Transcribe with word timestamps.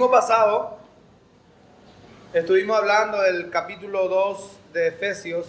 domingo 0.00 0.18
pasado 0.18 0.78
estuvimos 2.32 2.78
hablando 2.78 3.20
del 3.20 3.50
capítulo 3.50 4.08
2 4.08 4.58
de 4.72 4.86
Efesios, 4.86 5.46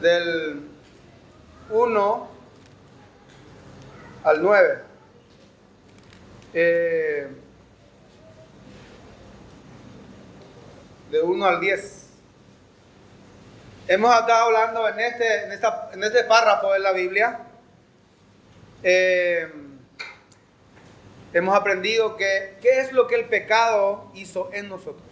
del 0.00 0.62
1 1.70 2.28
al 4.22 4.42
9. 4.42 4.78
Eh, 6.54 7.28
de 11.10 11.20
1 11.20 11.46
al 11.46 11.58
10. 11.58 12.06
Hemos 13.88 14.14
estado 14.14 14.44
hablando 14.44 14.88
en 14.88 15.00
este, 15.00 15.44
en, 15.46 15.50
esta, 15.50 15.90
en 15.92 16.04
este 16.04 16.22
párrafo 16.22 16.72
de 16.72 16.78
la 16.78 16.92
Biblia. 16.92 17.40
Eh, 18.84 19.67
hemos 21.32 21.54
aprendido 21.56 22.16
que 22.16 22.56
qué 22.60 22.80
es 22.80 22.92
lo 22.92 23.06
que 23.06 23.16
el 23.16 23.26
pecado 23.26 24.10
hizo 24.14 24.50
en 24.52 24.68
nosotros. 24.68 25.02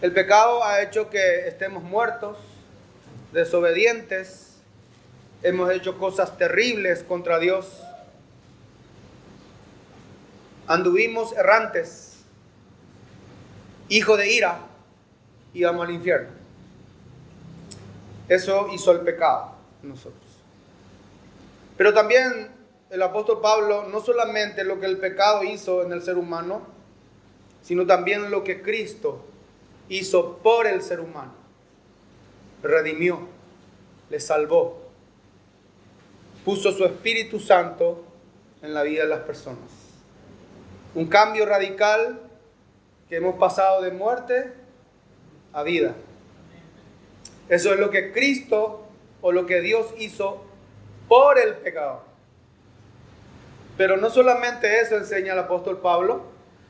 El 0.00 0.12
pecado 0.12 0.64
ha 0.64 0.82
hecho 0.82 1.10
que 1.10 1.46
estemos 1.46 1.82
muertos, 1.82 2.36
desobedientes, 3.32 4.56
hemos 5.42 5.70
hecho 5.70 5.98
cosas 5.98 6.36
terribles 6.36 7.04
contra 7.04 7.38
Dios, 7.38 7.82
anduvimos 10.66 11.32
errantes, 11.34 12.24
hijo 13.88 14.16
de 14.16 14.32
ira, 14.32 14.58
íbamos 15.54 15.86
al 15.86 15.94
infierno. 15.94 16.30
Eso 18.28 18.68
hizo 18.72 18.92
el 18.92 19.00
pecado 19.00 19.54
en 19.82 19.90
nosotros. 19.90 20.21
Pero 21.76 21.94
también 21.94 22.50
el 22.90 23.02
apóstol 23.02 23.40
Pablo, 23.40 23.88
no 23.88 24.00
solamente 24.00 24.64
lo 24.64 24.78
que 24.78 24.86
el 24.86 24.98
pecado 24.98 25.44
hizo 25.44 25.82
en 25.82 25.92
el 25.92 26.02
ser 26.02 26.18
humano, 26.18 26.66
sino 27.62 27.86
también 27.86 28.30
lo 28.30 28.44
que 28.44 28.60
Cristo 28.60 29.24
hizo 29.88 30.38
por 30.38 30.66
el 30.66 30.82
ser 30.82 31.00
humano. 31.00 31.32
Redimió, 32.62 33.20
le 34.10 34.20
salvó, 34.20 34.82
puso 36.44 36.72
su 36.72 36.84
Espíritu 36.84 37.40
Santo 37.40 38.04
en 38.60 38.74
la 38.74 38.82
vida 38.82 39.04
de 39.04 39.08
las 39.08 39.20
personas. 39.20 39.70
Un 40.94 41.06
cambio 41.06 41.46
radical 41.46 42.20
que 43.08 43.16
hemos 43.16 43.36
pasado 43.36 43.80
de 43.82 43.90
muerte 43.90 44.52
a 45.52 45.62
vida. 45.62 45.94
Eso 47.48 47.72
es 47.72 47.80
lo 47.80 47.90
que 47.90 48.12
Cristo 48.12 48.86
o 49.20 49.32
lo 49.32 49.46
que 49.46 49.60
Dios 49.60 49.94
hizo 49.98 50.44
por 51.12 51.38
el 51.38 51.56
pecado. 51.56 52.02
Pero 53.76 53.98
no 53.98 54.08
solamente 54.08 54.80
eso 54.80 54.96
enseña 54.96 55.34
el 55.34 55.40
apóstol 55.40 55.76
Pablo, 55.76 56.22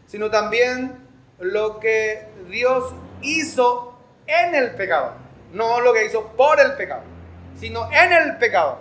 sino 0.08 0.32
también 0.32 0.98
lo 1.38 1.78
que 1.78 2.26
Dios 2.48 2.92
hizo 3.20 3.96
en 4.26 4.56
el 4.56 4.72
pecado. 4.72 5.12
No 5.52 5.80
lo 5.80 5.92
que 5.92 6.06
hizo 6.06 6.26
por 6.36 6.58
el 6.58 6.72
pecado, 6.72 7.02
sino 7.56 7.88
en 7.92 8.12
el 8.12 8.38
pecado. 8.38 8.80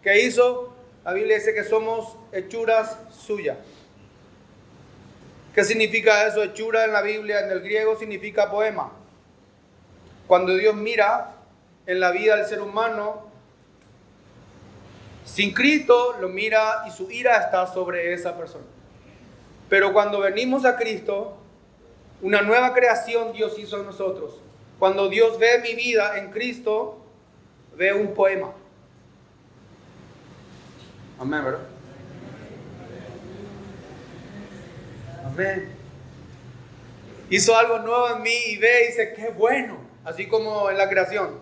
Que 0.00 0.20
hizo, 0.20 0.72
la 1.04 1.12
Biblia 1.12 1.38
dice 1.38 1.54
que 1.54 1.64
somos 1.64 2.16
hechuras 2.30 2.96
suyas. 3.10 3.58
¿Qué 5.56 5.64
significa 5.64 6.24
eso? 6.24 6.40
Hechura 6.40 6.84
en 6.84 6.92
la 6.92 7.02
Biblia, 7.02 7.40
en 7.40 7.50
el 7.50 7.62
griego, 7.62 7.98
significa 7.98 8.48
poema. 8.48 8.92
Cuando 10.28 10.54
Dios 10.54 10.76
mira 10.76 11.34
en 11.84 11.98
la 11.98 12.12
vida 12.12 12.36
del 12.36 12.46
ser 12.46 12.62
humano, 12.62 13.31
sin 15.32 15.54
Cristo 15.54 16.16
lo 16.20 16.28
mira 16.28 16.84
y 16.86 16.90
su 16.90 17.10
ira 17.10 17.38
está 17.38 17.66
sobre 17.66 18.12
esa 18.12 18.36
persona. 18.36 18.64
Pero 19.70 19.94
cuando 19.94 20.20
venimos 20.20 20.66
a 20.66 20.76
Cristo, 20.76 21.38
una 22.20 22.42
nueva 22.42 22.74
creación 22.74 23.32
Dios 23.32 23.58
hizo 23.58 23.80
en 23.80 23.86
nosotros. 23.86 24.38
Cuando 24.78 25.08
Dios 25.08 25.38
ve 25.38 25.60
mi 25.62 25.74
vida 25.74 26.18
en 26.18 26.30
Cristo, 26.30 27.02
ve 27.76 27.94
un 27.94 28.12
poema. 28.12 28.52
Amén, 31.18 31.44
¿verdad? 31.44 31.60
Amén. 35.24 35.72
Hizo 37.30 37.56
algo 37.56 37.78
nuevo 37.78 38.16
en 38.16 38.22
mí 38.22 38.36
y 38.48 38.58
ve 38.58 38.84
y 38.84 38.86
dice, 38.88 39.14
qué 39.14 39.30
bueno. 39.30 39.78
Así 40.04 40.26
como 40.26 40.68
en 40.68 40.76
la 40.76 40.90
creación. 40.90 41.40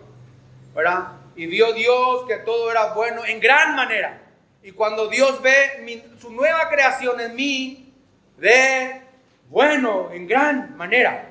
¿Verdad? 0.74 1.19
Y 1.40 1.46
vio 1.46 1.72
Dios 1.72 2.26
que 2.28 2.36
todo 2.36 2.70
era 2.70 2.92
bueno 2.92 3.24
en 3.24 3.40
gran 3.40 3.74
manera. 3.74 4.20
Y 4.62 4.72
cuando 4.72 5.08
Dios 5.08 5.40
ve 5.40 6.04
su 6.20 6.30
nueva 6.30 6.68
creación 6.68 7.18
en 7.18 7.34
mí, 7.34 7.94
ve 8.36 9.00
bueno 9.48 10.10
en 10.12 10.26
gran 10.26 10.76
manera. 10.76 11.30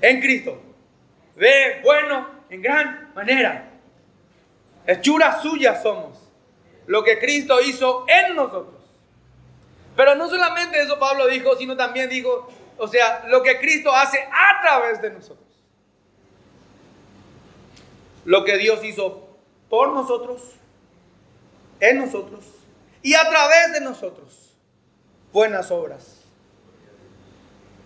En 0.00 0.22
Cristo. 0.22 0.58
Ve 1.36 1.82
bueno 1.84 2.30
en 2.48 2.62
gran 2.62 3.12
manera. 3.14 3.72
Hechuras 4.86 5.42
suyas 5.42 5.82
somos. 5.82 6.18
Lo 6.86 7.04
que 7.04 7.18
Cristo 7.18 7.60
hizo 7.60 8.06
en 8.08 8.36
nosotros. 8.36 8.82
Pero 9.94 10.14
no 10.14 10.30
solamente 10.30 10.80
eso 10.80 10.98
Pablo 10.98 11.26
dijo, 11.26 11.58
sino 11.58 11.76
también 11.76 12.08
dijo, 12.08 12.50
o 12.78 12.88
sea, 12.88 13.22
lo 13.26 13.42
que 13.42 13.60
Cristo 13.60 13.94
hace 13.94 14.18
a 14.18 14.62
través 14.62 15.02
de 15.02 15.10
nosotros. 15.10 15.49
Lo 18.30 18.44
que 18.44 18.58
Dios 18.58 18.84
hizo 18.84 19.28
por 19.68 19.92
nosotros, 19.92 20.40
en 21.80 21.98
nosotros 21.98 22.44
y 23.02 23.14
a 23.14 23.28
través 23.28 23.72
de 23.72 23.80
nosotros. 23.80 24.54
Buenas 25.32 25.70
obras 25.70 26.20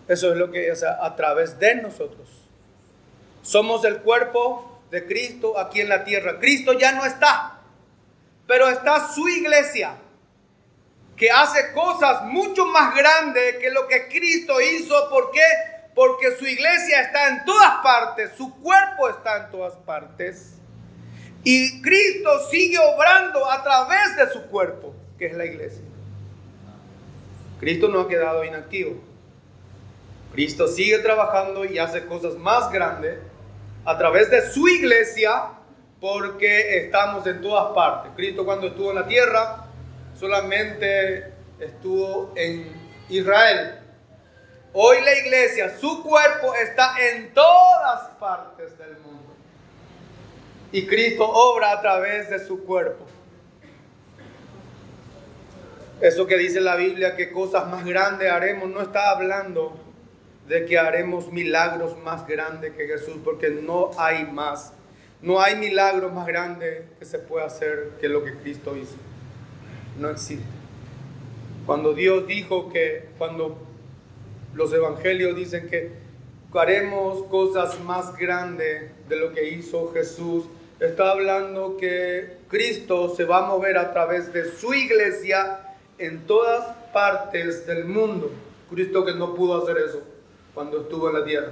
eso 0.09 0.33
es 0.33 0.37
lo 0.37 0.51
que, 0.51 0.75
sea, 0.77 0.99
a 1.01 1.17
través 1.17 1.59
de 1.59 1.77
nosotros. 1.77 2.29
Somos 3.43 3.85
el 3.85 3.99
cuerpo 3.99 4.83
de 4.91 5.07
Cristo 5.07 5.59
aquí 5.59 5.81
en 5.81 5.89
la 5.89 6.05
tierra. 6.05 6.39
Cristo 6.39 6.73
ya 6.75 6.93
no 6.93 7.05
está, 7.07 7.61
pero 8.47 8.69
está 8.69 9.09
su 9.09 9.29
iglesia, 9.29 9.97
que 11.17 11.31
hace 11.31 11.73
cosas 11.73 12.25
mucho 12.25 12.67
más 12.67 12.95
grandes 12.95 13.57
que 13.57 13.71
lo 13.71 13.87
que 13.87 14.09
Cristo 14.09 14.61
hizo. 14.61 15.09
¿Por 15.09 15.31
qué? 15.31 15.41
Porque 15.95 16.37
su 16.37 16.47
iglesia 16.47 17.03
está 17.03 17.29
en 17.29 17.45
todas 17.45 17.77
partes, 17.83 18.33
su 18.37 18.55
cuerpo 18.61 19.09
está 19.09 19.45
en 19.45 19.51
todas 19.51 19.75
partes. 19.75 20.55
Y 21.45 21.83
Cristo 21.83 22.31
sigue 22.51 22.79
obrando 22.79 23.51
a 23.51 23.63
través 23.63 24.17
de 24.17 24.33
su 24.33 24.43
cuerpo, 24.47 24.95
que 25.19 25.27
es 25.27 25.35
la 25.35 25.45
iglesia. 25.45 25.85
Cristo 27.61 27.89
no 27.89 28.01
ha 28.01 28.09
quedado 28.09 28.45
inactivo. 28.45 29.01
Cristo 30.33 30.67
sigue 30.67 30.99
trabajando 30.99 31.65
y 31.65 31.79
hace 31.79 32.07
cosas 32.07 32.35
más 32.35 32.73
grandes 32.73 33.19
a 33.85 33.97
través 33.97 34.31
de 34.31 34.51
su 34.51 34.67
iglesia 34.67 35.51
porque 36.01 36.79
estamos 36.79 37.27
en 37.27 37.41
todas 37.41 37.73
partes. 37.75 38.11
Cristo 38.17 38.45
cuando 38.45 38.67
estuvo 38.67 38.91
en 38.91 38.97
la 38.97 39.07
tierra 39.07 39.67
solamente 40.19 41.33
estuvo 41.61 42.33
en 42.37 42.73
Israel. 43.09 43.84
Hoy 44.77 44.97
la 45.05 45.17
iglesia, 45.17 45.79
su 45.79 46.03
cuerpo 46.03 46.53
está 46.57 46.97
en 46.99 47.33
todas 47.33 48.09
partes 48.19 48.77
del 48.77 48.99
mundo. 48.99 49.33
Y 50.73 50.85
Cristo 50.89 51.29
obra 51.29 51.71
a 51.71 51.81
través 51.81 52.29
de 52.29 52.45
su 52.45 52.65
cuerpo. 52.65 53.07
Eso 56.01 56.27
que 56.27 56.37
dice 56.37 56.61
la 56.61 56.75
Biblia, 56.75 57.15
que 57.15 57.31
cosas 57.31 57.69
más 57.69 57.85
grandes 57.85 58.29
haremos, 58.29 58.69
no 58.69 58.83
está 58.83 59.11
hablando 59.11 59.79
de 60.49 60.67
que 60.67 60.77
haremos 60.77 61.31
milagros 61.31 61.97
más 62.03 62.27
grandes 62.27 62.73
que 62.73 62.89
Jesús, 62.89 63.19
porque 63.23 63.51
no 63.51 63.93
hay 63.97 64.25
más. 64.25 64.73
No 65.23 65.41
hay 65.41 65.55
milagro 65.55 66.11
más 66.11 66.27
grande 66.27 66.89
que 66.99 67.05
se 67.05 67.21
pueda 67.21 67.47
hacer 67.47 67.93
que 68.01 68.09
lo 68.09 68.25
que 68.25 68.35
Cristo 68.39 68.77
hizo. 68.77 68.97
No 70.01 70.11
existe. 70.11 70.45
Cuando 71.65 71.95
Dios 71.95 72.27
dijo 72.27 72.73
que, 72.73 73.11
cuando 73.19 73.74
los 74.55 74.73
evangelios 74.73 75.37
dicen 75.37 75.69
que 75.69 75.91
haremos 76.55 77.25
cosas 77.25 77.81
más 77.81 78.17
grandes 78.17 78.91
de 79.09 79.17
lo 79.17 79.33
que 79.33 79.49
hizo 79.49 79.93
Jesús, 79.93 80.45
está 80.79 81.11
hablando 81.11 81.77
que 81.77 82.39
Cristo 82.49 83.15
se 83.15 83.25
va 83.25 83.39
a 83.39 83.49
mover 83.49 83.77
a 83.77 83.93
través 83.93 84.33
de 84.33 84.51
su 84.53 84.73
iglesia 84.73 85.75
en 85.99 86.27
todas 86.27 86.65
partes 86.93 87.67
del 87.67 87.85
mundo. 87.87 88.31
Cristo 88.71 89.05
que 89.05 89.15
no 89.15 89.35
pudo 89.35 89.63
hacer 89.63 89.79
eso 89.79 90.03
cuando 90.55 90.83
estuvo 90.83 91.09
en 91.09 91.19
la 91.19 91.25
tierra. 91.25 91.51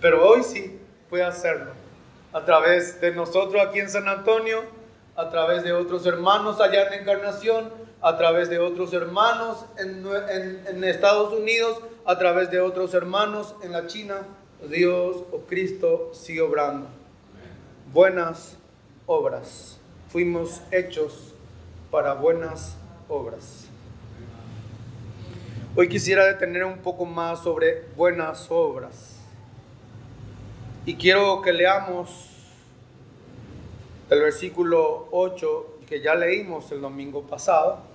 Pero 0.00 0.28
hoy 0.28 0.42
sí 0.42 0.78
puede 1.10 1.24
hacerlo. 1.24 1.72
A 2.32 2.44
través 2.44 3.00
de 3.00 3.12
nosotros 3.12 3.60
aquí 3.66 3.80
en 3.80 3.90
San 3.90 4.08
Antonio, 4.08 4.62
a 5.16 5.28
través 5.28 5.62
de 5.64 5.72
otros 5.72 6.06
hermanos 6.06 6.60
allá 6.60 6.86
en 6.86 7.00
Encarnación, 7.00 7.70
a 8.02 8.16
través 8.16 8.50
de 8.50 8.58
otros 8.58 8.92
hermanos 8.92 9.64
en, 9.78 10.82
Estados 10.82 11.32
Unidos, 11.32 11.78
a 12.04 12.18
través 12.18 12.50
de 12.50 12.60
otros 12.60 12.94
hermanos 12.94 13.54
en 13.62 13.70
la 13.70 13.86
China. 13.86 14.26
Dios 14.68 15.22
o 15.30 15.38
Cristo 15.46 16.10
sigue 16.12 16.40
obrando. 16.40 16.88
Buenas 17.92 18.56
obras. 19.06 19.78
Fuimos 20.08 20.60
hechos 20.72 21.32
para 21.92 22.14
buenas 22.14 22.76
obras. 23.08 23.68
Hoy 25.76 25.88
quisiera 25.88 26.26
detener 26.26 26.64
un 26.64 26.78
poco 26.78 27.04
más 27.04 27.42
sobre 27.42 27.86
buenas 27.96 28.48
obras. 28.50 29.20
Y 30.84 30.96
quiero 30.96 31.40
que 31.40 31.52
leamos 31.52 32.30
el 34.10 34.20
versículo 34.20 35.08
8 35.12 35.78
que 35.88 36.00
ya 36.00 36.14
leímos 36.14 36.70
el 36.72 36.80
domingo 36.80 37.22
pasado. 37.22 37.91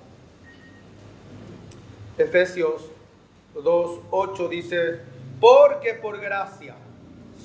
Efesios 2.17 2.81
2, 3.53 3.99
8 4.09 4.49
dice, 4.49 5.01
porque 5.39 5.93
por 5.93 6.19
gracia 6.19 6.75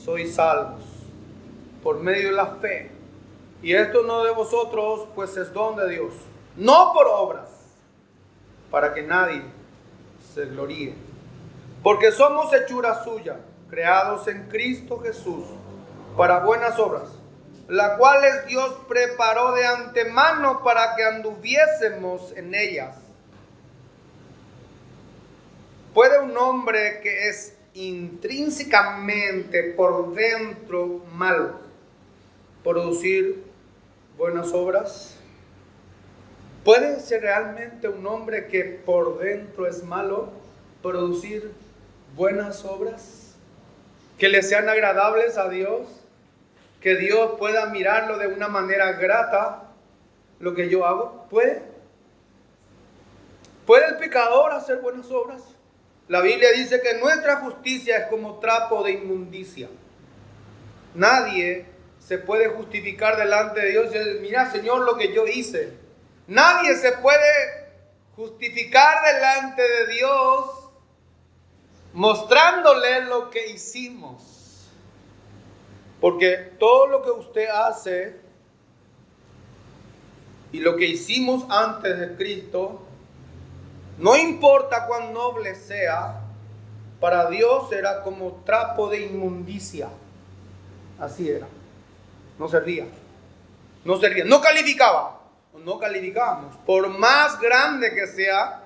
sois 0.05 0.35
salvos, 0.35 0.83
por 1.83 1.99
medio 2.01 2.31
de 2.31 2.37
la 2.37 2.47
fe. 2.57 2.91
Y 3.63 3.75
esto 3.75 4.03
no 4.03 4.25
de 4.25 4.33
vosotros, 4.33 5.09
pues 5.15 5.37
es 5.37 5.53
don 5.53 5.77
de 5.77 5.89
Dios, 5.91 6.15
no 6.57 6.93
por 6.95 7.07
obras, 7.07 7.49
para 8.71 8.95
que 8.95 9.03
nadie 9.03 9.43
se 10.35 10.47
gloríe. 10.47 10.95
Porque 11.83 12.11
somos 12.11 12.53
hechura 12.55 13.05
suya, 13.05 13.41
creados 13.69 14.27
en 14.29 14.49
Cristo 14.49 15.01
Jesús, 15.01 15.45
para 16.17 16.41
buenas 16.41 16.79
obras, 16.79 17.11
las 17.69 17.99
cuales 17.99 18.47
Dios 18.47 18.75
preparó 18.89 19.53
de 19.53 19.67
antemano 19.67 20.63
para 20.65 20.97
que 20.97 21.05
anduviésemos 21.05 22.33
en 22.37 22.55
ellas. 22.55 23.02
¿Puede 25.95 26.21
un 26.21 26.37
hombre 26.39 27.01
que 27.03 27.29
es 27.29 27.55
intrínsecamente 27.75 29.75
por 29.77 30.15
dentro 30.15 31.03
malo 31.13 31.57
producir 32.65 33.45
buenas 34.17 34.55
obras? 34.55 35.19
¿Puede 36.65 36.99
ser 37.01 37.21
realmente 37.21 37.89
un 37.89 38.07
hombre 38.07 38.47
que 38.47 38.65
por 38.65 39.19
dentro 39.19 39.67
es 39.67 39.85
malo 39.85 40.31
producir 40.81 41.53
buenas 42.17 42.65
obras? 42.65 43.35
Que 44.17 44.31
le 44.31 44.43
sean 44.43 44.71
agradables 44.71 45.37
a 45.37 45.51
Dios, 45.51 45.89
que 46.81 46.97
Dios 46.97 47.33
pueda 47.39 47.67
mirarlo 47.67 48.17
de 48.17 48.29
una 48.29 48.49
manera 48.49 48.93
grata 48.93 49.65
lo 50.41 50.55
que 50.55 50.71
yo 50.71 50.87
hago. 50.87 51.27
¿Puede? 51.29 51.61
¿Puede 53.67 53.89
el 53.89 53.99
pecador 53.99 54.53
hacer 54.53 54.79
buenas 54.79 55.11
obras? 55.11 55.52
La 56.13 56.21
Biblia 56.21 56.51
dice 56.53 56.83
que 56.83 56.99
nuestra 56.99 57.37
justicia 57.37 57.97
es 57.97 58.07
como 58.09 58.39
trapo 58.39 58.83
de 58.83 58.93
inmundicia. 58.93 59.71
Nadie 60.95 61.65
se 62.01 62.19
puede 62.19 62.51
justificar 62.51 63.17
delante 63.17 63.63
de 63.63 63.71
Dios 63.71 63.91
mira 64.21 64.53
Señor 64.53 64.83
lo 64.83 64.99
que 64.99 65.15
yo 65.15 65.27
hice. 65.27 65.73
Nadie 66.27 66.77
se 66.77 66.93
puede 66.93 67.73
justificar 68.15 69.03
delante 69.11 69.63
de 69.63 69.87
Dios 69.95 70.69
mostrándole 71.95 73.07
lo 73.07 73.31
que 73.31 73.47
hicimos. 73.47 74.69
Porque 75.99 76.37
todo 76.59 76.89
lo 76.89 77.03
que 77.03 77.11
usted 77.11 77.49
hace 77.49 78.21
y 80.53 80.61
lo 80.61 80.77
que 80.77 80.89
hicimos 80.89 81.47
antes 81.49 81.99
de 81.99 82.17
Cristo 82.17 82.87
no 83.99 84.17
importa 84.17 84.87
cuán 84.87 85.13
noble 85.13 85.55
sea, 85.55 86.21
para 87.01 87.29
Dios 87.29 87.73
era 87.73 88.03
como 88.03 88.43
trapo 88.45 88.89
de 88.89 89.01
inmundicia. 89.01 89.89
Así 91.01 91.29
era. 91.29 91.49
No 92.39 92.49
servía. 92.49 92.87
No 93.85 93.97
servía. 93.97 94.25
No 94.25 94.41
calificaba. 94.41 95.21
No 95.65 95.79
calificamos. 95.79 96.57
Por 96.65 96.89
más 96.89 97.41
grande 97.41 97.93
que 97.93 98.07
sea 98.07 98.63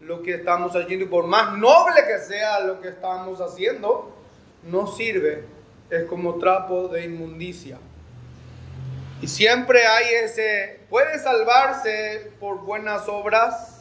lo 0.00 0.22
que 0.22 0.34
estamos 0.34 0.74
haciendo 0.74 1.04
y 1.04 1.08
por 1.08 1.26
más 1.26 1.56
noble 1.56 2.04
que 2.06 2.18
sea 2.18 2.60
lo 2.60 2.80
que 2.80 2.88
estamos 2.88 3.40
haciendo, 3.40 4.12
no 4.64 4.86
sirve. 4.88 5.44
Es 5.88 6.06
como 6.06 6.34
trapo 6.34 6.88
de 6.88 7.04
inmundicia. 7.04 7.78
Y 9.22 9.28
siempre 9.28 9.86
hay 9.86 10.24
ese, 10.24 10.80
puede 10.90 11.18
salvarse 11.18 12.32
por 12.38 12.62
buenas 12.62 13.08
obras 13.08 13.75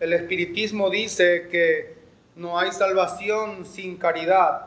el 0.00 0.12
espiritismo 0.12 0.90
dice 0.90 1.48
que 1.50 1.96
no 2.36 2.58
hay 2.58 2.70
salvación 2.72 3.66
sin 3.66 3.96
caridad. 3.96 4.66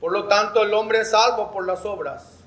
Por 0.00 0.12
lo 0.12 0.28
tanto, 0.28 0.62
el 0.62 0.74
hombre 0.74 1.00
es 1.00 1.10
salvo 1.10 1.50
por 1.50 1.66
las 1.66 1.84
obras 1.86 2.40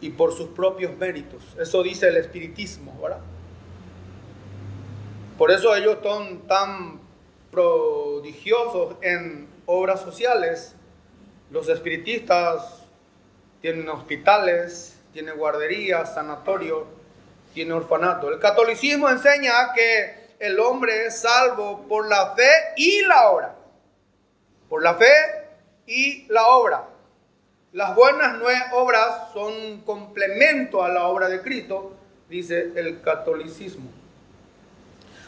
y 0.00 0.10
por 0.10 0.34
sus 0.34 0.50
propios 0.50 0.96
méritos. 0.96 1.42
Eso 1.58 1.82
dice 1.82 2.08
el 2.08 2.16
espiritismo, 2.18 2.98
¿verdad? 3.00 3.20
Por 5.38 5.50
eso 5.50 5.74
ellos 5.74 5.98
son 6.02 6.46
tan 6.46 7.00
prodigiosos 7.50 8.96
en 9.00 9.48
obras 9.66 10.00
sociales. 10.00 10.74
Los 11.50 11.68
espiritistas 11.68 12.84
tienen 13.62 13.88
hospitales, 13.88 14.98
tienen 15.12 15.36
guarderías, 15.36 16.14
sanatorios, 16.14 16.84
tienen 17.54 17.72
orfanato. 17.72 18.30
El 18.30 18.40
catolicismo 18.40 19.08
enseña 19.08 19.72
que 19.74 20.17
el 20.38 20.60
hombre 20.60 21.06
es 21.06 21.20
salvo 21.20 21.86
por 21.88 22.08
la 22.08 22.34
fe 22.34 22.50
y 22.76 23.02
la 23.02 23.30
obra. 23.30 23.54
Por 24.68 24.82
la 24.82 24.94
fe 24.94 25.12
y 25.86 26.26
la 26.28 26.46
obra. 26.48 26.84
Las 27.72 27.94
buenas 27.94 28.40
obras 28.72 29.32
son 29.32 29.82
complemento 29.82 30.82
a 30.82 30.88
la 30.88 31.06
obra 31.06 31.28
de 31.28 31.42
Cristo, 31.42 31.96
dice 32.28 32.72
el 32.76 33.02
catolicismo. 33.02 33.90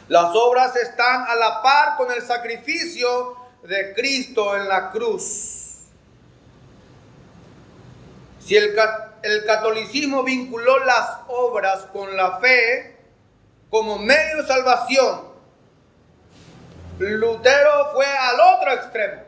Las 0.09 0.35
obras 0.35 0.75
están 0.77 1.25
a 1.29 1.35
la 1.37 1.63
par 1.63 1.97
con 1.97 2.11
el 2.11 2.23
sacrificio 2.23 3.37
de 3.63 3.95
Cristo 3.95 4.57
en 4.57 4.69
la 4.69 4.91
cruz. 4.91 5.61
Si 8.41 8.57
el, 8.57 8.75
el 9.23 9.45
catolicismo 9.45 10.25
vinculó 10.25 10.79
las 10.85 11.19
obras 11.29 11.87
con 11.93 12.17
la 12.17 12.39
fe, 12.39 12.90
como 13.71 13.99
medio 13.99 14.43
de 14.43 14.47
salvación, 14.47 15.31
Lutero 16.99 17.93
fue 17.95 18.07
al 18.07 18.41
otro 18.41 18.73
extremo. 18.73 19.23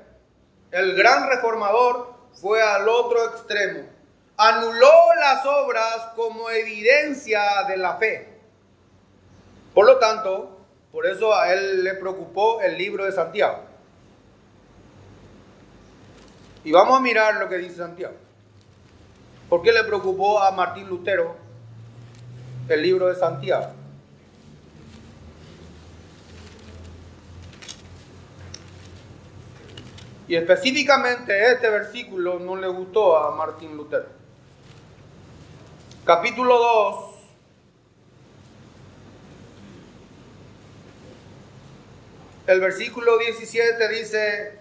El 0.71 0.95
gran 0.95 1.29
reformador 1.29 2.15
fue 2.35 2.61
al 2.61 2.89
otro 2.89 3.25
extremo. 3.31 3.89
Anuló 4.37 4.91
las 5.19 5.47
obras 5.47 6.11
como 6.17 6.51
evidencia 6.51 7.65
de 7.69 7.77
la 7.77 7.97
fe. 7.97 8.41
Por 9.73 9.87
lo 9.87 9.99
tanto, 9.99 10.59
por 10.91 11.07
eso 11.07 11.35
a 11.35 11.53
él 11.53 11.85
le 11.85 11.95
preocupó 11.95 12.61
el 12.61 12.77
libro 12.77 13.05
de 13.05 13.13
Santiago. 13.13 13.61
Y 16.65 16.73
vamos 16.73 16.99
a 16.99 17.01
mirar 17.01 17.37
lo 17.37 17.49
que 17.49 17.59
dice 17.59 17.77
Santiago. 17.77 18.15
¿Por 19.49 19.63
qué 19.63 19.73
le 19.73 19.85
preocupó 19.85 20.43
a 20.43 20.51
Martín 20.51 20.89
Lutero 20.89 21.37
el 22.69 22.83
libro 22.83 23.09
de 23.09 23.15
Santiago? 23.15 23.82
Y 30.33 30.37
específicamente 30.37 31.53
este 31.53 31.69
versículo 31.69 32.39
no 32.39 32.57
le 32.57 32.67
gustó 32.67 33.19
a 33.19 33.37
Martín 33.37 33.77
Lutero. 33.77 34.07
Capítulo 36.07 36.59
2. 36.59 37.15
El 42.47 42.61
versículo 42.61 43.19
17 43.19 43.89
dice, 43.91 44.59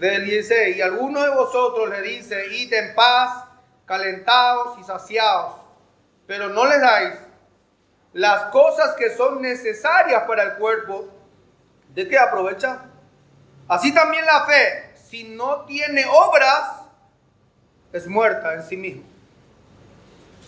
del 0.00 0.24
16, 0.24 0.76
y 0.76 0.80
alguno 0.80 1.22
de 1.22 1.30
vosotros 1.30 1.90
le 1.90 2.02
dice, 2.02 2.44
id 2.56 2.72
en 2.72 2.92
paz, 2.96 3.44
calentados 3.86 4.80
y 4.80 4.82
saciados, 4.82 5.60
pero 6.26 6.48
no 6.48 6.66
les 6.66 6.80
dais 6.80 7.23
las 8.14 8.44
cosas 8.52 8.94
que 8.94 9.10
son 9.10 9.42
necesarias 9.42 10.22
para 10.22 10.44
el 10.44 10.54
cuerpo, 10.54 11.08
¿de 11.88 12.08
qué 12.08 12.16
aprovecha? 12.16 12.86
Así 13.66 13.92
también 13.92 14.24
la 14.24 14.46
fe, 14.46 14.94
si 14.94 15.24
no 15.24 15.64
tiene 15.66 16.06
obras, 16.06 16.82
es 17.92 18.06
muerta 18.06 18.54
en 18.54 18.62
sí 18.62 18.76
misma. 18.76 19.02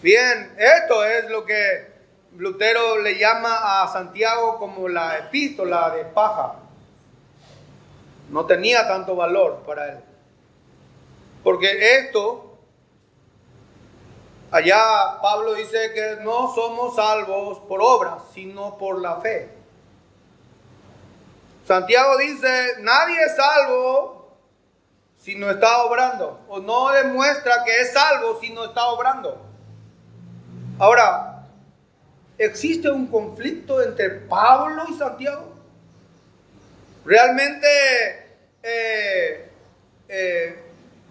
Bien, 0.01 0.55
esto 0.57 1.05
es 1.05 1.29
lo 1.29 1.45
que 1.45 1.93
Lutero 2.37 2.99
le 2.99 3.19
llama 3.19 3.83
a 3.83 3.89
Santiago 3.93 4.59
como 4.59 4.89
la 4.89 5.19
epístola 5.19 5.91
de 5.91 6.05
paja. 6.05 6.55
No 8.31 8.47
tenía 8.47 8.87
tanto 8.87 9.17
valor 9.17 9.65
para 9.67 9.93
él. 9.93 9.99
Porque 11.43 11.97
esto 11.99 12.46
Allá 14.51 15.19
Pablo 15.21 15.55
dice 15.55 15.93
que 15.93 16.19
no 16.23 16.55
somos 16.55 16.95
salvos 16.95 17.59
por 17.61 17.81
obras, 17.83 18.23
sino 18.33 18.79
por 18.79 19.01
la 19.01 19.21
fe. 19.21 19.51
Santiago 21.67 22.17
dice, 22.19 22.75
nadie 22.81 23.25
es 23.25 23.35
salvo 23.35 24.37
si 25.19 25.35
no 25.35 25.51
está 25.51 25.83
obrando. 25.83 26.41
O 26.49 26.61
no 26.61 26.93
demuestra 26.93 27.65
que 27.65 27.81
es 27.81 27.93
salvo 27.93 28.39
si 28.41 28.51
no 28.53 28.67
está 28.67 28.87
obrando. 28.87 29.43
Ahora, 30.79 31.45
¿existe 32.39 32.89
un 32.89 33.09
conflicto 33.09 33.83
entre 33.83 34.11
Pablo 34.11 34.85
y 34.89 34.95
Santiago? 34.95 35.53
Realmente 37.05 37.67
eh, 38.63 39.51
eh, 40.09 40.66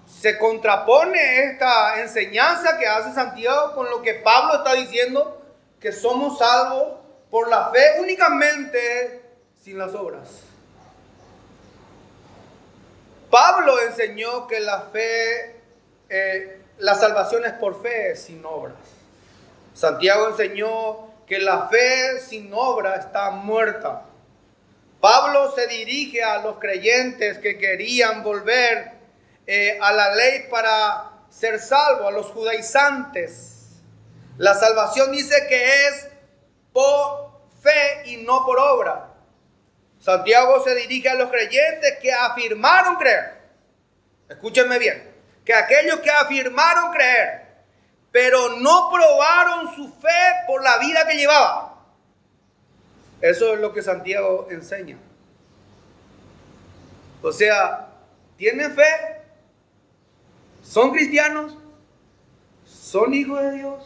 se 0.08 0.38
contrapone 0.38 1.46
esta 1.46 2.02
enseñanza 2.02 2.78
que 2.78 2.88
hace 2.88 3.14
Santiago 3.14 3.74
con 3.74 3.90
lo 3.90 4.02
que 4.02 4.16
Pablo 4.16 4.56
está 4.56 4.74
diciendo, 4.74 5.42
que 5.80 5.92
somos 5.92 6.38
salvos 6.38 7.00
por 7.30 7.50
la 7.50 7.70
fe 7.70 8.00
únicamente 8.00 9.22
sin 9.64 9.78
las 9.78 9.94
obras. 9.94 10.42
Pablo 13.30 13.80
enseñó 13.82 14.48
que 14.48 14.60
la 14.60 14.82
fe, 14.82 15.62
eh, 16.10 16.62
la 16.78 16.96
salvación 16.96 17.46
es 17.46 17.54
por 17.54 17.82
fe 17.82 18.16
sin 18.16 18.46
obras. 18.46 18.78
Santiago 19.74 20.30
enseñó 20.30 21.10
que 21.28 21.40
la 21.40 21.68
fe 21.68 22.20
sin 22.20 22.52
obra 22.54 22.96
está 22.96 23.32
muerta. 23.32 24.04
Pablo 25.02 25.52
se 25.54 25.68
dirige 25.68 26.24
a 26.24 26.40
los 26.40 26.58
creyentes 26.60 27.38
que 27.40 27.58
querían 27.58 28.24
volver 28.24 28.95
eh, 29.48 29.78
a 29.82 29.92
la 29.92 30.16
ley 30.16 30.48
para 30.50 31.12
ser 31.30 31.60
salvo, 31.60 32.08
a 32.08 32.12
los 32.12 32.28
judaizantes. 32.28 33.82
La 34.38 34.54
salvación 34.54 35.12
dice 35.12 35.36
que 35.48 35.88
es 35.88 36.08
por 36.74 37.32
fe 37.62 38.10
y 38.10 38.18
no 38.18 38.46
por 38.46 38.60
obra. 38.60 39.12
Santiago 40.00 40.64
se 40.64 40.76
dirige 40.76 41.10
a 41.10 41.16
los 41.16 41.30
creyentes 41.30 41.98
que 42.02 42.14
afirmaron 42.14 42.96
creer. 42.96 43.36
Escúchenme 44.30 44.78
bien, 44.80 45.16
que 45.44 45.54
aquellos 45.54 46.00
que 46.00 46.10
afirmaron 46.10 46.92
creer, 46.92 47.46
pero 48.12 48.58
no 48.58 48.90
probaron 48.92 49.76
su 49.76 49.92
fe 50.00 50.34
por 50.48 50.64
la 50.64 50.78
vida 50.80 51.08
que 51.08 51.16
llevaba. 51.16 51.76
Eso 53.22 53.54
es 53.54 53.60
lo 53.60 53.74
que 53.74 53.82
Santiago 53.82 54.48
enseña. 54.52 54.98
O 57.22 57.32
sea, 57.32 57.88
¿tienen 58.38 58.76
fe? 58.76 59.15
¿Son 60.66 60.92
cristianos? 60.92 61.56
¿Son 62.66 63.14
hijos 63.14 63.42
de 63.42 63.52
Dios? 63.52 63.84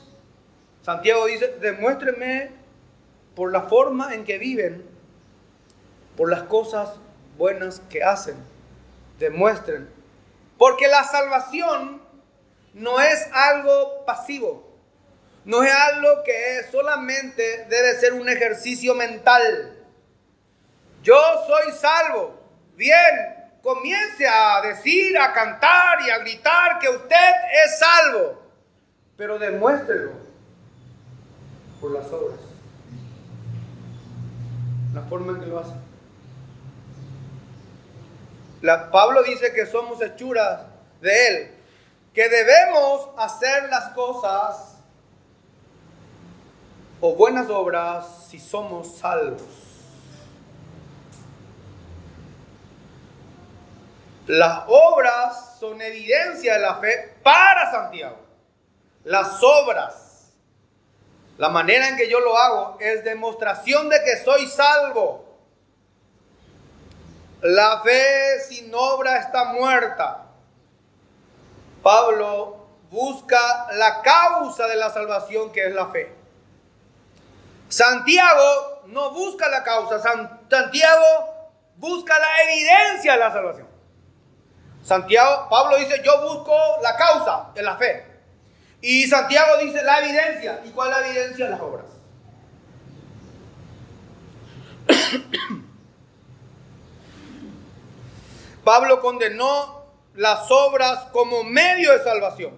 Santiago 0.81 1.25
dice, 1.25 1.57
demuéstrenme 1.59 2.51
por 3.35 3.51
la 3.51 3.63
forma 3.63 4.15
en 4.15 4.23
que 4.23 4.37
viven, 4.37 4.85
por 6.15 6.31
las 6.31 6.43
cosas 6.43 6.95
buenas 7.37 7.81
que 7.89 8.01
hacen. 8.01 8.35
Demuestren. 9.19 9.89
Porque 10.57 10.87
la 10.87 11.03
salvación 11.03 12.01
no 12.73 12.99
es 13.01 13.27
algo 13.33 14.05
pasivo. 14.05 14.65
No 15.45 15.63
es 15.63 15.73
algo 15.73 16.23
que 16.23 16.63
solamente 16.71 17.65
debe 17.69 17.93
ser 17.99 18.13
un 18.13 18.29
ejercicio 18.29 18.95
mental. 18.95 19.77
Yo 21.03 21.19
soy 21.45 21.73
salvo. 21.73 22.39
Bien, 22.75 23.38
comience 23.61 24.27
a 24.27 24.61
decir, 24.61 25.17
a 25.17 25.33
cantar 25.33 26.01
y 26.05 26.09
a 26.09 26.19
gritar 26.19 26.79
que 26.79 26.89
usted 26.89 27.31
es 27.65 27.79
salvo. 27.79 28.41
Pero 29.17 29.37
demuéstrelo 29.37 30.11
por 31.79 31.91
las 31.91 32.07
obras. 32.07 32.39
La 34.93 35.01
forma 35.03 35.33
en 35.33 35.39
que 35.41 35.45
lo 35.47 35.59
hace. 35.59 35.73
La, 38.61 38.91
Pablo 38.91 39.23
dice 39.23 39.53
que 39.53 39.65
somos 39.65 40.01
hechuras 40.01 40.61
de 41.01 41.27
Él, 41.27 41.51
que 42.13 42.27
debemos 42.27 43.07
hacer 43.17 43.69
las 43.69 43.89
cosas 43.93 44.77
o 46.99 47.15
buenas 47.15 47.49
obras 47.49 48.25
si 48.29 48.39
somos 48.39 48.97
salvos. 48.97 49.58
Las 54.29 54.65
obras 54.67 55.57
son 55.59 55.81
evidencia 55.81 56.53
de 56.53 56.59
la 56.59 56.75
fe 56.75 57.15
para 57.23 57.71
Santiago. 57.71 58.15
Las 59.03 59.41
obras, 59.41 60.33
la 61.39 61.49
manera 61.49 61.89
en 61.89 61.97
que 61.97 62.07
yo 62.07 62.19
lo 62.19 62.37
hago 62.37 62.77
es 62.79 63.03
demostración 63.03 63.89
de 63.89 64.03
que 64.03 64.17
soy 64.17 64.45
salvo. 64.45 65.25
La 67.41 67.81
fe 67.81 68.39
sin 68.47 68.71
obra 68.71 69.17
está 69.17 69.45
muerta. 69.45 70.27
Pablo 71.81 72.67
busca 72.91 73.73
la 73.73 74.03
causa 74.03 74.67
de 74.67 74.75
la 74.75 74.91
salvación 74.91 75.51
que 75.51 75.65
es 75.65 75.73
la 75.73 75.87
fe. 75.87 76.13
Santiago 77.67 78.83
no 78.85 79.09
busca 79.09 79.49
la 79.49 79.63
causa, 79.63 79.99
Santiago 79.99 81.33
busca 81.77 82.19
la 82.19 82.43
evidencia 82.43 83.13
de 83.13 83.17
la 83.17 83.31
salvación. 83.31 83.68
Santiago, 84.83 85.47
Pablo 85.49 85.77
dice, 85.77 86.01
yo 86.03 86.21
busco 86.21 86.55
la 86.81 86.95
causa 86.95 87.49
de 87.53 87.61
la 87.61 87.77
fe. 87.77 88.05
Y 88.81 89.07
Santiago 89.07 89.57
dice 89.57 89.83
la 89.83 89.99
evidencia. 89.99 90.61
¿Y 90.65 90.69
cuál 90.69 90.91
es 90.91 90.97
la 90.97 91.07
evidencia? 91.07 91.49
Las 91.49 91.61
obras. 91.61 91.85
Pablo 98.63 99.01
condenó 99.01 99.85
las 100.15 100.49
obras 100.51 101.05
como 101.11 101.43
medio 101.43 101.91
de 101.91 102.03
salvación. 102.03 102.57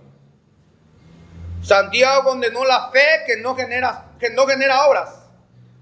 Santiago 1.63 2.23
condenó 2.23 2.65
la 2.65 2.89
fe 2.89 3.23
que 3.25 3.37
no 3.37 3.55
genera, 3.55 4.05
que 4.19 4.31
no 4.31 4.47
genera 4.47 4.87
obras. 4.87 5.09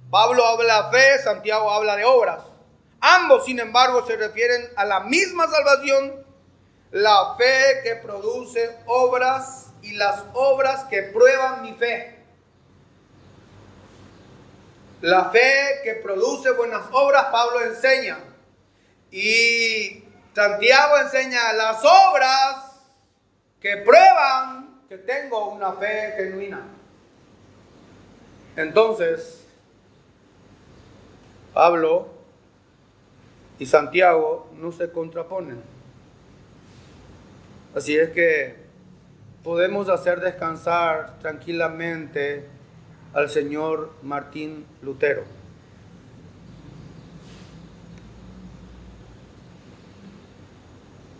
Pablo 0.10 0.46
habla 0.46 0.84
de 0.84 0.98
fe, 0.98 1.24
Santiago 1.24 1.72
habla 1.72 1.96
de 1.96 2.05
obras. 2.05 2.43
Ambos, 3.00 3.46
sin 3.46 3.60
embargo, 3.60 4.05
se 4.05 4.17
refieren 4.17 4.69
a 4.75 4.84
la 4.84 5.01
misma 5.01 5.48
salvación, 5.48 6.25
la 6.91 7.36
fe 7.38 7.81
que 7.84 7.96
produce 7.96 8.77
obras 8.88 9.72
y 9.81 9.93
las 9.93 10.24
obras 10.34 10.86
que 10.86 11.03
prueban 11.03 11.62
mi 11.62 11.74
fe. 11.74 12.17
La 15.01 15.29
fe 15.29 15.81
que 15.84 15.96
produce 15.96 16.51
buenas 16.51 16.84
obras, 16.91 17.27
Pablo 17.31 17.63
enseña. 17.63 18.17
Y 19.12 20.03
Santiago 20.36 20.98
enseña 20.98 21.53
las 21.53 21.84
obras 21.84 22.81
que 23.62 23.77
prueban 23.77 24.84
que 24.89 24.98
tengo 24.98 25.50
una 25.50 25.74
fe 25.74 26.13
genuina. 26.17 26.62
Entonces, 28.55 29.46
Pablo 31.53 32.08
y 33.58 33.65
Santiago 33.65 34.50
no 34.53 34.72
se 34.72 34.91
contraponen. 34.91 35.78
Así 37.75 37.95
es 37.97 38.09
que 38.09 38.55
podemos 39.43 39.89
hacer 39.89 40.19
descansar 40.19 41.19
tranquilamente 41.19 42.45
al 43.13 43.29
señor 43.29 43.93
Martín 44.01 44.65
Lutero. 44.81 45.23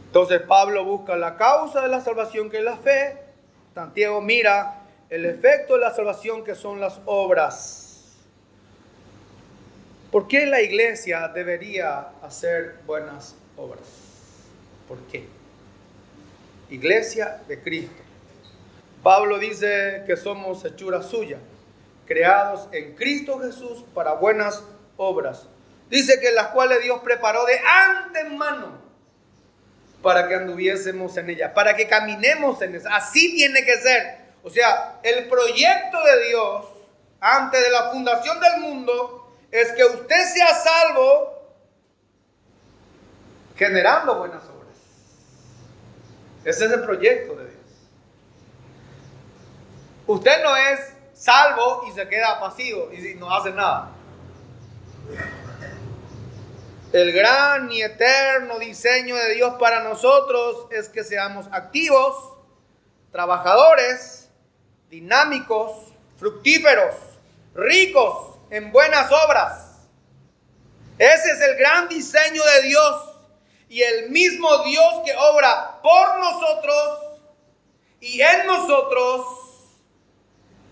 Entonces 0.08 0.42
Pablo 0.42 0.84
busca 0.86 1.16
la 1.16 1.38
causa 1.38 1.82
de 1.82 1.88
la 1.88 2.02
salvación 2.02 2.50
que 2.50 2.58
es 2.58 2.64
la 2.64 2.78
fe. 2.78 3.18
Santiago 3.76 4.22
mira 4.22 4.82
el 5.10 5.26
efecto 5.26 5.76
de 5.76 5.82
la 5.82 5.94
salvación 5.94 6.44
que 6.44 6.56
son 6.56 6.80
las 6.80 7.00
obras. 7.06 8.18
¿Por 10.12 10.28
qué 10.28 10.48
la 10.48 10.62
iglesia 10.62 11.28
debería 11.28 12.10
hacer 12.24 12.80
buenas 12.88 13.36
obras? 13.56 13.88
¿Por 14.88 14.98
qué? 15.12 15.39
Iglesia 16.70 17.42
de 17.48 17.62
Cristo. 17.62 18.04
Pablo 19.04 19.40
dice 19.40 20.04
que 20.06 20.18
somos 20.18 20.64
hechura 20.66 21.02
suya, 21.02 21.38
creados 22.06 22.68
en 22.72 22.96
Cristo 22.96 23.40
Jesús 23.40 23.84
para 23.94 24.14
buenas 24.14 24.64
obras. 24.98 25.48
Dice 25.90 26.20
que 26.20 26.32
las 26.32 26.48
cuales 26.48 26.84
Dios 26.84 27.00
preparó 27.02 27.46
de 27.46 27.60
antemano 27.60 28.80
para 30.04 30.28
que 30.28 30.36
anduviésemos 30.36 31.18
en 31.18 31.30
ella, 31.30 31.54
para 31.54 31.76
que 31.76 31.88
caminemos 31.88 32.62
en 32.62 32.76
ella. 32.76 32.90
Así 32.96 33.36
tiene 33.36 33.64
que 33.66 33.78
ser. 33.78 34.18
O 34.44 34.50
sea, 34.50 35.00
el 35.04 35.28
proyecto 35.28 36.04
de 36.04 36.28
Dios 36.28 36.66
antes 37.20 37.62
de 37.62 37.70
la 37.70 37.90
fundación 37.92 38.40
del 38.40 38.62
mundo 38.62 39.36
es 39.52 39.72
que 39.74 39.84
usted 39.84 40.24
sea 40.34 40.54
salvo 40.54 41.40
generando 43.58 44.16
buenas 44.20 44.44
obras. 44.44 44.59
Ese 46.50 46.66
es 46.66 46.72
el 46.72 46.82
proyecto 46.82 47.36
de 47.36 47.46
Dios. 47.46 47.62
Usted 50.08 50.42
no 50.42 50.58
es 50.58 50.80
salvo 51.14 51.84
y 51.88 51.92
se 51.92 52.08
queda 52.08 52.40
pasivo 52.40 52.90
y 52.92 53.14
no 53.14 53.32
hace 53.32 53.52
nada. 53.52 53.92
El 56.92 57.14
gran 57.14 57.72
y 57.72 57.84
eterno 57.84 58.58
diseño 58.58 59.16
de 59.16 59.36
Dios 59.36 59.58
para 59.60 59.84
nosotros 59.84 60.66
es 60.72 60.90
que 60.90 61.04
seamos 61.04 61.46
activos, 61.52 62.16
trabajadores, 63.12 64.32
dinámicos, 64.90 65.94
fructíferos, 66.18 66.96
ricos 67.54 68.40
en 68.50 68.72
buenas 68.72 69.12
obras. 69.12 69.82
Ese 70.98 71.30
es 71.30 71.42
el 71.42 71.58
gran 71.58 71.88
diseño 71.88 72.42
de 72.44 72.62
Dios 72.64 73.09
y 73.70 73.84
el 73.84 74.10
mismo 74.10 74.64
Dios 74.64 75.02
que 75.06 75.14
obra 75.16 75.80
por 75.84 76.20
nosotros 76.20 77.00
y 78.02 78.20
en 78.20 78.48
nosotros 78.48 79.26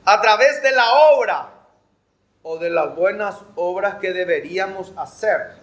a 0.03 0.19
través 0.19 0.63
de 0.63 0.71
la 0.71 0.91
obra 1.11 1.49
o 2.41 2.57
de 2.57 2.71
las 2.71 2.95
buenas 2.95 3.35
obras 3.55 3.95
que 3.95 4.13
deberíamos 4.13 4.93
hacer. 4.97 5.55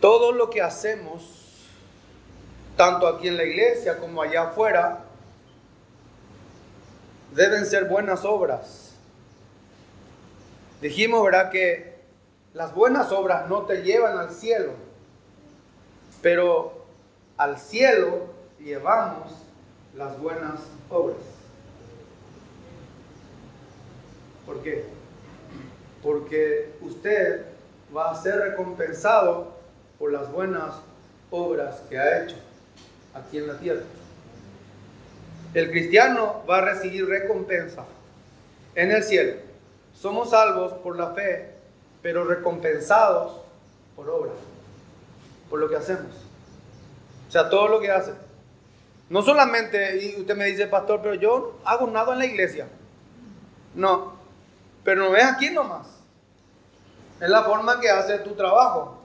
Todo 0.00 0.32
lo 0.32 0.50
que 0.50 0.60
hacemos, 0.60 1.22
tanto 2.76 3.08
aquí 3.08 3.28
en 3.28 3.38
la 3.38 3.44
iglesia 3.44 3.98
como 3.98 4.20
allá 4.20 4.48
afuera, 4.48 5.04
deben 7.32 7.64
ser 7.64 7.86
buenas 7.86 8.24
obras. 8.24 8.83
Dijimos, 10.84 11.24
¿verdad? 11.24 11.50
Que 11.50 11.94
las 12.52 12.74
buenas 12.74 13.10
obras 13.10 13.48
no 13.48 13.62
te 13.62 13.82
llevan 13.82 14.18
al 14.18 14.30
cielo, 14.30 14.72
pero 16.20 16.84
al 17.38 17.58
cielo 17.58 18.26
llevamos 18.62 19.32
las 19.96 20.20
buenas 20.20 20.60
obras. 20.90 21.16
¿Por 24.44 24.62
qué? 24.62 24.84
Porque 26.02 26.74
usted 26.82 27.46
va 27.96 28.10
a 28.10 28.22
ser 28.22 28.40
recompensado 28.40 29.54
por 29.98 30.12
las 30.12 30.30
buenas 30.30 30.74
obras 31.30 31.80
que 31.88 31.98
ha 31.98 32.24
hecho 32.24 32.36
aquí 33.14 33.38
en 33.38 33.46
la 33.46 33.56
tierra. 33.56 33.84
El 35.54 35.70
cristiano 35.70 36.44
va 36.46 36.58
a 36.58 36.60
recibir 36.60 37.08
recompensa 37.08 37.86
en 38.74 38.92
el 38.92 39.02
cielo. 39.02 39.43
Somos 39.94 40.30
salvos 40.30 40.72
por 40.74 40.96
la 40.96 41.10
fe, 41.10 41.54
pero 42.02 42.24
recompensados 42.24 43.40
por 43.96 44.08
obra, 44.10 44.32
por 45.48 45.60
lo 45.60 45.68
que 45.68 45.76
hacemos. 45.76 46.12
O 47.28 47.30
sea, 47.30 47.48
todo 47.48 47.68
lo 47.68 47.80
que 47.80 47.90
hace. 47.90 48.12
No 49.08 49.22
solamente, 49.22 50.04
y 50.04 50.20
usted 50.20 50.36
me 50.36 50.46
dice, 50.46 50.66
pastor, 50.66 51.00
pero 51.02 51.14
yo 51.14 51.58
hago 51.64 51.86
nada 51.86 52.12
en 52.12 52.18
la 52.18 52.26
iglesia. 52.26 52.66
No, 53.74 54.14
pero 54.82 55.08
no 55.08 55.16
es 55.16 55.24
aquí 55.24 55.50
nomás. 55.50 55.86
Es 57.20 57.28
la 57.28 57.42
forma 57.42 57.80
que 57.80 57.90
hace 57.90 58.18
tu 58.18 58.34
trabajo. 58.34 58.98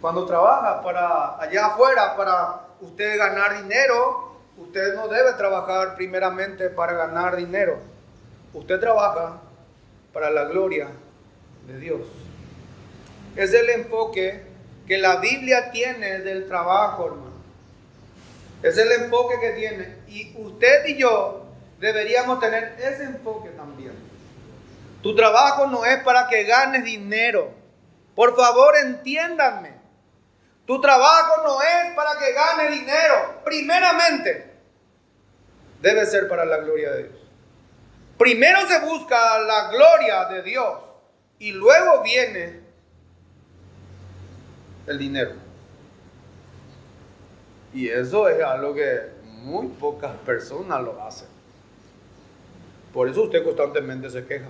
Cuando 0.00 0.26
trabaja 0.26 0.82
para 0.82 1.40
allá 1.40 1.66
afuera, 1.66 2.16
para 2.16 2.60
usted 2.80 3.18
ganar 3.18 3.62
dinero, 3.62 4.36
usted 4.58 4.94
no 4.94 5.08
debe 5.08 5.32
trabajar 5.34 5.94
primeramente 5.96 6.68
para 6.70 6.92
ganar 6.92 7.36
dinero. 7.36 7.78
Usted 8.52 8.80
trabaja 8.80 9.40
para 10.12 10.30
la 10.30 10.44
gloria 10.44 10.88
de 11.66 11.78
Dios. 11.78 12.00
Es 13.36 13.52
el 13.52 13.68
enfoque 13.70 14.42
que 14.86 14.98
la 14.98 15.16
Biblia 15.16 15.70
tiene 15.70 16.20
del 16.20 16.46
trabajo, 16.46 17.06
hermano. 17.06 17.36
Es 18.62 18.78
el 18.78 18.90
enfoque 18.92 19.38
que 19.40 19.50
tiene. 19.50 19.96
Y 20.08 20.34
usted 20.38 20.86
y 20.86 20.96
yo 20.96 21.46
deberíamos 21.78 22.40
tener 22.40 22.76
ese 22.78 23.04
enfoque 23.04 23.50
también. 23.50 23.92
Tu 25.02 25.14
trabajo 25.14 25.66
no 25.66 25.84
es 25.84 26.02
para 26.02 26.26
que 26.28 26.44
ganes 26.44 26.84
dinero. 26.84 27.52
Por 28.14 28.34
favor, 28.34 28.76
entiéndanme. 28.76 29.76
Tu 30.66 30.80
trabajo 30.80 31.42
no 31.44 31.62
es 31.62 31.94
para 31.94 32.18
que 32.18 32.32
gane 32.32 32.70
dinero. 32.70 33.40
Primeramente, 33.44 34.50
debe 35.80 36.04
ser 36.06 36.28
para 36.28 36.44
la 36.44 36.56
gloria 36.58 36.90
de 36.92 37.04
Dios. 37.04 37.25
Primero 38.18 38.66
se 38.66 38.80
busca 38.80 39.38
la 39.40 39.70
gloria 39.70 40.24
de 40.26 40.42
Dios 40.42 40.78
y 41.38 41.52
luego 41.52 42.02
viene 42.02 42.60
el 44.86 44.98
dinero. 44.98 45.32
Y 47.74 47.88
eso 47.88 48.28
es 48.28 48.42
algo 48.42 48.74
que 48.74 49.00
muy 49.42 49.66
pocas 49.68 50.16
personas 50.24 50.82
lo 50.82 51.02
hacen. 51.02 51.28
Por 52.92 53.08
eso 53.08 53.24
usted 53.24 53.44
constantemente 53.44 54.08
se 54.08 54.24
queja 54.24 54.48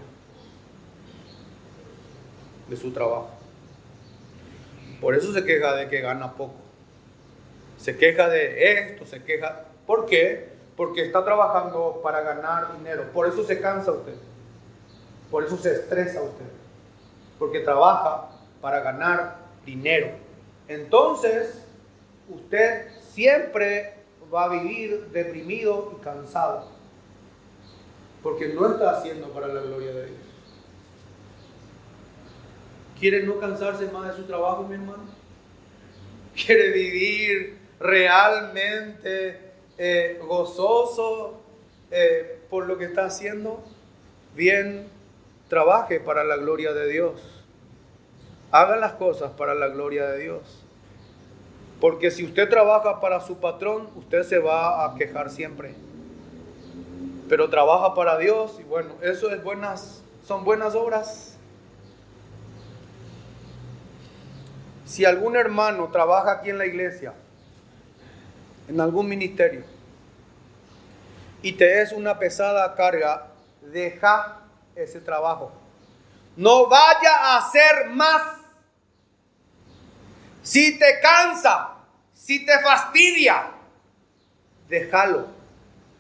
de 2.69 2.77
su 2.77 2.93
trabajo. 2.93 3.31
Por 5.01 5.17
eso 5.17 5.33
se 5.33 5.45
queja 5.45 5.75
de 5.75 5.89
que 5.89 6.01
gana 6.01 6.35
poco. 6.35 6.55
Se 7.79 7.97
queja 7.97 8.29
de 8.29 8.73
esto, 8.73 9.07
se 9.07 9.23
queja. 9.25 9.65
¿Por 9.87 10.07
qué? 10.07 10.56
Porque 10.77 11.07
está 11.07 11.25
trabajando 11.25 12.01
para 12.03 12.21
ganar 12.21 12.77
dinero. 12.77 13.05
Por 13.13 13.27
eso 13.27 13.45
se 13.45 13.61
cansa 13.61 13.93
usted. 13.93 14.15
Por 15.31 15.45
eso 15.45 15.57
se 15.57 15.73
estresa 15.73 16.23
usted. 16.23 16.47
Porque 17.39 17.61
trabaja 17.61 18.31
para 18.61 18.81
ganar 18.81 19.39
dinero. 19.65 20.11
Entonces, 20.69 21.63
usted 22.29 22.89
siempre 23.01 23.95
va 24.33 24.45
a 24.45 24.49
vivir 24.49 25.09
deprimido 25.13 25.95
y 25.97 26.03
cansado. 26.03 26.69
Porque 28.23 28.49
no 28.49 28.73
está 28.73 28.99
haciendo 28.99 29.29
para 29.29 29.49
la 29.49 29.61
gloria 29.61 29.93
de 29.93 30.07
Dios. 30.07 30.19
¿Quiere 32.99 33.23
no 33.25 33.39
cansarse 33.39 33.87
más 33.87 34.09
de 34.09 34.15
su 34.15 34.27
trabajo, 34.27 34.65
mi 34.65 34.75
hermano? 34.75 35.05
¿Quiere 36.35 36.71
vivir 36.71 37.59
realmente 37.79 39.46
eh, 39.79 40.21
gozoso 40.27 41.41
eh, 41.91 42.41
por 42.51 42.67
lo 42.67 42.79
que 42.79 42.85
está 42.85 43.05
haciendo? 43.05 43.63
Bien, 44.35 44.89
trabaje 45.49 46.01
para 46.01 46.25
la 46.25 46.37
gloria 46.37 46.73
de 46.73 46.89
Dios. 46.89 47.45
Haga 48.51 48.77
las 48.77 48.93
cosas 48.93 49.33
para 49.33 49.55
la 49.55 49.69
gloria 49.69 50.07
de 50.07 50.19
Dios. 50.19 50.67
Porque 51.81 52.11
si 52.11 52.25
usted 52.25 52.49
trabaja 52.49 53.01
para 53.01 53.21
su 53.21 53.39
patrón, 53.39 53.89
usted 53.97 54.23
se 54.23 54.39
va 54.39 54.85
a 54.85 54.95
quejar 54.95 55.31
siempre. 55.31 55.75
Pero 57.29 57.51
trabaja 57.51 57.95
para 57.95 58.17
Dios 58.19 58.57
y 58.61 58.63
bueno, 58.63 58.95
eso 59.03 59.31
es 59.31 59.43
buenas, 59.43 60.03
son 60.25 60.45
buenas 60.45 60.75
obras. 60.75 61.37
Si 64.85 65.05
algún 65.05 65.37
hermano 65.37 65.89
trabaja 65.91 66.33
aquí 66.33 66.51
en 66.51 66.59
la 66.59 66.67
iglesia, 66.67 67.13
en 68.69 68.81
algún 68.81 69.09
ministerio, 69.09 69.65
y 71.43 71.53
te 71.53 71.83
es 71.83 71.93
una 71.93 72.19
pesada 72.19 72.75
carga, 72.75 73.29
deja 73.63 74.41
ese 74.75 75.01
trabajo. 75.01 75.53
No 76.37 76.69
vaya 76.69 77.15
a 77.15 77.39
hacer 77.39 77.91
más. 77.91 78.23
Si 80.43 80.79
te 80.79 81.01
cansa, 81.01 81.75
si 82.15 82.45
te 82.45 82.59
fastidia, 82.61 83.51
déjalo. 84.69 85.29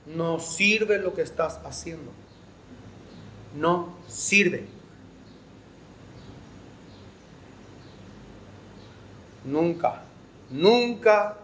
No 0.06 0.38
sirve 0.38 0.98
lo 0.98 1.14
que 1.14 1.22
estás 1.22 1.58
haciendo. 1.64 2.12
No 3.54 3.96
sirve. 4.06 4.66
Nunca, 9.44 10.02
nunca 10.50 11.36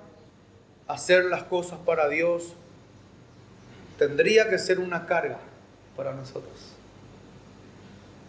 hacer 0.89 1.25
las 1.27 1.45
cosas 1.45 1.79
para 1.85 2.09
Dios 2.09 2.55
tendría 3.99 4.49
que 4.49 4.59
ser 4.59 4.79
una 4.79 5.07
carga 5.07 5.39
para 5.97 6.13
nosotros. 6.13 6.73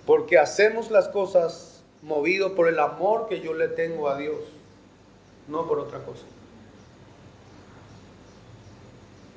Porque 0.06 0.38
hacemos 0.38 0.92
las 0.92 1.08
cosas 1.08 1.84
movido 2.02 2.56
por 2.56 2.68
el 2.68 2.80
amor 2.80 3.28
que 3.28 3.40
yo 3.40 3.54
le 3.54 3.70
tengo 3.70 4.10
a 4.10 4.18
Dios, 4.18 4.42
no 5.48 5.68
por 5.68 5.80
otra 5.80 6.00
cosa. 6.00 6.26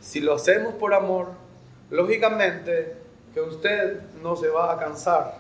Si 0.00 0.20
lo 0.20 0.34
hacemos 0.34 0.74
por 0.74 0.94
amor, 0.94 1.28
lógicamente 1.90 2.96
que 3.34 3.40
usted 3.40 4.00
no 4.22 4.36
se 4.36 4.48
va 4.48 4.72
a 4.72 4.78
cansar. 4.78 5.38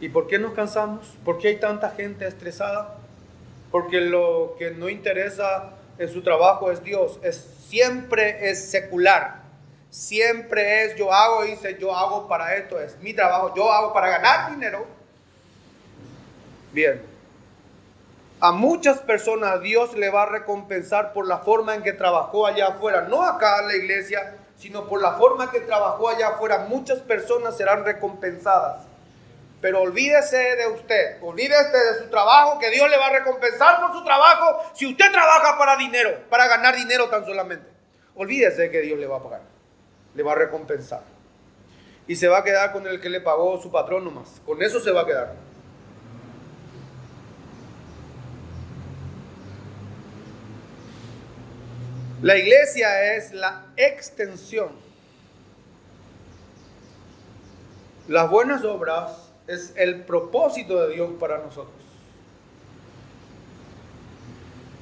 ¿Y 0.00 0.08
por 0.08 0.26
qué 0.26 0.38
nos 0.38 0.52
cansamos? 0.54 1.14
¿Por 1.24 1.38
qué 1.38 1.48
hay 1.48 1.60
tanta 1.60 1.90
gente 1.90 2.26
estresada? 2.26 2.98
porque 3.70 4.00
lo 4.00 4.56
que 4.58 4.70
no 4.70 4.88
interesa 4.88 5.70
en 5.98 6.08
su 6.08 6.22
trabajo 6.22 6.70
es 6.70 6.82
Dios, 6.82 7.18
es, 7.22 7.36
siempre 7.66 8.50
es 8.50 8.70
secular, 8.70 9.42
siempre 9.90 10.84
es 10.84 10.96
yo 10.96 11.12
hago, 11.12 11.42
dice 11.42 11.76
yo 11.78 11.94
hago 11.94 12.28
para 12.28 12.54
esto, 12.56 12.80
es 12.80 12.98
mi 13.00 13.12
trabajo, 13.12 13.52
yo 13.54 13.70
hago 13.70 13.92
para 13.92 14.08
ganar 14.08 14.50
dinero. 14.50 14.86
Bien, 16.72 17.02
a 18.40 18.52
muchas 18.52 19.00
personas 19.00 19.60
Dios 19.60 19.96
le 19.96 20.10
va 20.10 20.22
a 20.22 20.26
recompensar 20.26 21.12
por 21.12 21.26
la 21.26 21.38
forma 21.38 21.74
en 21.74 21.82
que 21.82 21.92
trabajó 21.92 22.46
allá 22.46 22.68
afuera, 22.68 23.02
no 23.02 23.22
acá 23.24 23.60
en 23.60 23.68
la 23.68 23.76
iglesia, 23.76 24.36
sino 24.56 24.86
por 24.88 25.02
la 25.02 25.12
forma 25.12 25.50
que 25.50 25.60
trabajó 25.60 26.08
allá 26.08 26.28
afuera, 26.28 26.66
muchas 26.68 27.00
personas 27.00 27.56
serán 27.56 27.84
recompensadas. 27.84 28.87
Pero 29.60 29.82
olvídese 29.82 30.36
de 30.36 30.68
usted, 30.68 31.18
olvídese 31.20 31.76
de 31.76 31.98
su 31.98 32.10
trabajo, 32.10 32.58
que 32.60 32.70
Dios 32.70 32.88
le 32.88 32.96
va 32.96 33.06
a 33.06 33.12
recompensar 33.12 33.80
por 33.80 33.92
su 33.92 34.04
trabajo 34.04 34.62
si 34.72 34.86
usted 34.86 35.10
trabaja 35.10 35.58
para 35.58 35.76
dinero, 35.76 36.16
para 36.30 36.46
ganar 36.46 36.76
dinero 36.76 37.08
tan 37.08 37.24
solamente. 37.24 37.68
Olvídese 38.14 38.62
de 38.62 38.70
que 38.70 38.80
Dios 38.82 38.98
le 38.98 39.06
va 39.06 39.16
a 39.16 39.22
pagar, 39.22 39.42
le 40.14 40.22
va 40.22 40.32
a 40.32 40.36
recompensar. 40.36 41.02
Y 42.06 42.14
se 42.14 42.28
va 42.28 42.38
a 42.38 42.44
quedar 42.44 42.72
con 42.72 42.86
el 42.86 43.00
que 43.00 43.08
le 43.08 43.20
pagó 43.20 43.60
su 43.60 43.70
patrón 43.70 44.04
nomás, 44.04 44.40
con 44.46 44.62
eso 44.62 44.78
se 44.78 44.92
va 44.92 45.02
a 45.02 45.06
quedar. 45.06 45.34
La 52.22 52.36
iglesia 52.36 53.14
es 53.14 53.32
la 53.32 53.66
extensión. 53.76 54.70
Las 58.08 58.28
buenas 58.28 58.64
obras 58.64 59.27
es 59.48 59.72
el 59.76 60.04
propósito 60.04 60.86
de 60.86 60.94
Dios 60.94 61.10
para 61.18 61.38
nosotros. 61.38 61.74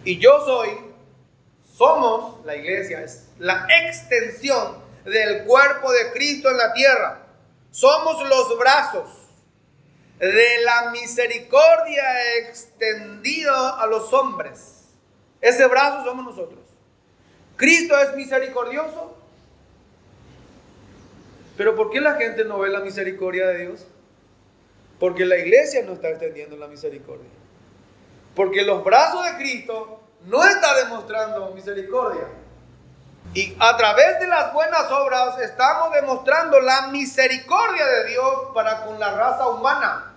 Y 0.04 0.18
yo 0.18 0.40
soy, 0.44 0.70
somos, 1.72 2.44
la 2.44 2.56
iglesia 2.56 3.00
es 3.02 3.28
la 3.38 3.66
extensión 3.68 4.76
del 5.04 5.44
cuerpo 5.44 5.90
de 5.92 6.12
Cristo 6.12 6.50
en 6.50 6.58
la 6.58 6.72
tierra. 6.72 7.26
Somos 7.70 8.28
los 8.28 8.58
brazos 8.58 9.08
de 10.18 10.62
la 10.64 10.90
misericordia 10.90 12.38
extendido 12.38 13.54
a 13.54 13.86
los 13.86 14.12
hombres. 14.12 14.84
Ese 15.40 15.66
brazo 15.66 16.04
somos 16.04 16.24
nosotros. 16.24 16.60
Cristo 17.56 17.98
es 17.98 18.14
misericordioso. 18.16 19.16
Pero 21.56 21.74
¿por 21.74 21.90
qué 21.90 22.00
la 22.00 22.14
gente 22.14 22.44
no 22.44 22.58
ve 22.58 22.68
la 22.68 22.80
misericordia 22.80 23.46
de 23.46 23.58
Dios? 23.58 23.86
Porque 24.98 25.24
la 25.24 25.36
iglesia 25.36 25.82
no 25.82 25.92
está 25.92 26.08
extendiendo 26.08 26.56
la 26.56 26.66
misericordia. 26.66 27.28
Porque 28.34 28.62
los 28.62 28.84
brazos 28.84 29.24
de 29.24 29.36
Cristo 29.36 30.00
no 30.26 30.44
está 30.44 30.74
demostrando 30.74 31.50
misericordia. 31.50 32.26
Y 33.34 33.54
a 33.58 33.76
través 33.76 34.18
de 34.20 34.26
las 34.26 34.52
buenas 34.52 34.90
obras 34.90 35.38
estamos 35.40 35.92
demostrando 35.92 36.60
la 36.60 36.88
misericordia 36.88 37.86
de 37.86 38.04
Dios 38.10 38.34
para 38.54 38.84
con 38.84 38.98
la 38.98 39.12
raza 39.12 39.48
humana. 39.48 40.14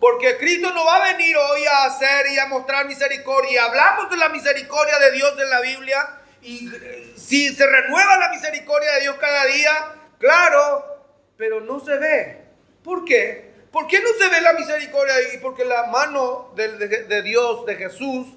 Porque 0.00 0.36
Cristo 0.36 0.72
no 0.72 0.84
va 0.84 0.96
a 0.96 1.12
venir 1.12 1.36
hoy 1.36 1.64
a 1.64 1.84
hacer 1.84 2.26
y 2.32 2.38
a 2.38 2.46
mostrar 2.46 2.86
misericordia. 2.86 3.64
Hablamos 3.64 4.10
de 4.10 4.16
la 4.16 4.28
misericordia 4.28 4.98
de 4.98 5.12
Dios 5.12 5.32
en 5.38 5.50
la 5.50 5.60
Biblia. 5.60 6.20
Y 6.42 6.70
si 7.16 7.54
se 7.54 7.66
renueva 7.66 8.18
la 8.18 8.28
misericordia 8.28 8.92
de 8.92 9.00
Dios 9.02 9.16
cada 9.18 9.44
día, 9.46 9.72
claro, 10.18 10.84
pero 11.36 11.60
no 11.60 11.80
se 11.80 11.96
ve. 11.96 12.44
¿Por 12.82 13.04
qué? 13.04 13.43
¿Por 13.74 13.88
qué 13.88 14.00
no 14.00 14.08
se 14.16 14.28
ve 14.28 14.40
la 14.40 14.52
misericordia 14.52 15.14
ahí? 15.16 15.38
Porque 15.42 15.64
la 15.64 15.88
mano 15.88 16.52
de, 16.54 17.22
Dios, 17.22 17.66
de 17.66 17.74
Jesús, 17.74 18.28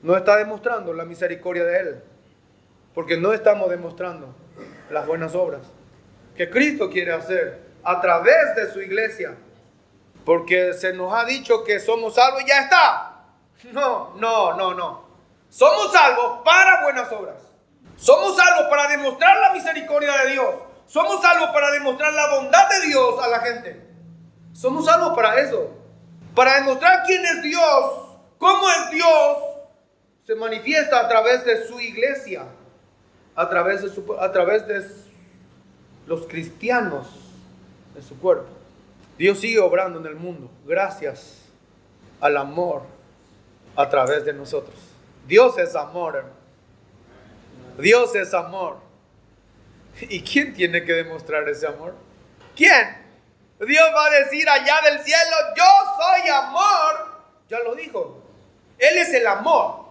no 0.00 0.16
está 0.16 0.38
demostrando 0.38 0.94
la 0.94 1.04
misericordia 1.04 1.62
de 1.64 1.78
Él. 1.78 2.02
Porque 2.94 3.18
no 3.18 3.34
estamos 3.34 3.68
demostrando 3.68 4.34
las 4.88 5.06
buenas 5.06 5.34
obras 5.34 5.60
que 6.34 6.48
Cristo 6.48 6.88
quiere 6.88 7.12
hacer 7.12 7.60
a 7.84 8.00
través 8.00 8.56
de 8.56 8.72
su 8.72 8.80
iglesia. 8.80 9.36
Porque 10.24 10.72
se 10.72 10.94
nos 10.94 11.12
ha 11.12 11.26
dicho 11.26 11.62
que 11.62 11.78
somos 11.78 12.14
salvos 12.14 12.42
y 12.42 12.46
ya 12.46 12.62
está. 12.62 13.24
No, 13.72 14.14
no, 14.16 14.56
no, 14.56 14.72
no. 14.72 15.04
Somos 15.50 15.92
salvos 15.92 16.40
para 16.46 16.84
buenas 16.84 17.12
obras. 17.12 17.42
Somos 17.94 18.34
salvos 18.38 18.68
para 18.70 18.88
demostrar 18.88 19.36
la 19.36 19.52
misericordia 19.52 20.16
de 20.22 20.30
Dios. 20.30 20.54
Somos 20.86 21.20
salvos 21.20 21.50
para 21.50 21.70
demostrar 21.72 22.10
la 22.14 22.36
bondad 22.36 22.70
de 22.70 22.86
Dios 22.86 23.22
a 23.22 23.28
la 23.28 23.40
gente. 23.40 23.89
Somos 24.52 24.84
salvos 24.84 25.14
para 25.14 25.40
eso. 25.40 25.70
Para 26.34 26.56
demostrar 26.56 27.02
quién 27.06 27.24
es 27.24 27.42
Dios, 27.42 28.18
cómo 28.38 28.68
es 28.70 28.90
Dios, 28.92 29.38
se 30.26 30.34
manifiesta 30.34 31.00
a 31.00 31.08
través 31.08 31.44
de 31.44 31.66
su 31.66 31.80
iglesia, 31.80 32.44
a 33.34 33.48
través 33.48 33.82
de, 33.82 33.88
su, 33.88 34.14
a 34.18 34.30
través 34.30 34.66
de 34.66 34.86
los 36.06 36.26
cristianos 36.26 37.08
de 37.94 38.02
su 38.02 38.18
cuerpo. 38.18 38.48
Dios 39.18 39.40
sigue 39.40 39.58
obrando 39.58 39.98
en 39.98 40.06
el 40.06 40.14
mundo 40.14 40.50
gracias 40.64 41.42
al 42.20 42.36
amor 42.36 42.82
a 43.76 43.88
través 43.88 44.24
de 44.24 44.32
nosotros. 44.32 44.76
Dios 45.26 45.58
es 45.58 45.74
amor, 45.74 46.16
hermano. 46.16 46.34
Dios 47.78 48.14
es 48.14 48.34
amor. 48.34 48.78
¿Y 50.00 50.22
quién 50.22 50.54
tiene 50.54 50.84
que 50.84 50.92
demostrar 50.92 51.48
ese 51.48 51.66
amor? 51.66 51.94
¿Quién? 52.56 53.09
Dios 53.66 53.84
va 53.94 54.06
a 54.06 54.10
decir 54.10 54.48
allá 54.48 54.80
del 54.90 55.00
cielo, 55.00 55.36
yo 55.56 55.64
soy 55.98 56.28
amor. 56.30 57.10
Ya 57.48 57.58
lo 57.60 57.74
dijo. 57.74 58.22
Él 58.78 58.96
es 58.96 59.12
el 59.12 59.26
amor. 59.26 59.84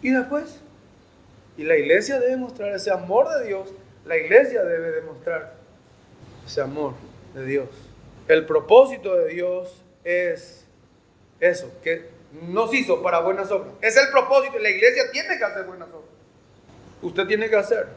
Y 0.00 0.10
después, 0.10 0.60
y 1.56 1.64
la 1.64 1.76
iglesia 1.76 2.20
debe 2.20 2.36
mostrar 2.36 2.72
ese 2.72 2.90
amor 2.90 3.28
de 3.28 3.46
Dios. 3.46 3.68
La 4.04 4.16
iglesia 4.16 4.62
debe 4.62 4.92
demostrar 4.92 5.54
ese 6.46 6.60
amor 6.60 6.94
de 7.34 7.44
Dios. 7.44 7.68
El 8.28 8.46
propósito 8.46 9.16
de 9.16 9.28
Dios 9.28 9.82
es 10.04 10.64
eso, 11.40 11.72
que 11.82 12.10
nos 12.32 12.72
hizo 12.74 13.02
para 13.02 13.20
buenas 13.20 13.50
obras. 13.50 13.72
Es 13.80 13.96
el 13.96 14.08
propósito. 14.10 14.58
La 14.58 14.70
iglesia 14.70 15.10
tiene 15.10 15.36
que 15.36 15.44
hacer 15.44 15.64
buenas 15.64 15.88
obras. 15.88 16.10
Usted 17.02 17.26
tiene 17.26 17.50
que 17.50 17.56
hacer. 17.56 17.88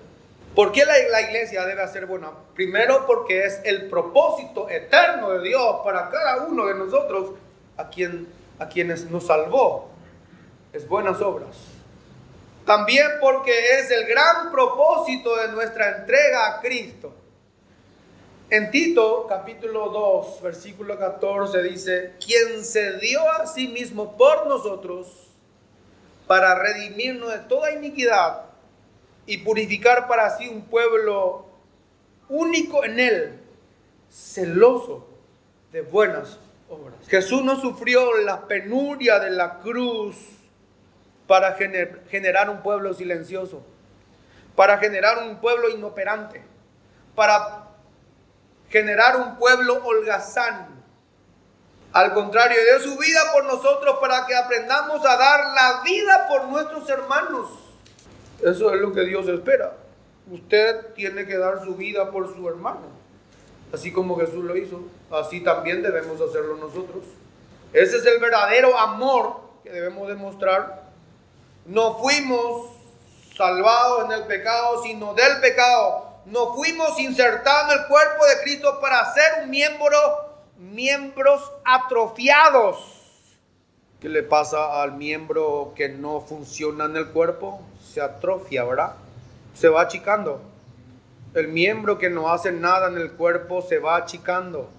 ¿Por 0.55 0.73
qué 0.73 0.83
la, 0.85 1.21
iglesia 1.21 1.65
debe 1.65 1.87
ser 1.87 2.07
buena? 2.07 2.31
Primero 2.53 3.05
porque 3.07 3.45
es 3.45 3.61
el 3.63 3.87
propósito 3.89 4.69
eterno 4.69 5.31
de 5.31 5.47
Dios 5.47 5.77
para 5.85 6.09
cada 6.09 6.43
uno 6.43 6.65
de 6.65 6.75
nosotros 6.75 7.31
a, 7.77 7.89
quien, 7.89 8.27
a 8.59 8.67
quienes 8.67 9.09
nos 9.09 9.27
salvó. 9.27 9.89
Es 10.73 10.87
buenas 10.87 11.21
obras. 11.21 11.55
También 12.65 13.07
porque 13.21 13.51
es 13.79 13.91
el 13.91 14.05
gran 14.05 14.51
propósito 14.51 15.37
de 15.37 15.47
nuestra 15.53 15.99
entrega 15.99 16.47
a 16.47 16.61
Cristo. 16.61 17.13
En 18.49 18.71
Tito 18.71 19.27
capítulo 19.29 19.87
2, 19.87 20.41
versículo 20.41 20.99
14 20.99 21.63
dice, 21.63 22.13
quien 22.23 22.65
se 22.65 22.97
dio 22.97 23.21
a 23.31 23.47
sí 23.47 23.69
mismo 23.69 24.17
por 24.17 24.47
nosotros 24.47 25.29
para 26.27 26.55
redimirnos 26.55 27.31
de 27.31 27.39
toda 27.39 27.71
iniquidad 27.71 28.50
y 29.25 29.39
purificar 29.39 30.07
para 30.07 30.37
sí 30.37 30.47
un 30.47 30.63
pueblo 30.63 31.45
único 32.29 32.83
en 32.83 32.99
él, 32.99 33.39
celoso 34.09 35.07
de 35.71 35.81
buenas 35.81 36.39
obras. 36.69 36.95
Jesús 37.07 37.43
no 37.43 37.59
sufrió 37.59 38.17
la 38.17 38.47
penuria 38.47 39.19
de 39.19 39.31
la 39.31 39.59
cruz 39.59 40.15
para 41.27 41.55
generar 42.09 42.49
un 42.49 42.61
pueblo 42.61 42.93
silencioso, 42.93 43.63
para 44.55 44.77
generar 44.79 45.19
un 45.19 45.39
pueblo 45.39 45.69
inoperante, 45.69 46.43
para 47.15 47.67
generar 48.69 49.17
un 49.17 49.37
pueblo 49.37 49.81
holgazán. 49.83 50.81
Al 51.93 52.13
contrario, 52.13 52.57
dio 52.61 52.79
su 52.79 52.97
vida 52.97 53.19
por 53.33 53.45
nosotros 53.45 53.97
para 53.99 54.25
que 54.25 54.35
aprendamos 54.35 55.05
a 55.05 55.17
dar 55.17 55.39
la 55.53 55.81
vida 55.83 56.27
por 56.29 56.45
nuestros 56.45 56.89
hermanos. 56.89 57.70
Eso 58.43 58.73
es 58.73 58.81
lo 58.81 58.91
que 58.91 59.05
Dios 59.05 59.27
espera. 59.27 59.73
Usted 60.31 60.93
tiene 60.95 61.25
que 61.25 61.37
dar 61.37 61.63
su 61.63 61.75
vida 61.75 62.11
por 62.11 62.33
su 62.33 62.47
hermano. 62.47 63.01
Así 63.73 63.91
como 63.91 64.17
Jesús 64.17 64.43
lo 64.43 64.55
hizo, 64.57 64.81
así 65.11 65.41
también 65.41 65.81
debemos 65.81 66.19
hacerlo 66.19 66.55
nosotros. 66.55 67.03
Ese 67.73 67.97
es 67.97 68.05
el 68.05 68.19
verdadero 68.19 68.77
amor 68.77 69.39
que 69.63 69.71
debemos 69.71 70.07
demostrar. 70.07 70.89
No 71.65 71.97
fuimos 71.99 72.71
salvados 73.35 74.05
en 74.05 74.11
el 74.11 74.23
pecado, 74.23 74.83
sino 74.83 75.13
del 75.13 75.39
pecado. 75.39 76.11
No 76.25 76.53
fuimos 76.53 76.99
insertados 76.99 77.73
en 77.73 77.79
el 77.79 77.87
cuerpo 77.87 78.25
de 78.25 78.43
Cristo 78.43 78.79
para 78.81 79.13
ser 79.13 79.43
un 79.43 79.49
miembro, 79.49 79.97
miembros 80.57 81.51
atrofiados. 81.63 83.00
¿Qué 84.01 84.09
le 84.09 84.23
pasa 84.23 84.81
al 84.81 84.93
miembro 84.93 85.73
que 85.75 85.87
no 85.89 86.21
funciona 86.21 86.85
en 86.85 86.97
el 86.97 87.07
cuerpo? 87.09 87.61
se 87.91 88.01
atrofia, 88.01 88.63
¿verdad? 88.63 88.93
Se 89.53 89.67
va 89.67 89.81
achicando. 89.81 90.41
El 91.33 91.49
miembro 91.49 91.97
que 91.97 92.09
no 92.09 92.31
hace 92.31 92.51
nada 92.51 92.87
en 92.87 92.97
el 92.97 93.11
cuerpo 93.11 93.61
se 93.61 93.79
va 93.79 93.97
achicando. 93.97 94.69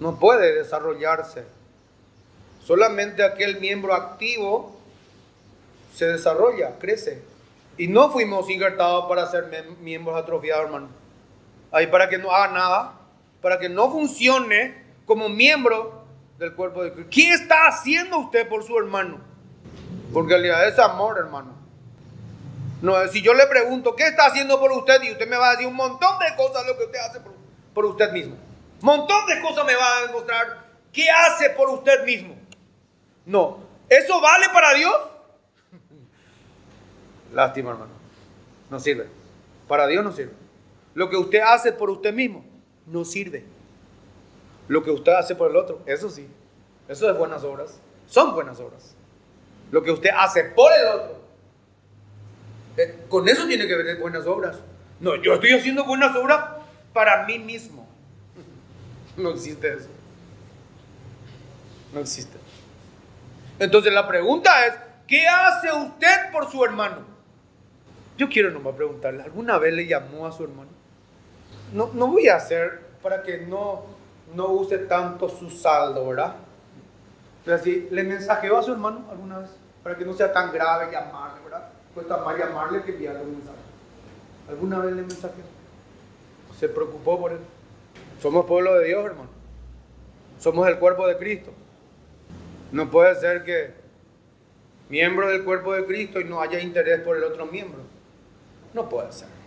No 0.00 0.18
puede 0.18 0.54
desarrollarse. 0.54 1.44
Solamente 2.64 3.22
aquel 3.22 3.60
miembro 3.60 3.94
activo 3.94 4.76
se 5.94 6.06
desarrolla, 6.06 6.78
crece. 6.78 7.22
Y 7.76 7.88
no 7.88 8.10
fuimos 8.10 8.50
injertados 8.50 9.06
para 9.08 9.30
ser 9.30 9.48
miembros 9.80 10.16
atrofiados, 10.16 10.66
hermano. 10.66 10.88
Ahí 11.70 11.86
para 11.86 12.08
que 12.08 12.18
no 12.18 12.32
haga 12.32 12.52
nada, 12.52 12.92
para 13.40 13.58
que 13.58 13.68
no 13.68 13.90
funcione 13.90 14.82
como 15.06 15.28
miembro 15.28 15.97
del 16.38 16.54
cuerpo 16.54 16.84
de 16.84 16.92
Cristo. 16.92 17.10
¿Qué 17.10 17.32
está 17.32 17.66
haciendo 17.66 18.18
usted 18.18 18.48
por 18.48 18.64
su 18.64 18.78
hermano? 18.78 19.18
Porque 20.12 20.34
en 20.34 20.42
realidad 20.42 20.68
es 20.68 20.78
amor, 20.78 21.18
hermano. 21.18 21.52
No, 22.80 22.94
si 23.08 23.20
yo 23.22 23.34
le 23.34 23.46
pregunto, 23.46 23.96
¿qué 23.96 24.04
está 24.04 24.26
haciendo 24.26 24.58
por 24.60 24.70
usted? 24.70 25.02
Y 25.02 25.10
usted 25.10 25.28
me 25.28 25.36
va 25.36 25.48
a 25.48 25.50
decir 25.52 25.66
un 25.66 25.74
montón 25.74 26.18
de 26.20 26.36
cosas 26.36 26.64
lo 26.64 26.78
que 26.78 26.84
usted 26.84 26.98
hace 27.00 27.20
por, 27.20 27.34
por 27.74 27.84
usted 27.84 28.12
mismo. 28.12 28.36
Montón 28.80 29.26
de 29.26 29.40
cosas 29.40 29.66
me 29.66 29.74
va 29.74 29.98
a 29.98 30.06
demostrar 30.06 30.64
qué 30.92 31.10
hace 31.10 31.50
por 31.50 31.68
usted 31.70 32.04
mismo. 32.04 32.36
No, 33.26 33.58
¿eso 33.88 34.20
vale 34.20 34.46
para 34.52 34.74
Dios? 34.74 34.94
Lástima, 37.32 37.70
hermano. 37.70 37.90
No 38.70 38.78
sirve. 38.78 39.08
Para 39.66 39.88
Dios 39.88 40.04
no 40.04 40.12
sirve. 40.12 40.32
Lo 40.94 41.10
que 41.10 41.16
usted 41.16 41.40
hace 41.40 41.72
por 41.72 41.90
usted 41.90 42.14
mismo 42.14 42.44
no 42.86 43.04
sirve. 43.04 43.44
Lo 44.68 44.82
que 44.82 44.90
usted 44.90 45.12
hace 45.12 45.34
por 45.34 45.50
el 45.50 45.56
otro, 45.56 45.80
eso 45.86 46.10
sí. 46.10 46.28
Eso 46.88 47.10
es 47.10 47.18
buenas 47.18 47.42
obras. 47.42 47.80
Son 48.06 48.34
buenas 48.34 48.60
obras. 48.60 48.94
Lo 49.70 49.82
que 49.82 49.90
usted 49.90 50.10
hace 50.16 50.44
por 50.44 50.70
el 50.72 50.86
otro. 50.86 51.18
Eh, 52.76 53.04
con 53.08 53.28
eso 53.28 53.46
tiene 53.46 53.66
que 53.66 53.74
ver 53.74 53.98
buenas 53.98 54.26
obras. 54.26 54.58
No, 55.00 55.16
yo 55.16 55.34
estoy 55.34 55.52
haciendo 55.52 55.84
buenas 55.84 56.14
obras 56.16 56.44
para 56.92 57.26
mí 57.26 57.38
mismo. 57.38 57.86
No 59.16 59.30
existe 59.30 59.74
eso. 59.74 59.88
No 61.92 62.00
existe. 62.00 62.38
Entonces 63.58 63.92
la 63.92 64.06
pregunta 64.06 64.66
es, 64.66 64.74
¿qué 65.08 65.26
hace 65.26 65.72
usted 65.72 66.30
por 66.30 66.48
su 66.50 66.64
hermano? 66.64 66.98
Yo 68.16 68.28
quiero 68.28 68.50
nomás 68.50 68.74
preguntarle, 68.74 69.22
¿alguna 69.22 69.58
vez 69.58 69.74
le 69.74 69.86
llamó 69.86 70.26
a 70.26 70.32
su 70.32 70.44
hermano? 70.44 70.70
No, 71.72 71.90
no 71.94 72.06
voy 72.08 72.28
a 72.28 72.36
hacer 72.36 72.80
para 73.02 73.22
que 73.22 73.38
no, 73.38 73.84
no 74.34 74.48
use 74.48 74.78
tanto 74.78 75.28
su 75.28 75.50
saldo, 75.50 76.08
¿verdad? 76.08 76.36
Pero 77.44 77.56
así, 77.56 77.88
¿le 77.90 78.04
mensajeó 78.04 78.58
a 78.58 78.62
su 78.62 78.72
hermano 78.72 79.04
alguna 79.10 79.38
vez? 79.38 79.50
Para 79.82 79.96
que 79.96 80.04
no 80.04 80.12
sea 80.12 80.32
tan 80.32 80.52
grave 80.52 80.92
llamarle, 80.92 81.42
¿verdad? 81.44 81.68
Cuesta 81.94 82.18
más 82.18 82.38
llamarle 82.38 82.82
que 82.82 82.92
enviarle 82.92 83.22
un 83.22 83.32
mensaje. 83.32 83.58
¿Alguna 84.48 84.78
vez 84.80 84.94
le 84.94 85.02
mensajeó? 85.02 85.44
¿Se 86.58 86.68
preocupó 86.68 87.18
por 87.18 87.32
él? 87.32 87.38
Somos 88.20 88.46
pueblo 88.46 88.74
de 88.74 88.86
Dios, 88.86 89.04
hermano. 89.04 89.30
Somos 90.38 90.68
el 90.68 90.78
cuerpo 90.78 91.06
de 91.06 91.16
Cristo. 91.16 91.52
No 92.72 92.90
puede 92.90 93.14
ser 93.14 93.44
que 93.44 93.72
miembro 94.88 95.28
del 95.28 95.44
cuerpo 95.44 95.72
de 95.72 95.86
Cristo 95.86 96.20
y 96.20 96.24
no 96.24 96.40
haya 96.40 96.60
interés 96.60 97.00
por 97.00 97.16
el 97.16 97.24
otro 97.24 97.46
miembro. 97.46 97.80
No 98.74 98.88
puede 98.88 99.12
ser. 99.12 99.37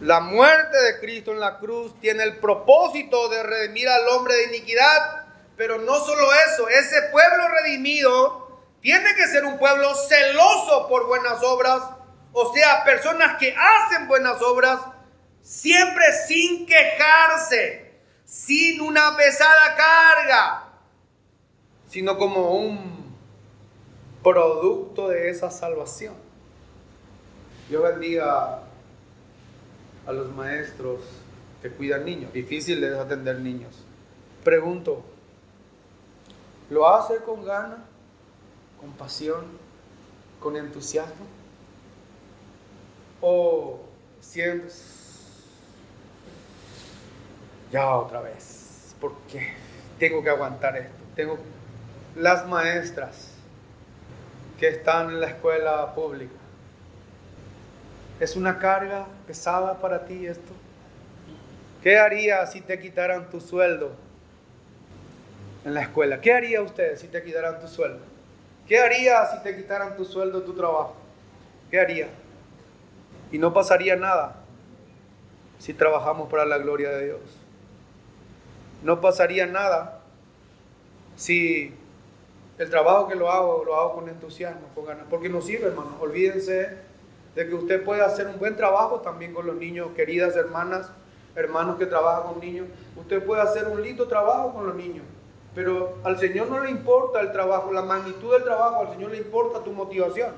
La 0.00 0.20
muerte 0.20 0.76
de 0.76 1.00
Cristo 1.00 1.32
en 1.32 1.40
la 1.40 1.58
cruz 1.58 1.98
tiene 2.00 2.24
el 2.24 2.38
propósito 2.38 3.28
de 3.28 3.42
redimir 3.42 3.88
al 3.88 4.08
hombre 4.08 4.34
de 4.34 4.56
iniquidad, 4.56 5.26
pero 5.56 5.78
no 5.78 5.94
solo 6.00 6.26
eso, 6.48 6.68
ese 6.68 7.02
pueblo 7.12 7.48
redimido 7.48 8.60
tiene 8.80 9.14
que 9.14 9.26
ser 9.28 9.44
un 9.44 9.56
pueblo 9.56 9.94
celoso 9.94 10.88
por 10.88 11.06
buenas 11.06 11.42
obras, 11.42 11.82
o 12.32 12.52
sea, 12.52 12.84
personas 12.84 13.38
que 13.38 13.54
hacen 13.56 14.08
buenas 14.08 14.42
obras 14.42 14.80
siempre 15.42 16.04
sin 16.26 16.66
quejarse, 16.66 17.94
sin 18.24 18.80
una 18.80 19.16
pesada 19.16 19.76
carga, 19.76 20.64
sino 21.88 22.18
como 22.18 22.56
un 22.56 23.16
producto 24.22 25.08
de 25.08 25.30
esa 25.30 25.50
salvación. 25.50 26.14
Yo 27.70 27.82
bendiga 27.82 28.63
a 30.06 30.12
los 30.12 30.34
maestros 30.34 31.00
que 31.62 31.70
cuidan 31.70 32.04
niños. 32.04 32.32
Difícil 32.32 32.82
es 32.84 32.94
atender 32.94 33.40
niños. 33.40 33.74
Pregunto, 34.42 35.02
¿lo 36.70 36.88
hace 36.88 37.16
con 37.18 37.44
gana, 37.44 37.84
con 38.80 38.92
pasión, 38.92 39.44
con 40.40 40.56
entusiasmo? 40.56 41.26
¿O 43.20 43.80
siempre 44.20 44.70
ya 47.74 47.96
otra 47.96 48.20
vez, 48.20 48.94
porque 49.00 49.52
tengo 49.98 50.22
que 50.22 50.30
aguantar 50.30 50.76
esto. 50.76 50.94
Tengo 51.16 51.38
las 52.14 52.46
maestras 52.46 53.32
que 54.60 54.68
están 54.68 55.10
en 55.10 55.20
la 55.20 55.26
escuela 55.26 55.92
pública. 55.92 56.43
¿Es 58.20 58.36
una 58.36 58.58
carga 58.58 59.06
pesada 59.26 59.78
para 59.80 60.04
ti 60.04 60.26
esto? 60.26 60.52
¿Qué 61.82 61.98
haría 61.98 62.46
si 62.46 62.60
te 62.60 62.78
quitaran 62.78 63.28
tu 63.30 63.40
sueldo 63.40 63.92
en 65.64 65.74
la 65.74 65.82
escuela? 65.82 66.20
¿Qué 66.20 66.32
haría 66.32 66.62
usted 66.62 66.96
si 66.96 67.08
te 67.08 67.22
quitaran 67.22 67.60
tu 67.60 67.68
sueldo? 67.68 68.00
¿Qué 68.66 68.78
haría 68.78 69.26
si 69.26 69.42
te 69.42 69.56
quitaran 69.56 69.96
tu 69.96 70.04
sueldo, 70.04 70.42
tu 70.42 70.54
trabajo? 70.54 70.96
¿Qué 71.70 71.80
haría? 71.80 72.08
Y 73.30 73.38
no 73.38 73.52
pasaría 73.52 73.96
nada 73.96 74.36
si 75.58 75.74
trabajamos 75.74 76.30
para 76.30 76.44
la 76.44 76.58
gloria 76.58 76.90
de 76.90 77.06
Dios 77.06 77.44
no 78.84 79.00
pasaría 79.00 79.46
nada 79.46 80.00
si 81.16 81.74
el 82.58 82.70
trabajo 82.70 83.08
que 83.08 83.16
lo 83.16 83.30
hago, 83.30 83.64
lo 83.64 83.74
hago 83.74 83.94
con 83.94 84.08
entusiasmo, 84.08 84.68
con 84.74 84.84
ganas, 84.84 85.06
porque 85.08 85.28
no 85.28 85.40
sirve, 85.40 85.68
hermano. 85.68 85.96
Olvídense 86.00 86.76
de 87.34 87.48
que 87.48 87.54
usted 87.54 87.84
puede 87.84 88.02
hacer 88.02 88.28
un 88.28 88.38
buen 88.38 88.56
trabajo 88.56 89.00
también 89.00 89.34
con 89.34 89.46
los 89.46 89.56
niños, 89.56 89.88
queridas 89.96 90.36
hermanas, 90.36 90.90
hermanos 91.34 91.76
que 91.78 91.86
trabajan 91.86 92.32
con 92.32 92.40
niños. 92.40 92.66
Usted 92.96 93.24
puede 93.24 93.42
hacer 93.42 93.68
un 93.68 93.82
lindo 93.82 94.06
trabajo 94.06 94.54
con 94.54 94.66
los 94.66 94.76
niños, 94.76 95.04
pero 95.54 95.98
al 96.04 96.18
Señor 96.18 96.48
no 96.48 96.60
le 96.60 96.70
importa 96.70 97.20
el 97.20 97.32
trabajo, 97.32 97.72
la 97.72 97.82
magnitud 97.82 98.32
del 98.32 98.44
trabajo, 98.44 98.82
al 98.82 98.92
Señor 98.92 99.10
le 99.10 99.18
importa 99.18 99.60
tu 99.60 99.72
motivación. 99.72 100.32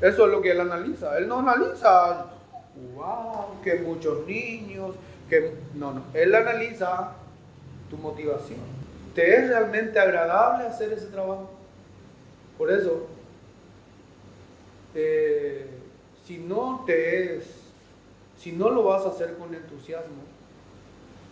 Eso 0.00 0.26
es 0.26 0.32
lo 0.32 0.40
que 0.40 0.50
Él 0.50 0.60
analiza. 0.60 1.16
Él 1.18 1.28
no 1.28 1.38
analiza, 1.38 2.26
wow, 2.94 3.62
que 3.62 3.76
muchos 3.76 4.26
niños, 4.26 4.94
que 5.28 5.54
no, 5.74 5.92
no, 5.92 6.02
él 6.12 6.34
analiza 6.34 7.12
tu 7.90 7.96
motivación. 7.96 8.60
¿Te 9.14 9.36
es 9.36 9.48
realmente 9.48 9.98
agradable 9.98 10.66
hacer 10.66 10.92
ese 10.92 11.06
trabajo? 11.06 11.50
Por 12.58 12.70
eso, 12.70 13.06
eh, 14.94 15.66
si 16.26 16.38
no 16.38 16.84
te 16.86 17.36
es, 17.36 17.44
si 18.38 18.52
no 18.52 18.70
lo 18.70 18.84
vas 18.84 19.04
a 19.04 19.10
hacer 19.10 19.36
con 19.36 19.54
entusiasmo, 19.54 20.22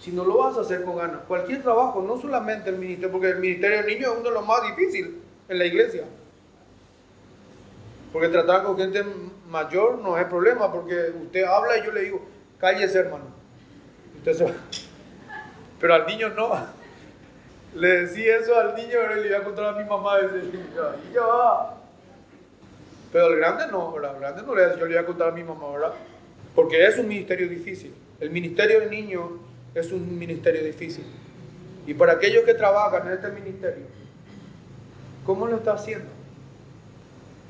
si 0.00 0.10
no 0.10 0.24
lo 0.24 0.38
vas 0.38 0.56
a 0.56 0.62
hacer 0.62 0.82
con 0.84 0.96
ganas, 0.96 1.20
cualquier 1.28 1.62
trabajo, 1.62 2.02
no 2.02 2.18
solamente 2.18 2.70
el 2.70 2.78
ministerio, 2.78 3.12
porque 3.12 3.30
el 3.30 3.38
ministerio 3.38 3.82
de 3.82 3.94
niños 3.94 4.12
es 4.12 4.18
uno 4.18 4.28
de 4.28 4.34
los 4.34 4.46
más 4.46 4.62
difíciles 4.62 5.12
en 5.48 5.58
la 5.58 5.64
iglesia. 5.64 6.04
Porque 8.12 8.28
tratar 8.28 8.64
con 8.64 8.76
gente 8.76 9.04
mayor 9.48 9.98
no 9.98 10.18
es 10.18 10.26
problema, 10.26 10.72
porque 10.72 11.12
usted 11.22 11.44
habla 11.44 11.78
y 11.78 11.84
yo 11.84 11.92
le 11.92 12.02
digo, 12.02 12.22
cállese 12.58 12.98
hermano. 12.98 13.24
Pero 15.80 15.94
al 15.94 16.06
niño 16.06 16.28
no. 16.30 16.50
Le 17.74 18.02
decía 18.02 18.36
eso 18.36 18.58
al 18.58 18.74
niño, 18.74 18.90
pero 18.92 19.14
le 19.16 19.28
iba 19.28 19.38
a 19.38 19.44
contar 19.44 19.66
a 19.66 19.72
mi 19.72 19.88
mamá. 19.88 20.18
Y 20.20 21.14
ya 21.14 21.81
Pero 23.12 23.26
al 23.26 23.36
grande 23.36 23.66
no, 23.70 23.92
¿verdad? 23.92 24.18
Grande 24.18 24.42
no 24.42 24.54
le 24.54 24.78
yo 24.78 24.86
le 24.86 24.92
iba 24.92 25.02
a 25.02 25.06
contar 25.06 25.28
a 25.28 25.32
mi 25.32 25.44
mamá, 25.44 25.70
¿verdad? 25.70 25.92
Porque 26.54 26.86
es 26.86 26.98
un 26.98 27.08
ministerio 27.08 27.48
difícil. 27.48 27.94
El 28.20 28.30
ministerio 28.30 28.80
de 28.80 28.86
niños 28.90 29.24
es 29.74 29.92
un 29.92 30.18
ministerio 30.18 30.62
difícil. 30.64 31.04
Y 31.86 31.94
para 31.94 32.12
aquellos 32.12 32.44
que 32.44 32.54
trabajan 32.54 33.06
en 33.06 33.14
este 33.14 33.28
ministerio, 33.28 33.84
¿cómo 35.26 35.46
lo 35.46 35.56
está 35.56 35.74
haciendo? 35.74 36.08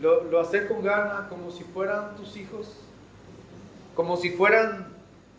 ¿Lo, 0.01 0.25
lo 0.25 0.41
haces 0.41 0.65
con 0.67 0.83
ganas, 0.83 1.29
como 1.29 1.51
si 1.51 1.63
fueran 1.63 2.17
tus 2.17 2.37
hijos? 2.37 2.77
¿Como 3.95 4.17
si 4.17 4.31
fueran 4.31 4.93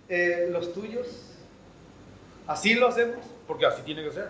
eh, 0.10 0.48
los 0.52 0.74
tuyos. 0.74 1.08
Así 2.46 2.74
lo 2.76 2.88
hacemos, 2.88 3.26
porque 3.48 3.66
así 3.66 3.82
tiene 3.84 4.04
que 4.04 4.12
ser. 4.12 4.28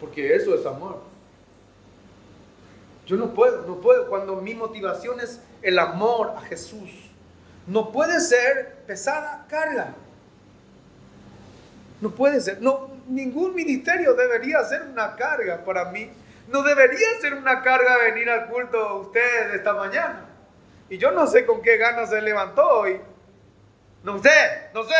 Porque 0.00 0.34
eso 0.34 0.54
es 0.54 0.64
amor. 0.64 1.00
Yo 3.10 3.16
no 3.16 3.34
puedo, 3.34 3.66
no 3.66 3.80
puedo. 3.80 4.06
Cuando 4.08 4.36
mi 4.36 4.54
motivación 4.54 5.18
es 5.18 5.40
el 5.62 5.80
amor 5.80 6.32
a 6.36 6.42
Jesús, 6.42 7.10
no 7.66 7.90
puede 7.90 8.20
ser 8.20 8.84
pesada 8.86 9.46
carga. 9.48 9.94
No 12.00 12.10
puede 12.10 12.40
ser. 12.40 12.62
No, 12.62 12.88
ningún 13.08 13.52
ministerio 13.52 14.14
debería 14.14 14.62
ser 14.62 14.82
una 14.82 15.16
carga 15.16 15.64
para 15.64 15.86
mí. 15.86 16.08
No 16.52 16.62
debería 16.62 17.08
ser 17.20 17.34
una 17.34 17.62
carga 17.62 17.98
venir 17.98 18.30
al 18.30 18.46
culto 18.46 19.00
usted 19.00 19.56
esta 19.56 19.72
mañana. 19.72 20.26
Y 20.88 20.96
yo 20.96 21.10
no 21.10 21.26
sé 21.26 21.44
con 21.44 21.62
qué 21.62 21.78
ganas 21.78 22.10
se 22.10 22.22
levantó 22.22 22.62
hoy. 22.64 23.00
No 24.04 24.22
sé, 24.22 24.30
no 24.72 24.84
sé. 24.84 24.94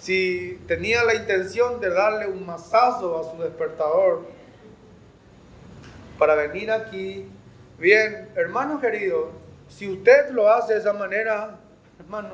Si 0.00 0.62
tenía 0.68 1.02
la 1.02 1.16
intención 1.16 1.80
de 1.80 1.90
darle 1.90 2.28
un 2.28 2.46
masazo 2.46 3.18
a 3.18 3.32
su 3.32 3.42
despertador 3.42 4.35
para 6.18 6.34
venir 6.34 6.70
aquí, 6.70 7.28
bien, 7.78 8.28
hermano 8.34 8.80
querido, 8.80 9.30
si 9.68 9.90
usted 9.90 10.30
lo 10.30 10.50
hace 10.50 10.74
de 10.74 10.80
esa 10.80 10.92
manera, 10.92 11.56
hermano, 11.98 12.30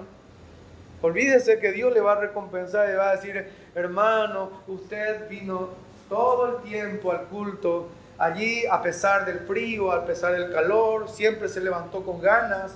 olvídese 1.00 1.58
que 1.58 1.72
Dios 1.72 1.92
le 1.92 2.00
va 2.00 2.12
a 2.12 2.20
recompensar 2.20 2.88
y 2.90 2.94
va 2.94 3.10
a 3.10 3.16
decir, 3.16 3.50
hermano, 3.74 4.50
usted 4.66 5.28
vino 5.28 5.70
todo 6.08 6.56
el 6.56 6.62
tiempo 6.62 7.10
al 7.10 7.22
culto 7.24 7.88
allí 8.18 8.64
a 8.66 8.80
pesar 8.82 9.24
del 9.24 9.40
frío, 9.40 9.90
a 9.90 10.04
pesar 10.04 10.32
del 10.32 10.52
calor, 10.52 11.08
siempre 11.08 11.48
se 11.48 11.60
levantó 11.60 12.04
con 12.04 12.20
ganas 12.20 12.74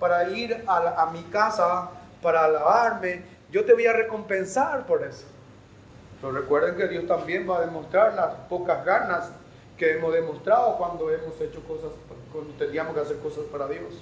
para 0.00 0.28
ir 0.30 0.64
a, 0.66 1.02
a 1.02 1.10
mi 1.10 1.22
casa, 1.24 1.90
para 2.22 2.48
lavarme. 2.48 3.22
Yo 3.50 3.64
te 3.64 3.74
voy 3.74 3.86
a 3.86 3.92
recompensar 3.92 4.86
por 4.86 5.02
eso. 5.02 5.26
Pero 6.20 6.32
recuerden 6.32 6.76
que 6.76 6.88
Dios 6.88 7.06
también 7.06 7.48
va 7.48 7.58
a 7.58 7.60
demostrar 7.60 8.14
las 8.14 8.34
pocas 8.48 8.84
ganas 8.84 9.30
que 9.76 9.92
hemos 9.92 10.12
demostrado 10.12 10.76
cuando 10.78 11.10
hemos 11.10 11.40
hecho 11.40 11.60
cosas, 11.62 11.90
cuando 12.32 12.52
teníamos 12.54 12.94
que 12.94 13.00
hacer 13.00 13.18
cosas 13.18 13.44
para 13.50 13.66
Dios. 13.68 13.94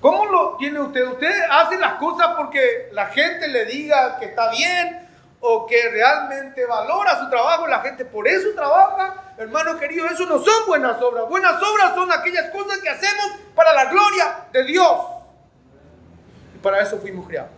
¿Cómo 0.00 0.26
lo 0.26 0.56
tiene 0.56 0.80
usted? 0.80 1.06
¿Usted 1.08 1.32
hace 1.50 1.78
las 1.78 1.94
cosas 1.94 2.34
porque 2.36 2.90
la 2.92 3.06
gente 3.06 3.48
le 3.48 3.64
diga 3.64 4.18
que 4.18 4.26
está 4.26 4.50
bien 4.50 5.08
o 5.40 5.66
que 5.66 5.88
realmente 5.90 6.64
valora 6.66 7.18
su 7.18 7.30
trabajo? 7.30 7.66
La 7.66 7.80
gente 7.80 8.04
por 8.04 8.28
eso 8.28 8.50
trabaja. 8.54 9.34
Hermano 9.38 9.78
querido, 9.78 10.06
eso 10.06 10.26
no 10.26 10.38
son 10.38 10.66
buenas 10.66 11.00
obras. 11.02 11.28
Buenas 11.28 11.60
obras 11.62 11.94
son 11.94 12.12
aquellas 12.12 12.50
cosas 12.50 12.78
que 12.78 12.88
hacemos 12.88 13.38
para 13.54 13.72
la 13.72 13.86
gloria 13.86 14.36
de 14.52 14.64
Dios. 14.64 15.00
Y 16.54 16.58
para 16.58 16.80
eso 16.80 16.98
fuimos 16.98 17.26
creados. 17.26 17.50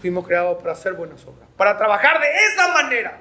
Fuimos 0.00 0.26
creados 0.26 0.58
para 0.58 0.72
hacer 0.72 0.92
buenas 0.92 1.24
obras, 1.26 1.48
para 1.56 1.76
trabajar 1.76 2.20
de 2.20 2.28
esa 2.46 2.68
manera. 2.72 3.18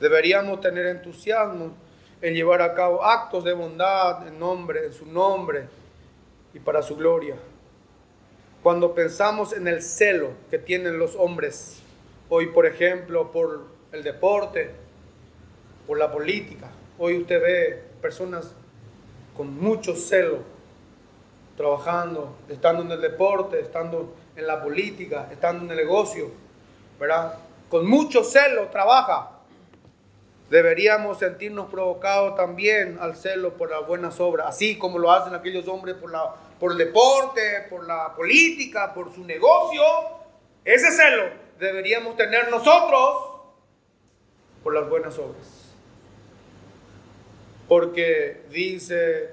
Deberíamos 0.00 0.60
tener 0.60 0.86
entusiasmo 0.86 1.72
en 2.20 2.34
llevar 2.34 2.62
a 2.62 2.74
cabo 2.74 3.04
actos 3.04 3.44
de 3.44 3.52
bondad 3.52 4.26
en 4.26 4.38
nombre, 4.38 4.86
en 4.86 4.92
su 4.92 5.06
nombre 5.06 5.68
y 6.54 6.58
para 6.58 6.82
su 6.82 6.96
gloria. 6.96 7.36
Cuando 8.62 8.94
pensamos 8.94 9.52
en 9.52 9.68
el 9.68 9.82
celo 9.82 10.30
que 10.50 10.58
tienen 10.58 10.98
los 10.98 11.14
hombres 11.16 11.82
hoy, 12.28 12.46
por 12.46 12.66
ejemplo, 12.66 13.30
por 13.30 13.66
el 13.92 14.02
deporte, 14.02 14.70
por 15.86 15.98
la 15.98 16.10
política, 16.10 16.70
hoy 16.98 17.18
usted 17.18 17.40
ve 17.40 17.82
personas 18.02 18.54
con 19.36 19.56
mucho 19.58 19.94
celo 19.94 20.38
trabajando, 21.56 22.36
estando 22.48 22.82
en 22.82 22.90
el 22.90 23.00
deporte, 23.00 23.60
estando 23.60 24.14
en 24.34 24.46
la 24.46 24.62
política, 24.62 25.28
estando 25.30 25.64
en 25.64 25.70
el 25.70 25.76
negocio, 25.76 26.30
¿verdad? 26.98 27.38
Con 27.68 27.86
mucho 27.86 28.22
celo 28.24 28.68
trabaja. 28.68 29.35
Deberíamos 30.50 31.18
sentirnos 31.18 31.68
provocados 31.70 32.36
también 32.36 32.98
al 33.00 33.16
celo 33.16 33.54
por 33.54 33.68
las 33.68 33.84
buenas 33.84 34.20
obras, 34.20 34.46
así 34.48 34.78
como 34.78 34.98
lo 34.98 35.10
hacen 35.10 35.34
aquellos 35.34 35.66
hombres 35.66 35.96
por, 35.96 36.70
el 36.72 36.78
deporte, 36.78 37.66
por 37.68 37.84
la 37.84 38.14
política, 38.14 38.94
por 38.94 39.12
su 39.12 39.24
negocio. 39.24 39.82
Ese 40.64 40.92
celo 40.92 41.30
deberíamos 41.58 42.16
tener 42.16 42.48
nosotros 42.48 43.40
por 44.62 44.72
las 44.72 44.88
buenas 44.88 45.18
obras. 45.18 45.74
Porque 47.66 48.42
dice 48.48 49.30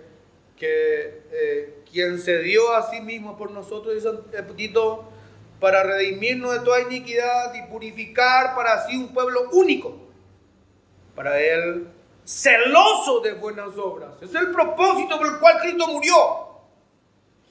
que 0.57 1.21
eh, 1.31 1.83
quien 1.91 2.17
se 2.17 2.39
dio 2.39 2.73
a 2.73 2.89
sí 2.89 3.01
mismo 3.01 3.37
por 3.37 3.51
nosotros, 3.51 3.93
dice 3.93 4.09
Tito, 4.55 5.11
para 5.59 5.83
redimirnos 5.83 6.53
de 6.53 6.59
toda 6.61 6.81
iniquidad 6.81 7.53
y 7.53 7.71
purificar 7.71 8.55
para 8.55 8.83
sí 8.87 8.97
un 8.97 9.13
pueblo 9.13 9.49
único 9.51 10.03
para 11.15 11.39
Él 11.39 11.87
celoso 12.25 13.19
de 13.19 13.33
buenas 13.33 13.77
obras. 13.77 14.11
Es 14.21 14.33
el 14.35 14.51
propósito 14.51 15.17
por 15.17 15.27
el 15.27 15.39
cual 15.39 15.59
Cristo 15.61 15.87
murió. 15.87 16.15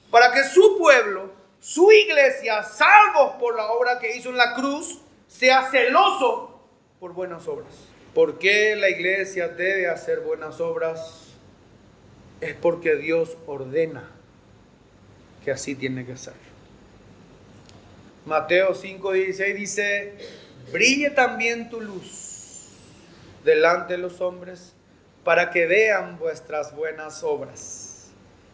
Para 0.09 0.31
que 0.31 0.43
su 0.43 0.77
pueblo, 0.77 1.31
su 1.59 1.91
iglesia, 1.91 2.63
salvos 2.63 3.33
por 3.39 3.55
la 3.55 3.71
obra 3.71 3.99
que 3.99 4.15
hizo 4.15 4.29
en 4.29 4.37
la 4.37 4.53
cruz, 4.53 4.99
sea 5.27 5.69
celoso 5.69 6.59
por 6.99 7.13
buenas 7.13 7.47
obras. 7.47 7.73
¿Por 8.13 8.37
qué 8.37 8.75
la 8.75 8.89
iglesia 8.89 9.47
debe 9.47 9.87
hacer 9.87 10.19
buenas 10.19 10.59
obras? 10.59 11.33
Es 12.41 12.53
porque 12.55 12.95
Dios 12.95 13.37
ordena 13.47 14.09
que 15.43 15.51
así 15.51 15.75
tiene 15.75 16.05
que 16.05 16.15
ser. 16.17 16.33
Mateo 18.25 18.73
5:16 18.73 19.55
dice, 19.55 20.17
brille 20.71 21.09
también 21.09 21.69
tu 21.69 21.81
luz 21.81 22.32
delante 23.43 23.93
de 23.93 23.99
los 23.99 24.21
hombres 24.21 24.73
para 25.23 25.51
que 25.51 25.65
vean 25.65 26.17
vuestras 26.17 26.75
buenas 26.75 27.23
obras. 27.23 28.09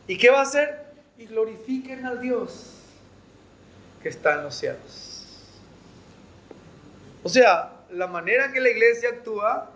¿Y 0.08 0.18
qué 0.18 0.30
va 0.30 0.40
a 0.40 0.44
hacer? 0.44 0.86
Y 1.18 1.26
glorifiquen 1.26 2.06
al 2.06 2.22
Dios 2.22 2.74
que 4.02 4.10
está 4.10 4.36
en 4.36 4.44
los 4.44 4.56
cielos. 4.56 5.26
O 7.24 7.30
sea, 7.30 7.72
la 7.92 8.08
manera 8.08 8.46
en 8.46 8.54
que 8.54 8.62
la 8.62 8.70
iglesia 8.70 9.10
actúa, 9.10 9.70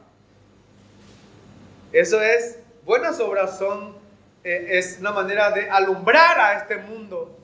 eso 1.91 2.21
es, 2.21 2.60
buenas 2.86 3.19
obras 3.19 3.58
son, 3.58 3.97
eh, 4.43 4.67
es 4.71 4.97
una 4.99 5.12
manera 5.12 5.52
de 5.52 5.69
alumbrar 5.69 6.39
a 6.39 6.58
este 6.60 6.78
mundo, 6.78 7.38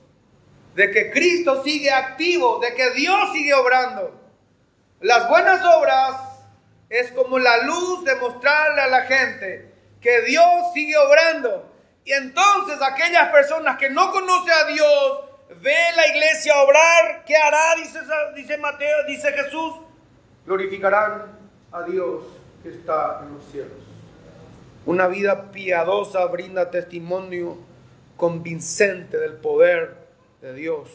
de 0.76 0.90
que 0.92 1.12
Cristo 1.12 1.64
sigue 1.64 1.92
activo, 1.92 2.60
de 2.60 2.74
que 2.74 2.92
Dios 2.92 3.34
sigue 3.34 3.54
obrando. 3.54 4.16
Las 5.02 5.28
buenas 5.28 5.64
obras 5.66 6.29
es 6.89 7.12
como 7.12 7.38
la 7.38 7.63
luz 7.63 8.04
de 8.04 8.15
mostrarle 8.15 8.82
a 8.82 8.88
la 8.88 9.02
gente 9.02 9.71
que 10.02 10.21
Dios 10.23 10.73
sigue 10.73 10.97
obrando. 10.97 11.71
Y 12.04 12.13
entonces 12.13 12.80
aquellas 12.82 13.32
personas 13.32 13.78
que 13.78 13.89
no 13.89 14.12
conocen 14.12 14.54
a 14.54 14.67
Dios, 14.67 15.19
ve 15.62 15.75
la 15.95 16.08
iglesia 16.08 16.62
obrar, 16.62 17.23
¿qué 17.25 17.36
hará? 17.36 17.75
Dice, 17.75 17.99
dice 18.36 18.58
Mateo, 18.58 19.06
dice 19.08 19.32
Jesús, 19.32 19.75
glorificarán 20.45 21.38
a 21.71 21.84
Dios 21.84 22.23
que 22.63 22.69
está 22.69 23.21
en 23.23 23.36
los 23.36 23.43
cielos. 23.52 23.78
Una 24.86 25.08
vida 25.08 25.52
piadosa 25.52 26.25
brinda 26.25 26.71
testimonio 26.71 27.58
convincente 28.17 29.17
del 29.17 29.34
poder 29.34 29.95
de 30.41 30.54
Dios. 30.54 30.89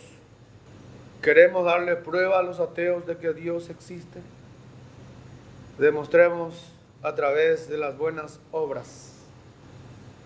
¿Queremos 1.22 1.64
darle 1.64 1.96
prueba 1.96 2.40
a 2.40 2.42
los 2.42 2.59
ateos 2.59 3.07
de 3.07 3.16
que 3.16 3.33
Dios 3.33 3.70
existe? 3.70 4.20
Demostremos 5.79 6.73
a 7.03 7.15
través 7.15 7.69
de 7.69 7.79
las 7.79 7.99
buenas 7.99 8.41
obras. 8.53 9.13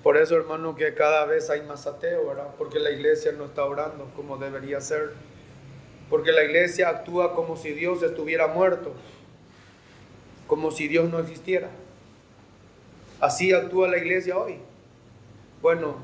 Por 0.02 0.16
eso, 0.16 0.36
hermano, 0.36 0.76
que 0.76 0.94
cada 0.94 1.24
vez 1.26 1.50
hay 1.50 1.62
más 1.62 1.86
ateo, 1.86 2.28
¿verdad? 2.28 2.48
Porque 2.56 2.78
la 2.78 2.90
iglesia 2.90 3.32
no 3.32 3.46
está 3.46 3.64
orando 3.64 4.10
como 4.14 4.36
debería 4.36 4.80
ser. 4.80 5.12
Porque 6.08 6.32
la 6.32 6.44
iglesia 6.44 6.88
actúa 6.88 7.34
como 7.34 7.56
si 7.56 7.72
Dios 7.72 8.02
estuviera 8.02 8.46
muerto, 8.46 8.92
como 10.46 10.70
si 10.70 10.88
Dios 10.88 11.10
no 11.10 11.18
existiera. 11.18 11.68
Así 13.20 13.52
actúa 13.52 13.88
la 13.88 13.98
iglesia 13.98 14.38
hoy. 14.38 14.58
Bueno, 15.60 15.96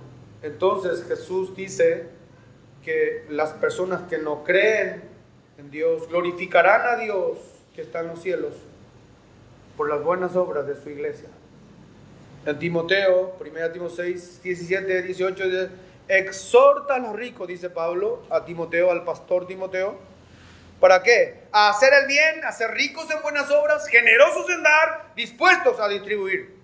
entonces 0.43 1.05
Jesús 1.07 1.55
dice 1.55 2.09
que 2.83 3.25
las 3.31 3.53
personas 3.53 4.03
que 4.09 4.19
no 4.19 4.43
creen 4.43 5.05
en 5.57 5.71
Dios 5.71 6.09
glorificarán 6.09 6.83
a 6.87 6.97
Dios 6.97 7.39
que 7.75 7.83
está 7.83 8.01
en 8.01 8.09
los 8.09 8.21
cielos 8.21 8.53
por 9.77 9.89
las 9.89 10.03
buenas 10.03 10.37
obras 10.37 10.67
de 10.67 10.77
su 10.81 10.91
iglesia. 10.91 11.29
En 12.47 12.59
Timoteo, 12.59 13.37
1 13.41 13.73
Timoteo 13.73 13.89
6, 13.89 14.43
17, 14.43 15.03
18, 15.03 15.45
exhorta 16.09 16.97
a 16.97 16.99
los 16.99 17.17
ricos, 17.17 17.49
dice 17.49 17.71
Pablo, 17.71 18.23
a 18.31 18.45
Timoteo, 18.45 18.91
al 18.91 19.05
pastor 19.05 19.47
Timoteo. 19.47 19.99
¿Para 20.79 21.03
qué? 21.03 21.45
A 21.53 21.71
hacer 21.71 21.93
el 21.95 22.07
bien, 22.07 22.45
a 22.45 22.53
ser 22.53 22.73
ricos 22.73 23.11
en 23.11 23.23
buenas 23.23 23.51
obras, 23.51 23.87
generosos 23.89 24.49
en 24.51 24.63
dar, 24.63 25.13
dispuestos 25.17 25.81
a 25.81 25.89
distribuir. 25.89 26.55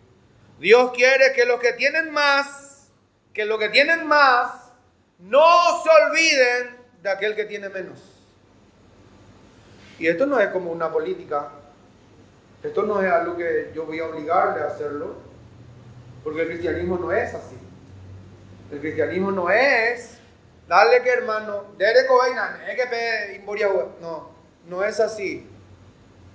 Dios 0.59 0.93
quiere 0.93 1.33
que 1.33 1.47
los 1.47 1.59
que 1.59 1.73
tienen 1.73 2.11
más, 2.11 2.91
que 3.33 3.47
los 3.47 3.59
que 3.59 3.71
tienen 3.71 4.07
más, 4.07 4.73
no 5.19 5.83
se 5.83 5.89
olviden 5.89 6.77
de 7.03 7.11
aquel 7.11 7.35
que 7.35 7.47
tiene 7.47 7.71
menos. 7.71 7.99
Y 9.99 10.07
esto 10.07 10.27
no 10.27 10.39
es 10.39 10.49
como 10.49 10.71
una 10.71 10.91
política 10.91 11.51
esto 12.63 12.83
no 12.83 13.01
es 13.03 13.11
algo 13.11 13.37
que 13.37 13.71
yo 13.75 13.87
voy 13.87 14.01
a 14.01 14.07
obligarle 14.07 14.63
a 14.63 14.67
hacerlo, 14.67 15.15
porque 16.23 16.43
el 16.43 16.49
cristianismo 16.49 16.99
no 16.99 17.11
es 17.11 17.33
así. 17.35 17.57
El 18.71 18.81
cristianismo 18.81 19.33
no 19.33 19.51
es, 19.51 20.19
dale 20.69 21.03
que 21.03 21.11
hermano, 21.11 21.65
dele 21.79 22.01
que 22.77 23.43
no, 24.01 24.31
no 24.69 24.85
es 24.85 25.01
así. 25.01 25.47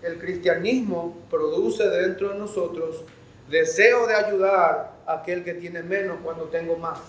El 0.01 0.17
cristianismo 0.17 1.15
produce 1.29 1.87
dentro 1.87 2.29
de 2.29 2.39
nosotros 2.39 3.05
deseo 3.47 4.07
de 4.07 4.15
ayudar 4.15 4.93
a 5.05 5.13
aquel 5.21 5.43
que 5.43 5.53
tiene 5.53 5.83
menos 5.83 6.17
cuando 6.23 6.45
tengo 6.45 6.75
más. 6.75 6.99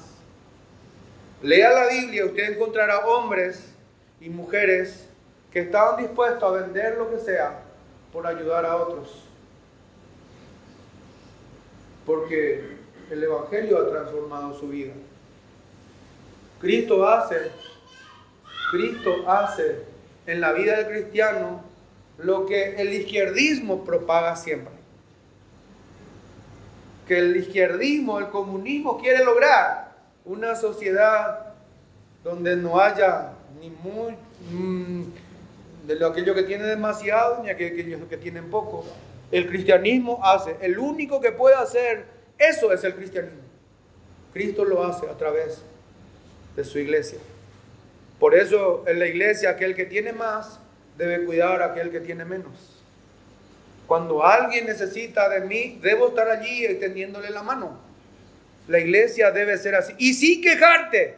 Lea 1.43 1.71
la 1.71 1.89
Biblia, 1.89 2.27
usted 2.27 2.53
encontrará 2.53 3.07
hombres 3.07 3.73
y 4.21 4.29
mujeres 4.29 5.07
que 5.51 5.61
estaban 5.61 5.97
dispuestos 5.97 6.43
a 6.43 6.51
vender 6.51 6.99
lo 6.99 7.11
que 7.11 7.19
sea 7.19 7.66
por 8.17 8.27
ayudar 8.27 8.65
a 8.65 8.77
otros. 8.77 9.11
Porque 12.07 12.79
el 13.11 13.23
Evangelio 13.23 13.79
ha 13.79 13.91
transformado 13.91 14.59
su 14.59 14.69
vida. 14.69 14.95
Cristo 16.59 17.07
hace, 17.07 17.53
Cristo 18.71 19.29
hace 19.29 19.83
en 20.27 20.41
la 20.41 20.53
vida 20.53 20.79
del 20.79 20.87
cristiano 20.87 21.61
lo 22.17 22.47
que 22.47 22.77
el 22.77 22.95
izquierdismo 22.95 23.85
propaga 23.85 24.35
siempre. 24.35 24.75
que 27.07 27.19
el 27.19 27.37
izquierdismo, 27.37 28.19
el 28.19 28.31
comunismo 28.31 28.99
quiere 28.99 29.25
lograr. 29.25 29.95
Una 30.25 30.57
sociedad 30.57 31.53
donde 32.25 32.57
no 32.57 32.81
haya 32.81 33.35
ni 33.61 33.69
muy, 33.71 34.17
mm, 34.51 35.05
de 35.87 36.05
aquello 36.05 36.35
que 36.35 36.43
tiene 36.43 36.65
demasiado 36.65 37.43
ni 37.43 37.51
aquellos 37.51 38.09
que 38.09 38.17
tienen 38.17 38.51
poco. 38.51 38.85
El 39.31 39.49
cristianismo 39.49 40.21
hace, 40.23 40.57
el 40.61 40.79
único 40.79 41.21
que 41.21 41.33
puede 41.33 41.57
hacer 41.57 42.17
eso 42.39 42.73
es 42.73 42.85
el 42.85 42.95
cristianismo. 42.95 43.41
Cristo 44.33 44.65
lo 44.65 44.85
hace 44.85 45.09
a 45.09 45.17
través 45.17 45.63
de 46.55 46.65
su 46.65 46.79
iglesia. 46.79 47.19
Por 48.19 48.35
eso 48.35 48.85
en 48.87 48.99
la 48.99 49.07
iglesia 49.07 49.51
aquel 49.51 49.75
que 49.75 49.87
tiene 49.87 50.13
más 50.13 50.61
debe 50.99 51.25
cuidar 51.25 51.63
a 51.63 51.67
aquel 51.67 51.91
que 51.91 52.01
tiene 52.01 52.25
menos. 52.25 52.83
Cuando 53.87 54.25
alguien 54.25 54.67
necesita 54.67 55.29
de 55.29 55.41
mí, 55.43 55.79
debo 55.81 56.09
estar 56.09 56.29
allí 56.29 56.67
extendiéndole 56.67 57.31
la 57.31 57.43
mano. 57.43 57.79
La 58.67 58.81
iglesia 58.81 59.31
debe 59.31 59.57
ser 59.59 59.77
así. 59.77 59.95
Y 59.99 60.15
sin 60.15 60.43
quejarte, 60.43 61.17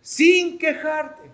sin 0.00 0.58
quejarte. 0.58 1.28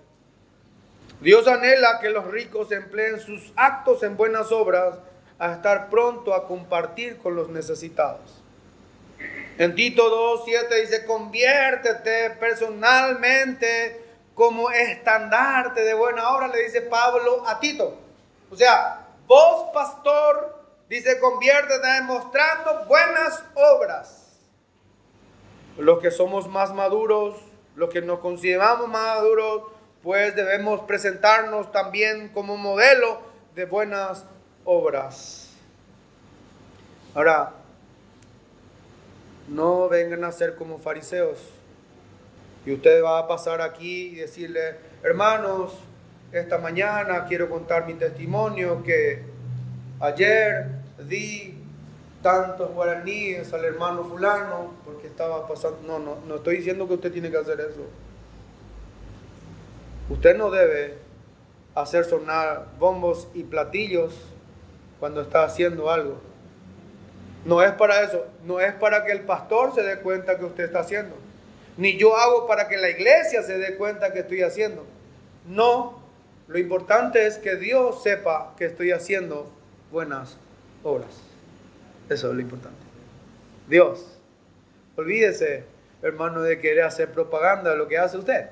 Dios 1.20 1.46
anhela 1.48 2.00
que 2.00 2.10
los 2.10 2.26
ricos 2.26 2.70
empleen 2.72 3.20
sus 3.20 3.52
actos 3.56 4.02
en 4.02 4.16
buenas 4.16 4.52
obras 4.52 4.98
a 5.38 5.52
estar 5.52 5.90
pronto 5.90 6.34
a 6.34 6.46
compartir 6.46 7.18
con 7.18 7.34
los 7.34 7.48
necesitados. 7.48 8.42
En 9.56 9.74
Tito 9.74 10.42
2.7 10.44 10.80
dice, 10.80 11.04
conviértete 11.06 12.30
personalmente 12.40 14.02
como 14.34 14.70
estandarte 14.70 15.82
de 15.82 15.94
buena 15.94 16.30
obra, 16.30 16.48
le 16.48 16.64
dice 16.64 16.82
Pablo 16.82 17.46
a 17.46 17.60
Tito. 17.60 17.96
O 18.50 18.56
sea, 18.56 19.06
vos 19.26 19.66
pastor, 19.72 20.60
dice, 20.88 21.20
conviértete 21.20 21.86
demostrando 21.86 22.84
buenas 22.86 23.44
obras. 23.54 24.40
Los 25.78 26.00
que 26.00 26.10
somos 26.10 26.48
más 26.48 26.72
maduros, 26.74 27.36
los 27.76 27.90
que 27.90 28.00
nos 28.00 28.18
consideramos 28.18 28.88
maduros, 28.88 29.62
pues 30.04 30.36
debemos 30.36 30.82
presentarnos 30.82 31.72
también 31.72 32.28
como 32.28 32.58
modelo 32.58 33.22
de 33.54 33.64
buenas 33.64 34.26
obras. 34.66 35.48
Ahora, 37.14 37.54
no 39.48 39.88
vengan 39.88 40.24
a 40.24 40.30
ser 40.30 40.56
como 40.56 40.78
fariseos. 40.78 41.38
Y 42.66 42.74
usted 42.74 43.02
va 43.02 43.18
a 43.18 43.26
pasar 43.26 43.62
aquí 43.62 44.08
y 44.08 44.14
decirle, 44.16 44.76
hermanos, 45.02 45.72
esta 46.32 46.58
mañana 46.58 47.24
quiero 47.26 47.48
contar 47.48 47.86
mi 47.86 47.94
testimonio 47.94 48.82
que 48.82 49.22
ayer 50.00 50.66
di 50.98 51.58
tantos 52.22 52.70
guaraníes 52.72 53.54
al 53.54 53.64
hermano 53.64 54.04
fulano 54.04 54.74
porque 54.84 55.06
estaba 55.06 55.48
pasando... 55.48 55.78
No, 55.86 55.98
no, 55.98 56.18
no 56.26 56.34
estoy 56.36 56.58
diciendo 56.58 56.86
que 56.86 56.94
usted 56.94 57.10
tiene 57.10 57.30
que 57.30 57.38
hacer 57.38 57.58
eso. 57.60 57.86
Usted 60.10 60.36
no 60.36 60.50
debe 60.50 60.94
hacer 61.74 62.04
sonar 62.04 62.66
bombos 62.78 63.28
y 63.34 63.42
platillos 63.42 64.14
cuando 65.00 65.22
está 65.22 65.44
haciendo 65.44 65.90
algo. 65.90 66.20
No 67.44 67.62
es 67.62 67.72
para 67.72 68.02
eso, 68.02 68.26
no 68.44 68.60
es 68.60 68.72
para 68.74 69.04
que 69.04 69.12
el 69.12 69.20
pastor 69.20 69.74
se 69.74 69.82
dé 69.82 69.98
cuenta 69.98 70.38
que 70.38 70.44
usted 70.44 70.64
está 70.64 70.80
haciendo. 70.80 71.16
Ni 71.76 71.96
yo 71.96 72.16
hago 72.16 72.46
para 72.46 72.68
que 72.68 72.76
la 72.76 72.90
iglesia 72.90 73.42
se 73.42 73.58
dé 73.58 73.76
cuenta 73.76 74.12
que 74.12 74.20
estoy 74.20 74.42
haciendo. 74.42 74.86
No, 75.46 76.00
lo 76.46 76.58
importante 76.58 77.26
es 77.26 77.38
que 77.38 77.56
Dios 77.56 78.02
sepa 78.02 78.54
que 78.56 78.66
estoy 78.66 78.92
haciendo 78.92 79.50
buenas 79.90 80.36
obras. 80.82 81.10
Eso 82.08 82.28
es 82.28 82.34
lo 82.34 82.40
importante. 82.40 82.78
Dios, 83.68 84.18
olvídese, 84.96 85.64
hermano, 86.02 86.42
de 86.42 86.60
querer 86.60 86.84
hacer 86.84 87.10
propaganda 87.10 87.70
de 87.70 87.76
lo 87.76 87.88
que 87.88 87.98
hace 87.98 88.18
usted. 88.18 88.50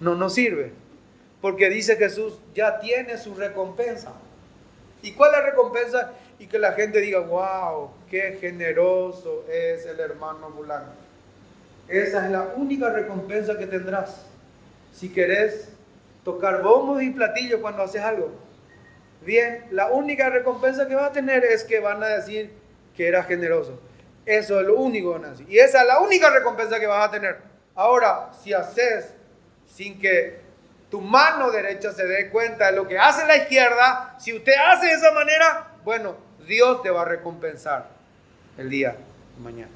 No, 0.00 0.14
no 0.14 0.28
sirve. 0.28 0.72
Porque 1.40 1.68
dice 1.68 1.96
Jesús, 1.96 2.38
ya 2.54 2.78
tiene 2.80 3.18
su 3.18 3.34
recompensa. 3.34 4.12
¿Y 5.02 5.12
cuál 5.12 5.32
es 5.32 5.38
la 5.38 5.46
recompensa? 5.46 6.12
Y 6.38 6.46
que 6.46 6.58
la 6.58 6.72
gente 6.72 7.00
diga, 7.00 7.20
wow, 7.20 7.90
qué 8.10 8.38
generoso 8.40 9.44
es 9.50 9.86
el 9.86 10.00
hermano 10.00 10.50
Bulán. 10.50 10.84
Esa 11.88 12.26
es 12.26 12.32
la 12.32 12.42
única 12.56 12.90
recompensa 12.90 13.56
que 13.56 13.66
tendrás. 13.66 14.26
Si 14.92 15.08
querés 15.10 15.68
tocar 16.24 16.62
bombos 16.62 17.02
y 17.02 17.10
platillos 17.10 17.60
cuando 17.60 17.82
haces 17.82 18.02
algo. 18.02 18.32
Bien, 19.24 19.64
la 19.70 19.90
única 19.92 20.28
recompensa 20.28 20.88
que 20.88 20.94
vas 20.94 21.10
a 21.10 21.12
tener 21.12 21.44
es 21.44 21.64
que 21.64 21.80
van 21.80 22.02
a 22.02 22.08
decir 22.08 22.50
que 22.96 23.06
eras 23.06 23.26
generoso. 23.26 23.78
Eso 24.24 24.60
es 24.60 24.66
lo 24.66 24.76
único. 24.76 25.20
Y 25.48 25.58
esa 25.58 25.82
es 25.82 25.86
la 25.86 26.00
única 26.00 26.30
recompensa 26.30 26.80
que 26.80 26.86
vas 26.86 27.08
a 27.08 27.10
tener. 27.12 27.36
Ahora, 27.74 28.32
si 28.42 28.52
haces 28.52 29.14
sin 29.76 30.00
que 30.00 30.38
tu 30.90 31.02
mano 31.02 31.50
derecha 31.50 31.92
se 31.92 32.06
dé 32.06 32.30
cuenta 32.30 32.70
de 32.70 32.76
lo 32.76 32.88
que 32.88 32.98
hace 32.98 33.26
la 33.26 33.36
izquierda, 33.36 34.16
si 34.18 34.32
usted 34.32 34.54
hace 34.54 34.86
de 34.86 34.92
esa 34.92 35.12
manera, 35.12 35.68
bueno, 35.84 36.16
Dios 36.46 36.82
te 36.82 36.88
va 36.88 37.02
a 37.02 37.04
recompensar 37.04 37.88
el 38.56 38.70
día 38.70 38.96
de 39.36 39.42
mañana. 39.42 39.72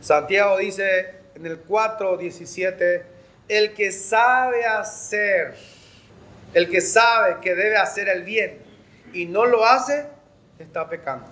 Santiago 0.00 0.56
dice 0.56 1.16
en 1.34 1.44
el 1.44 1.62
4:17, 1.66 3.02
el 3.48 3.74
que 3.74 3.92
sabe 3.92 4.64
hacer, 4.64 5.54
el 6.54 6.70
que 6.70 6.80
sabe 6.80 7.38
que 7.42 7.54
debe 7.54 7.76
hacer 7.76 8.08
el 8.08 8.22
bien 8.22 8.58
y 9.12 9.26
no 9.26 9.44
lo 9.44 9.66
hace, 9.66 10.06
está 10.58 10.88
pecando. 10.88 11.26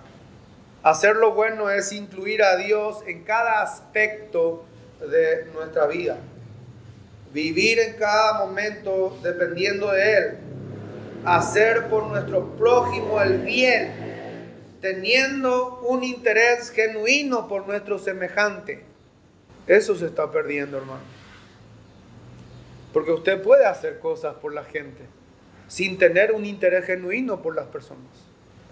Hacer 0.83 1.15
lo 1.15 1.33
bueno 1.33 1.71
es 1.71 1.91
incluir 1.91 2.43
a 2.43 2.55
Dios 2.55 3.03
en 3.07 3.23
cada 3.23 3.63
aspecto 3.63 4.63
de 4.99 5.45
nuestra 5.53 5.87
vida. 5.87 6.17
Vivir 7.37 7.77
en 7.77 7.93
cada 7.97 8.39
momento 8.39 9.15
dependiendo 9.21 9.91
de 9.91 10.17
Él. 10.17 10.37
Hacer 11.23 11.87
por 11.87 12.07
nuestro 12.07 12.57
prójimo 12.57 13.21
el 13.21 13.37
bien 13.43 14.79
teniendo 14.81 15.81
un 15.81 16.03
interés 16.03 16.71
genuino 16.71 17.47
por 17.47 17.67
nuestro 17.67 17.99
semejante. 17.99 18.83
Eso 19.67 19.95
se 19.95 20.07
está 20.07 20.31
perdiendo, 20.31 20.77
hermano. 20.77 21.03
Porque 22.91 23.11
usted 23.11 23.39
puede 23.43 23.67
hacer 23.67 23.99
cosas 23.99 24.33
por 24.37 24.51
la 24.51 24.63
gente 24.63 25.03
sin 25.67 25.99
tener 25.99 26.31
un 26.31 26.43
interés 26.43 26.85
genuino 26.85 27.43
por 27.43 27.55
las 27.55 27.67
personas. 27.67 28.01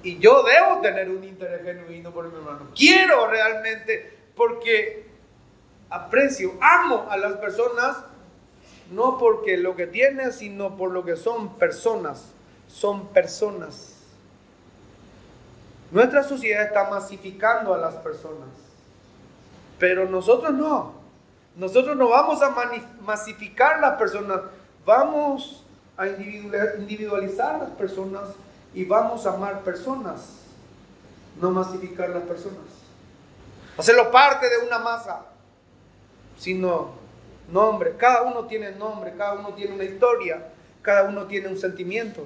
Y 0.01 0.17
yo 0.17 0.41
debo 0.41 0.81
tener 0.81 1.11
un 1.11 1.23
interés 1.23 1.61
genuino 1.61 2.11
por 2.11 2.31
mi 2.31 2.35
hermano. 2.35 2.71
Quiero 2.75 3.27
realmente, 3.27 4.11
porque 4.35 5.05
aprecio, 5.91 6.53
amo 6.59 7.05
a 7.11 7.17
las 7.17 7.33
personas, 7.33 7.97
no 8.91 9.17
porque 9.17 9.57
lo 9.57 9.75
que 9.75 9.87
tienen, 9.87 10.31
sino 10.31 10.77
por 10.77 10.91
lo 10.91 11.03
que 11.03 11.15
son 11.15 11.55
personas. 11.55 12.25
Son 12.67 13.07
personas. 13.07 13.95
Nuestra 15.91 16.23
sociedad 16.23 16.63
está 16.63 16.89
masificando 16.89 17.73
a 17.73 17.77
las 17.77 17.95
personas, 17.95 18.49
pero 19.79 20.09
nosotros 20.09 20.53
no. 20.53 20.93
Nosotros 21.55 21.95
no 21.95 22.09
vamos 22.09 22.41
a 22.41 22.53
masificar 23.01 23.79
las 23.79 23.97
personas, 23.97 24.41
vamos 24.85 25.63
a 25.95 26.07
individualizar 26.07 27.59
las 27.59 27.69
personas 27.71 28.23
y 28.73 28.83
vamos 28.83 29.25
a 29.25 29.35
amar 29.35 29.61
personas, 29.61 30.39
no 31.39 31.51
masificar 31.51 32.09
las 32.09 32.23
personas. 32.23 32.65
Hacerlo 33.77 34.11
parte 34.11 34.49
de 34.49 34.67
una 34.67 34.79
masa, 34.79 35.21
sino 36.37 37.04
nombre. 37.49 37.95
Cada 37.97 38.23
uno 38.23 38.45
tiene 38.45 38.71
nombre, 38.71 39.13
cada 39.17 39.33
uno 39.33 39.53
tiene 39.53 39.73
una 39.73 39.83
historia, 39.83 40.47
cada 40.81 41.03
uno 41.03 41.25
tiene 41.25 41.47
un 41.47 41.57
sentimiento. 41.57 42.25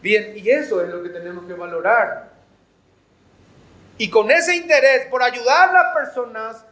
Bien, 0.00 0.34
y 0.36 0.48
eso 0.48 0.82
es 0.82 0.88
lo 0.88 1.02
que 1.02 1.08
tenemos 1.08 1.44
que 1.46 1.54
valorar. 1.54 2.30
Y 3.96 4.10
con 4.10 4.30
ese 4.30 4.54
interés 4.54 5.06
por 5.06 5.22
ayudar 5.22 5.70
a 5.70 5.72
las 5.72 5.94
personas, 5.94 6.64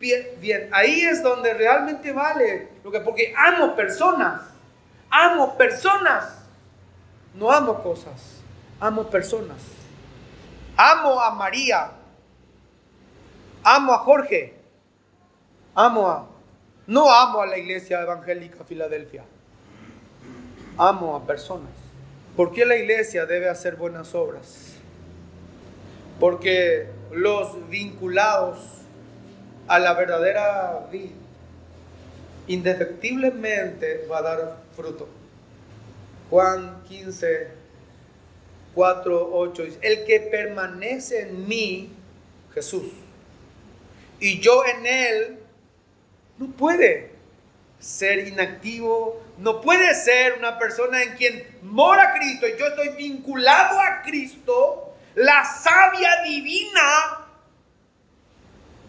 bien, 0.00 0.26
bien, 0.40 0.68
ahí 0.72 1.02
es 1.02 1.22
donde 1.22 1.54
realmente 1.54 2.12
vale. 2.12 2.68
Lo 2.82 2.90
que, 2.90 3.00
porque 3.00 3.32
amo 3.36 3.76
personas, 3.76 4.42
amo 5.08 5.56
personas, 5.56 6.44
no 7.34 7.52
amo 7.52 7.82
cosas, 7.82 8.40
amo 8.80 9.08
personas. 9.08 9.58
Amo 10.76 11.20
a 11.20 11.30
María, 11.30 11.90
amo 13.62 13.94
a 13.94 13.98
Jorge, 13.98 14.54
amo 15.74 16.10
a, 16.10 16.26
no 16.86 17.10
amo 17.10 17.40
a 17.40 17.46
la 17.46 17.58
iglesia 17.58 18.00
evangélica 18.00 18.64
Filadelfia, 18.64 19.24
amo 20.78 21.16
a 21.16 21.26
personas. 21.26 21.70
¿Por 22.36 22.52
qué 22.52 22.66
la 22.66 22.76
iglesia 22.76 23.26
debe 23.26 23.48
hacer 23.48 23.76
buenas 23.76 24.14
obras? 24.14 24.74
Porque 26.20 26.88
los 27.12 27.68
vinculados 27.68 28.58
a 29.68 29.78
la 29.78 29.94
verdadera 29.94 30.86
vida 30.92 31.12
indefectiblemente 32.46 34.06
va 34.10 34.18
a 34.18 34.22
dar 34.22 34.56
fruto. 34.74 35.08
Juan 36.30 36.82
15, 36.88 37.48
4, 38.74 39.30
8 39.32 39.62
dice, 39.62 39.78
el 39.82 40.04
que 40.04 40.20
permanece 40.20 41.22
en 41.22 41.48
mí, 41.48 41.90
Jesús, 42.54 42.84
y 44.18 44.40
yo 44.40 44.64
en 44.64 44.86
él, 44.86 45.38
no 46.38 46.46
puede 46.48 47.14
ser 47.78 48.26
inactivo, 48.26 49.22
no 49.38 49.60
puede 49.60 49.94
ser 49.94 50.34
una 50.38 50.58
persona 50.58 51.02
en 51.02 51.14
quien 51.14 51.58
mora 51.62 52.14
Cristo 52.14 52.46
y 52.46 52.58
yo 52.58 52.66
estoy 52.66 52.90
vinculado 52.90 53.80
a 53.80 54.02
Cristo, 54.02 54.94
la 55.14 55.44
savia 55.44 56.22
divina 56.24 57.26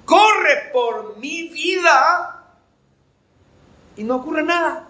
corre 0.05 0.69
por 0.71 1.17
mi 1.17 1.49
vida 1.49 2.45
y 3.95 4.03
no 4.03 4.17
ocurre 4.17 4.43
nada. 4.43 4.87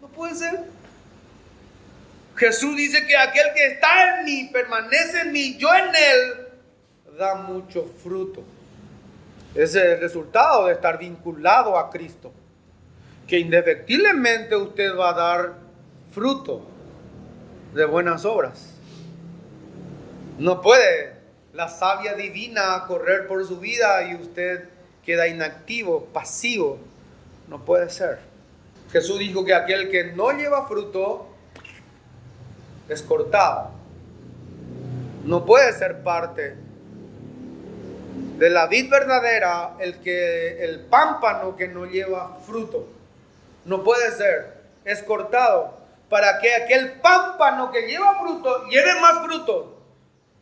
No 0.00 0.08
puede 0.08 0.34
ser. 0.34 0.64
Jesús 2.36 2.76
dice 2.76 3.06
que 3.06 3.16
aquel 3.16 3.52
que 3.54 3.66
está 3.66 4.18
en 4.18 4.24
mí, 4.24 4.50
permanece 4.52 5.20
en 5.20 5.32
mí, 5.32 5.56
yo 5.58 5.68
en 5.74 5.94
él, 5.94 6.48
da 7.18 7.34
mucho 7.34 7.84
fruto. 8.02 8.42
Es 9.54 9.74
el 9.74 10.00
resultado 10.00 10.66
de 10.66 10.72
estar 10.72 10.98
vinculado 10.98 11.78
a 11.78 11.90
Cristo. 11.90 12.32
Que 13.26 13.38
indefectiblemente 13.38 14.56
usted 14.56 14.96
va 14.96 15.10
a 15.10 15.12
dar 15.12 15.52
fruto 16.10 16.62
de 17.74 17.84
buenas 17.84 18.24
obras. 18.24 18.74
No 20.38 20.60
puede 20.60 21.12
la 21.52 21.68
savia 21.68 22.14
divina 22.14 22.84
correr 22.86 23.26
por 23.26 23.46
su 23.46 23.58
vida 23.58 24.10
y 24.10 24.14
usted 24.14 24.68
queda 25.04 25.28
inactivo, 25.28 26.06
pasivo. 26.06 26.78
No 27.48 27.64
puede 27.64 27.90
ser. 27.90 28.20
Jesús 28.90 29.18
dijo 29.18 29.44
que 29.44 29.54
aquel 29.54 29.90
que 29.90 30.12
no 30.12 30.32
lleva 30.32 30.66
fruto 30.66 31.28
es 32.88 33.02
cortado. 33.02 33.70
No 35.24 35.44
puede 35.44 35.72
ser 35.72 36.02
parte 36.02 36.56
de 38.42 38.50
la 38.50 38.66
vid 38.66 38.90
verdadera 38.90 39.74
el 39.78 40.00
que 40.00 40.64
el 40.64 40.80
pámpano 40.86 41.54
que 41.54 41.68
no 41.68 41.86
lleva 41.86 42.40
fruto. 42.44 42.88
No 43.64 43.84
puede 43.84 44.10
ser, 44.10 44.64
es 44.84 45.00
cortado 45.04 45.78
para 46.08 46.40
que 46.40 46.52
aquel 46.52 46.94
pámpano 46.94 47.70
que 47.70 47.82
lleva 47.82 48.18
fruto 48.18 48.66
lleve 48.66 49.00
más 49.00 49.24
fruto. 49.24 49.78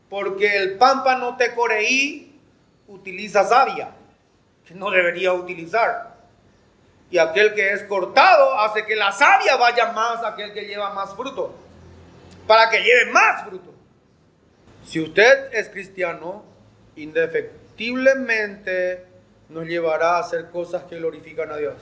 Porque 0.09 0.57
el 0.57 0.79
pámpano 0.79 1.37
tecoreí 1.37 2.41
utiliza 2.89 3.45
savia, 3.45 3.91
que 4.67 4.73
no 4.73 4.91
debería 4.91 5.35
utilizar. 5.35 6.15
Y 7.11 7.19
aquel 7.19 7.53
que 7.53 7.75
es 7.75 7.83
cortado 7.83 8.59
hace 8.61 8.87
que 8.87 8.97
la 8.97 9.13
savia 9.13 9.57
vaya 9.57 9.93
más 9.93 10.23
a 10.23 10.29
aquel 10.29 10.55
que 10.55 10.63
lleva 10.63 10.95
más 10.95 11.15
fruto 11.15 11.55
para 12.47 12.71
que 12.71 12.79
lleve 12.79 13.13
más 13.13 13.45
fruto. 13.45 13.75
Si 14.87 15.01
usted 15.01 15.53
es 15.53 15.69
cristiano, 15.69 16.49
indefectiblemente 17.81 19.05
nos 19.49 19.67
llevará 19.67 20.17
a 20.17 20.21
hacer 20.21 20.51
cosas 20.51 20.85
que 20.85 20.97
glorifican 20.97 21.51
a 21.51 21.57
Dios. 21.57 21.75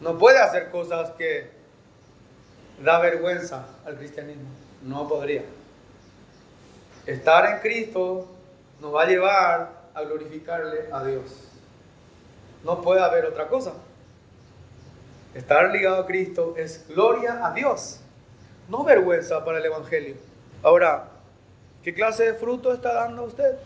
No 0.00 0.18
puede 0.18 0.38
hacer 0.38 0.70
cosas 0.70 1.10
que 1.12 1.50
da 2.82 2.98
vergüenza 2.98 3.66
al 3.84 3.96
cristianismo. 3.96 4.48
No 4.82 5.08
podría. 5.08 5.42
Estar 7.06 7.46
en 7.54 7.60
Cristo 7.60 8.26
nos 8.80 8.94
va 8.94 9.02
a 9.02 9.06
llevar 9.06 9.70
a 9.94 10.02
glorificarle 10.02 10.88
a 10.92 11.04
Dios. 11.04 11.48
No 12.64 12.82
puede 12.82 13.00
haber 13.00 13.26
otra 13.26 13.48
cosa. 13.48 13.72
Estar 15.34 15.70
ligado 15.70 16.02
a 16.02 16.06
Cristo 16.06 16.54
es 16.56 16.86
gloria 16.88 17.46
a 17.46 17.52
Dios 17.52 18.00
no 18.68 18.84
vergüenza 18.84 19.44
para 19.44 19.58
el 19.58 19.66
Evangelio. 19.66 20.16
Ahora, 20.62 21.08
¿qué 21.82 21.94
clase 21.94 22.24
de 22.24 22.34
fruto 22.34 22.72
está 22.72 22.92
dando 22.94 23.24
usted? 23.24 23.56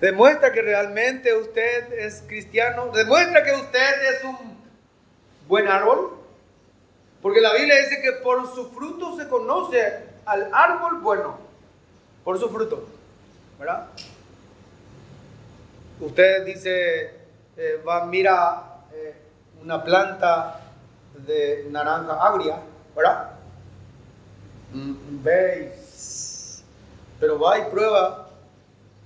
Demuestra 0.00 0.52
que 0.52 0.62
realmente 0.62 1.34
usted 1.34 1.92
es 1.92 2.22
cristiano. 2.26 2.92
Demuestra 2.92 3.42
que 3.42 3.52
usted 3.52 4.14
es 4.14 4.24
un 4.24 4.36
buen 5.48 5.66
árbol. 5.66 6.16
Porque 7.20 7.40
la 7.40 7.52
Biblia 7.54 7.76
dice 7.78 8.00
que 8.00 8.12
por 8.22 8.46
su 8.54 8.70
fruto 8.70 9.16
se 9.16 9.28
conoce 9.28 10.04
al 10.24 10.50
árbol 10.52 11.00
bueno. 11.00 11.38
Por 12.22 12.38
su 12.38 12.48
fruto. 12.48 12.86
¿Verdad? 13.58 13.88
Usted 16.00 16.44
dice, 16.44 17.10
eh, 17.56 17.82
va, 17.86 18.06
mira 18.06 18.62
eh, 18.92 19.16
una 19.60 19.82
planta 19.82 20.60
de 21.14 21.66
naranja 21.70 22.24
agria, 22.24 22.60
¿verdad? 22.94 23.30
Mm, 24.72 25.22
veis, 25.24 26.62
pero 27.18 27.40
va 27.40 27.58
y 27.58 27.62
prueba 27.64 28.28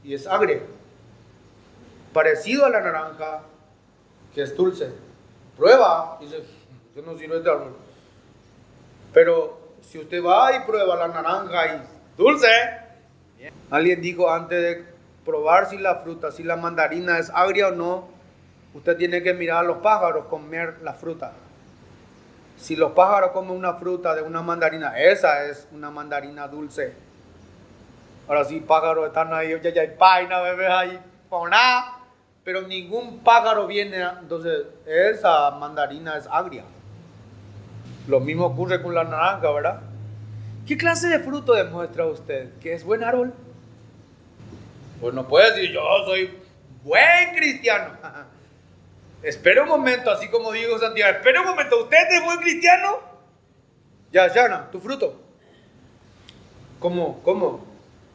y 0.05 0.15
es 0.15 0.27
agrio. 0.27 0.72
Parecido 2.13 2.67
a 2.67 2.71
la 2.71 2.81
naranja, 2.81 3.41
que 4.35 4.43
es 4.43 4.57
dulce. 4.57 4.93
Prueba 5.57 6.19
dice, 6.21 6.43
yo 6.95 7.03
no 7.03 7.17
sirve 7.17 7.41
de 7.41 7.51
árbol. 7.51 7.77
Pero 9.13 9.75
si 9.81 9.99
usted 9.99 10.23
va 10.23 10.55
y 10.57 10.61
prueba 10.61 10.97
la 10.97 11.09
naranja 11.09 11.67
y 11.67 11.83
dulce, 12.17 12.49
alguien 13.71 14.01
dijo 14.01 14.31
antes 14.31 14.63
de 14.63 14.85
probar 15.25 15.69
si 15.69 15.79
la 15.79 15.97
fruta, 15.97 16.33
si 16.33 16.43
la 16.43 16.57
mandarina 16.57 17.19
es 17.19 17.31
agria 17.31 17.69
o 17.69 17.73
no, 17.73 18.09
usted 18.75 18.97
tiene 18.97 19.23
que 19.23 19.35
mirar 19.35 19.59
a 19.59 19.69
los 19.69 19.79
pájaros 19.79 20.27
comer 20.27 20.79
la 20.83 20.95
fruta. 20.95 21.33
Si 22.57 22.77
los 22.77 22.93
pájaros 22.93 23.33
comen 23.33 23.53
una 23.53 23.75
fruta 23.75 24.15
de 24.15 24.23
una 24.23 24.43
mandarina, 24.43 24.99
esa 24.99 25.45
es 25.47 25.67
una 25.73 25.91
mandarina 25.91 26.47
dulce. 26.49 26.95
Ahora 28.29 28.45
sí, 28.45 28.61
pájaros 28.61 29.07
están 29.07 29.33
ahí, 29.33 29.59
ya, 29.63 29.71
ya 29.71 29.83
hay 29.83 29.97
paina, 29.99 30.41
bebés 30.41 30.71
ahí, 30.71 31.01
nada. 31.51 32.02
Pero 32.45 32.63
ningún 32.63 33.21
pájaro 33.21 33.67
viene, 33.67 34.03
entonces 34.21 34.67
esa 34.87 35.51
mandarina 35.53 36.17
es 36.17 36.27
agria. 36.27 36.65
Lo 38.09 38.19
mismo 38.19 38.47
ocurre 38.47 38.83
con 38.83 38.95
la 38.95 39.05
naranja, 39.05 39.51
¿verdad? 39.53 39.81
¿Qué 40.67 40.77
clase 40.77 41.09
de 41.09 41.21
fruto 41.21 41.55
demuestra 41.55 42.07
usted? 42.07 42.51
¿Que 42.61 42.75
es 42.75 42.85
buen 42.85 43.05
árbol? 43.05 43.33
Pues 45.01 45.15
no 45.15 45.27
puede 45.29 45.53
decir, 45.53 45.73
yo 45.73 45.83
soy 46.05 46.31
buen 46.83 47.35
cristiano. 47.37 47.95
Espera 49.23 49.63
un 49.63 49.69
momento, 49.69 50.11
así 50.11 50.29
como 50.29 50.51
digo 50.51 50.77
Santiago, 50.81 51.17
espera 51.17 51.43
un 51.43 51.47
momento, 51.47 51.81
¿usted 51.81 51.97
es 52.11 52.25
buen 52.25 52.41
cristiano? 52.41 52.99
Ya, 54.11 54.27
Yana, 54.33 54.69
tu 54.73 54.81
fruto. 54.81 55.21
¿Cómo, 56.81 57.23
cómo, 57.23 57.65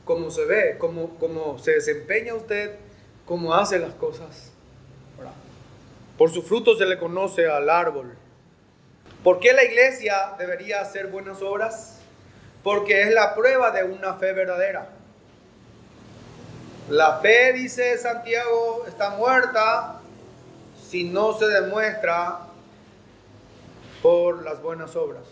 cómo 0.03 0.30
se 0.30 0.43
ve? 0.43 0.75
¿Cómo, 0.78 1.17
cómo 1.17 1.57
se 1.59 1.71
desempeña 1.71 2.34
usted? 2.34 2.75
¿Cómo 3.28 3.53
hace 3.53 3.78
las 3.78 3.93
cosas? 3.93 4.51
Por 6.17 6.32
su 6.32 6.41
fruto 6.41 6.75
se 6.75 6.86
le 6.86 6.97
conoce 6.97 7.47
al 7.47 7.69
árbol. 7.69 8.15
¿Por 9.23 9.39
qué 9.39 9.53
la 9.53 9.63
iglesia 9.63 10.34
debería 10.39 10.82
hacer 10.82 11.07
buenas 11.07 11.41
obras? 11.41 11.99
Porque 12.63 13.03
es 13.03 13.13
la 13.13 13.36
prueba 13.36 13.71
de 13.71 13.84
una 13.84 14.15
fe 14.15 14.34
verdadera. 14.34 14.89
La 16.89 17.17
fe, 17.17 17.51
dice 17.53 17.97
Santiago, 17.97 18.86
está 18.88 19.11
muerta 19.11 19.99
si 20.82 21.03
no 21.03 21.34
se 21.34 21.47
demuestra 21.47 22.39
por 24.01 24.43
las 24.43 24.61
buenas 24.61 24.95
obras. 24.95 25.23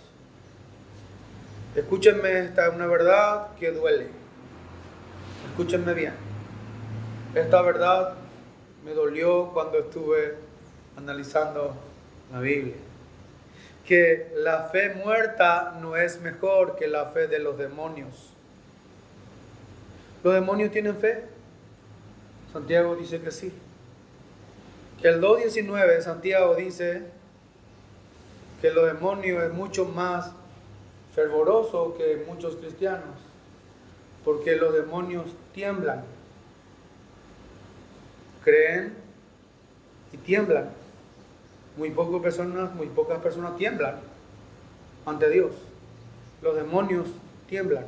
Escúchenme, 1.76 2.40
esta 2.40 2.68
es 2.68 2.76
una 2.76 2.88
verdad 2.88 3.48
que 3.58 3.72
duele. 3.72 4.10
Escúchenme 5.50 5.94
bien. 5.94 6.25
Esta 7.36 7.62
verdad 7.62 8.14
me 8.84 8.94
dolió 8.94 9.52
cuando 9.54 9.80
estuve 9.80 10.36
analizando 10.98 11.76
la 12.32 12.40
Biblia. 12.40 12.76
Que 13.86 14.32
la 14.38 14.70
fe 14.70 14.96
muerta 14.96 15.78
no 15.80 15.96
es 15.96 16.20
mejor 16.22 16.76
que 16.76 16.88
la 16.88 17.08
fe 17.08 17.28
de 17.28 17.40
los 17.40 17.58
demonios. 17.58 18.32
¿Los 20.24 20.34
demonios 20.34 20.72
tienen 20.72 20.98
fe? 20.98 21.24
Santiago 22.52 22.96
dice 22.96 23.22
que 23.22 23.30
sí 23.30 23.54
el 25.08 25.22
2.19 25.22 25.88
de 25.88 26.02
Santiago 26.02 26.56
dice 26.56 27.04
que 28.60 28.72
lo 28.72 28.86
demonio 28.86 29.44
es 29.44 29.54
mucho 29.54 29.86
más 29.86 30.32
fervoroso 31.14 31.96
que 31.96 32.24
muchos 32.28 32.56
cristianos, 32.56 33.16
porque 34.24 34.56
los 34.56 34.74
demonios 34.74 35.26
tiemblan, 35.54 36.04
creen 38.46 38.94
y 40.14 40.18
tiemblan. 40.18 40.70
Muy 41.76 41.90
pocas 41.90 42.22
personas, 42.22 42.74
muy 42.74 42.88
pocas 42.88 43.20
personas 43.20 43.58
tiemblan 43.58 43.96
ante 45.06 45.30
Dios. 45.30 45.52
Los 46.42 46.56
demonios 46.56 47.08
tiemblan. 47.50 47.86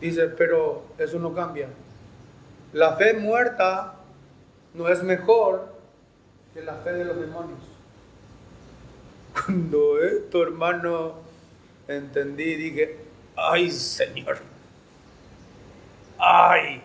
Dice, 0.00 0.28
pero 0.28 0.84
eso 0.98 1.18
no 1.18 1.34
cambia. 1.34 1.66
La 2.72 2.96
fe 2.96 3.14
muerta 3.14 3.94
no 4.74 4.88
es 4.88 5.02
mejor 5.02 5.66
que 6.54 6.62
la 6.62 6.74
fe 6.76 6.92
de 6.92 7.04
los 7.04 7.18
demonios. 7.18 7.58
Cuando 9.44 10.00
esto, 10.00 10.42
hermano, 10.44 11.14
entendí, 11.88 12.54
dije, 12.54 12.98
Ay, 13.36 13.70
Señor. 13.70 14.38
Ay. 16.18 16.82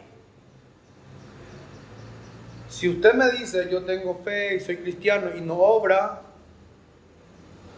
Si 2.77 2.87
usted 2.87 3.15
me 3.15 3.31
dice, 3.31 3.67
yo 3.71 3.85
tengo 3.85 4.21
fe 4.23 4.53
y 4.53 4.59
soy 4.59 4.77
cristiano 4.77 5.31
y 5.35 5.41
no 5.41 5.55
obra, 5.55 6.21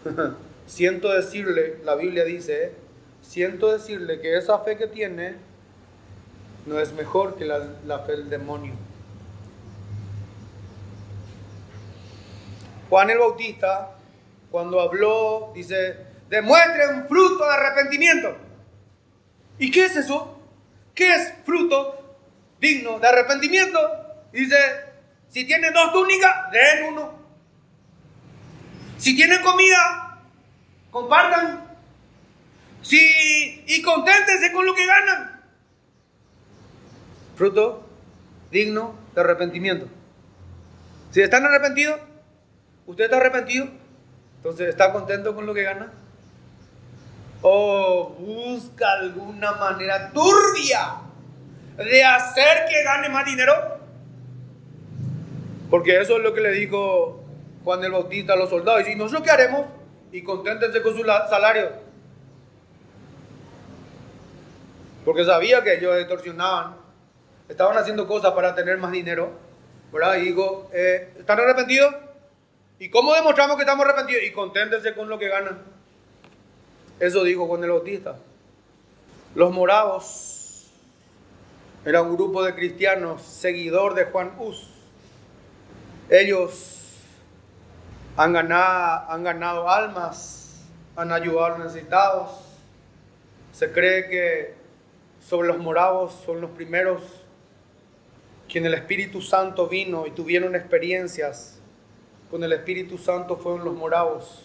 siento 0.68 1.14
decirle, 1.14 1.78
la 1.86 1.96
Biblia 1.96 2.26
dice, 2.26 2.74
siento 3.22 3.72
decirle 3.72 4.20
que 4.20 4.38
esa 4.38 4.60
fe 4.60 4.76
que 4.76 4.88
tiene 4.88 5.36
no 6.66 6.82
es 6.82 6.92
mejor 6.92 7.38
que 7.38 7.46
la, 7.46 8.00
fe 8.00 8.12
del 8.12 8.30
demonio. 8.30 8.74
Juan 12.90 13.10
el 13.10 13.20
Bautista, 13.20 13.92
cuando 14.52 14.82
habló, 14.82 15.54
dice, 15.56 15.96
demuestren 16.30 17.08
fruto 17.08 17.46
de 17.46 17.54
arrepentimiento. 17.54 18.36
¿Y 19.60 19.72
qué 19.72 19.86
es 19.86 19.96
eso? 19.96 20.42
¿Qué 20.94 21.16
es 21.16 21.34
fruto 21.46 22.18
digno 22.60 23.00
de 23.00 23.08
arrepentimiento? 23.08 23.80
Dice, 24.34 24.89
si 25.30 25.46
tienen 25.46 25.74
dos 25.74 25.94
túnicas, 25.94 26.52
den 26.52 26.94
uno. 26.94 27.14
Si 28.98 29.16
tienen 29.16 29.42
comida, 29.42 30.20
compartan. 30.92 31.68
Si, 32.82 33.64
y 33.68 33.82
conténtense 33.82 34.52
con 34.52 34.66
lo 34.66 34.74
que 34.74 34.86
ganan. 34.86 35.42
Fruto 37.36 37.88
digno 38.52 38.96
de 39.14 39.22
arrepentimiento. 39.22 39.88
Si 41.12 41.22
están 41.22 41.46
arrepentidos, 41.46 42.00
¿usted 42.86 43.06
está 43.06 43.18
arrepentido? 43.18 43.68
Entonces, 44.38 44.70
¿está 44.70 44.92
contento 44.92 45.36
con 45.36 45.46
lo 45.46 45.54
que 45.54 45.64
gana? 45.64 45.92
¿O 47.42 48.16
busca 48.20 48.92
alguna 48.94 49.54
manera 49.54 50.12
turbia 50.12 50.98
de 51.78 52.04
hacer 52.04 52.66
que 52.70 52.84
gane 52.84 53.10
más 53.10 53.26
dinero? 53.26 53.79
Porque 55.70 56.00
eso 56.00 56.18
es 56.18 56.24
lo 56.24 56.34
que 56.34 56.42
le 56.42 56.52
dijo 56.52 57.24
Juan 57.64 57.84
el 57.84 57.92
Bautista 57.92 58.34
a 58.34 58.36
los 58.36 58.50
soldados. 58.50 58.88
Y 58.88 58.96
nosotros 58.96 59.24
qué 59.24 59.32
haremos? 59.32 59.66
Y 60.12 60.24
conténtense 60.24 60.82
con 60.82 60.96
su 60.96 61.04
salario. 61.04 61.70
Porque 65.06 65.24
sabía 65.24 65.64
que 65.64 65.76
ellos 65.76 65.96
extorsionaban. 65.98 66.76
Estaban 67.48 67.78
haciendo 67.78 68.08
cosas 68.08 68.34
para 68.34 68.56
tener 68.56 68.78
más 68.78 68.92
dinero. 68.92 69.32
¿Verdad? 69.92 70.18
Y 70.18 70.22
digo, 70.22 70.70
eh, 70.74 71.14
¿están 71.20 71.40
arrepentidos? 71.40 71.94
¿Y 72.80 72.90
cómo 72.90 73.14
demostramos 73.14 73.56
que 73.56 73.64
estamos 73.64 73.86
arrepentidos? 73.86 74.24
Y 74.24 74.32
conténtense 74.32 74.94
con 74.94 75.10
lo 75.10 75.20
que 75.20 75.30
ganan. 75.30 75.60
Eso 77.00 77.24
dijo 77.24 77.48
Juan 77.48 77.64
el 77.64 77.72
Bautista. 77.72 78.18
Los 79.36 79.52
moravos 79.52 80.72
era 81.86 82.02
un 82.02 82.16
grupo 82.16 82.44
de 82.44 82.56
cristianos 82.56 83.22
seguidor 83.22 83.94
de 83.94 84.06
Juan 84.06 84.34
Hus 84.38 84.79
ellos 86.10 86.80
han 88.18 88.34
ganado, 88.34 89.12
han 89.12 89.24
ganado 89.24 89.70
almas, 89.70 90.64
han 90.96 91.12
ayudado 91.12 91.46
a 91.46 91.50
los 91.50 91.60
necesitados. 91.74 92.32
Se 93.54 93.72
cree 93.72 94.10
que 94.10 94.56
sobre 95.22 95.48
los 95.48 95.58
moravos 95.60 96.14
son 96.26 96.42
los 96.42 96.52
primeros 96.52 97.02
quien 98.50 98.66
el 98.66 98.74
Espíritu 98.74 99.22
Santo 99.22 99.68
vino 99.68 100.08
y 100.08 100.12
tuvieron 100.12 100.56
experiencias 100.56 101.60
con 102.32 102.44
el 102.44 102.52
Espíritu 102.52 102.98
Santo 102.98 103.38
fueron 103.38 103.64
los 103.64 103.76
moravos. 103.76 104.44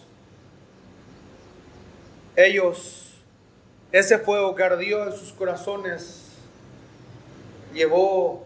Ellos, 2.35 3.15
ese 3.91 4.19
fuego 4.19 4.53
que 4.55 4.63
ardió 4.63 5.05
en 5.07 5.13
sus 5.13 5.31
corazones, 5.33 6.29
llevó 7.73 8.45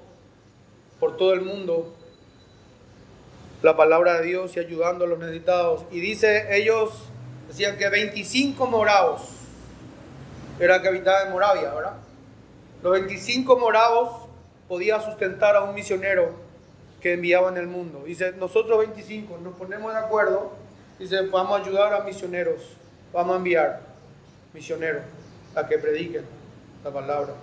por 1.00 1.18
todo 1.18 1.34
el 1.34 1.42
mundo 1.42 1.94
la 3.62 3.76
palabra 3.76 4.20
de 4.20 4.28
Dios 4.28 4.55
y 4.55 4.60
ayudando 4.60 5.05
a 5.05 5.07
los 5.07 5.20
necesitados. 5.20 5.84
Y 5.91 5.99
dice, 5.99 6.55
ellos 6.55 6.91
decían 7.47 7.78
que 7.78 7.89
25 7.89 8.68
moravos 8.68 9.22
eran 10.60 10.82
que 10.82 10.88
habitaban 10.88 11.28
en 11.28 11.34
Moravia, 11.34 11.74
¿verdad? 11.74 11.93
Los 12.84 12.93
25 12.93 13.57
moravos 13.57 14.28
podían 14.68 15.01
sustentar 15.01 15.55
a 15.55 15.64
un 15.64 15.74
misionero 15.74 16.34
que 17.01 17.14
enviaba 17.14 17.49
en 17.49 17.57
el 17.57 17.68
mundo. 17.68 18.03
Dice, 18.05 18.34
nosotros 18.34 18.78
25 18.80 19.39
nos 19.39 19.55
ponemos 19.55 19.93
de 19.93 19.99
acuerdo, 19.99 20.51
dice, 20.97 21.22
vamos 21.28 21.60
a 21.60 21.64
ayudar 21.64 21.93
a 21.93 22.03
misioneros, 22.03 22.62
vamos 23.14 23.34
a 23.34 23.38
enviar 23.38 23.82
misioneros 24.53 25.03
a 25.55 25.68
que 25.68 25.78
prediquen 25.78 26.26
la 26.84 26.91
palabra 26.91 27.34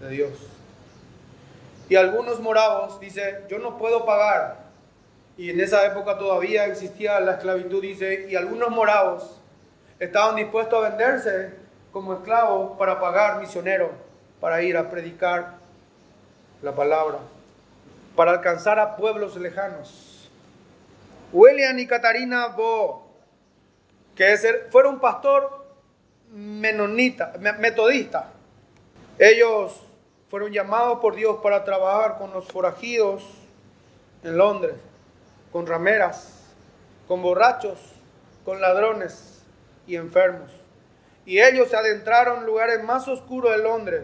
de 0.00 0.10
Dios. 0.10 0.30
Y 1.88 1.96
algunos 1.96 2.40
moravos, 2.40 3.00
dice, 3.00 3.44
yo 3.48 3.58
no 3.58 3.78
puedo 3.78 4.04
pagar 4.04 4.67
y 5.38 5.50
en 5.50 5.60
esa 5.60 5.86
época 5.86 6.18
todavía 6.18 6.66
existía 6.66 7.20
la 7.20 7.34
esclavitud, 7.34 7.80
dice, 7.80 8.26
y 8.28 8.34
algunos 8.34 8.70
moravos 8.70 9.40
estaban 10.00 10.34
dispuestos 10.34 10.84
a 10.84 10.88
venderse 10.88 11.54
como 11.92 12.14
esclavos 12.14 12.76
para 12.76 12.98
pagar 12.98 13.40
misioneros, 13.40 13.90
para 14.40 14.60
ir 14.62 14.76
a 14.76 14.90
predicar 14.90 15.54
la 16.60 16.72
palabra, 16.74 17.18
para 18.16 18.32
alcanzar 18.32 18.80
a 18.80 18.96
pueblos 18.96 19.36
lejanos. 19.36 20.28
William 21.32 21.78
y 21.78 21.86
Catarina 21.86 22.48
Bo, 22.48 23.06
que 24.16 24.36
fueron 24.72 24.94
un 24.94 25.00
pastor 25.00 25.66
menonita, 26.32 27.34
metodista. 27.60 28.32
Ellos 29.20 29.80
fueron 30.30 30.50
llamados 30.50 30.98
por 30.98 31.14
Dios 31.14 31.36
para 31.40 31.62
trabajar 31.62 32.18
con 32.18 32.32
los 32.32 32.44
forajidos 32.48 33.22
en 34.24 34.36
Londres 34.36 34.74
con 35.52 35.66
rameras, 35.66 36.44
con 37.06 37.22
borrachos, 37.22 37.78
con 38.44 38.60
ladrones 38.60 39.42
y 39.86 39.96
enfermos. 39.96 40.50
Y 41.26 41.40
ellos 41.40 41.68
se 41.68 41.76
adentraron 41.76 42.40
en 42.40 42.46
lugares 42.46 42.82
más 42.82 43.06
oscuros 43.08 43.50
de 43.52 43.62
Londres 43.62 44.02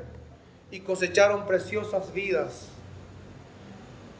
y 0.71 0.81
cosecharon 0.81 1.47
preciosas 1.47 2.13
vidas. 2.13 2.69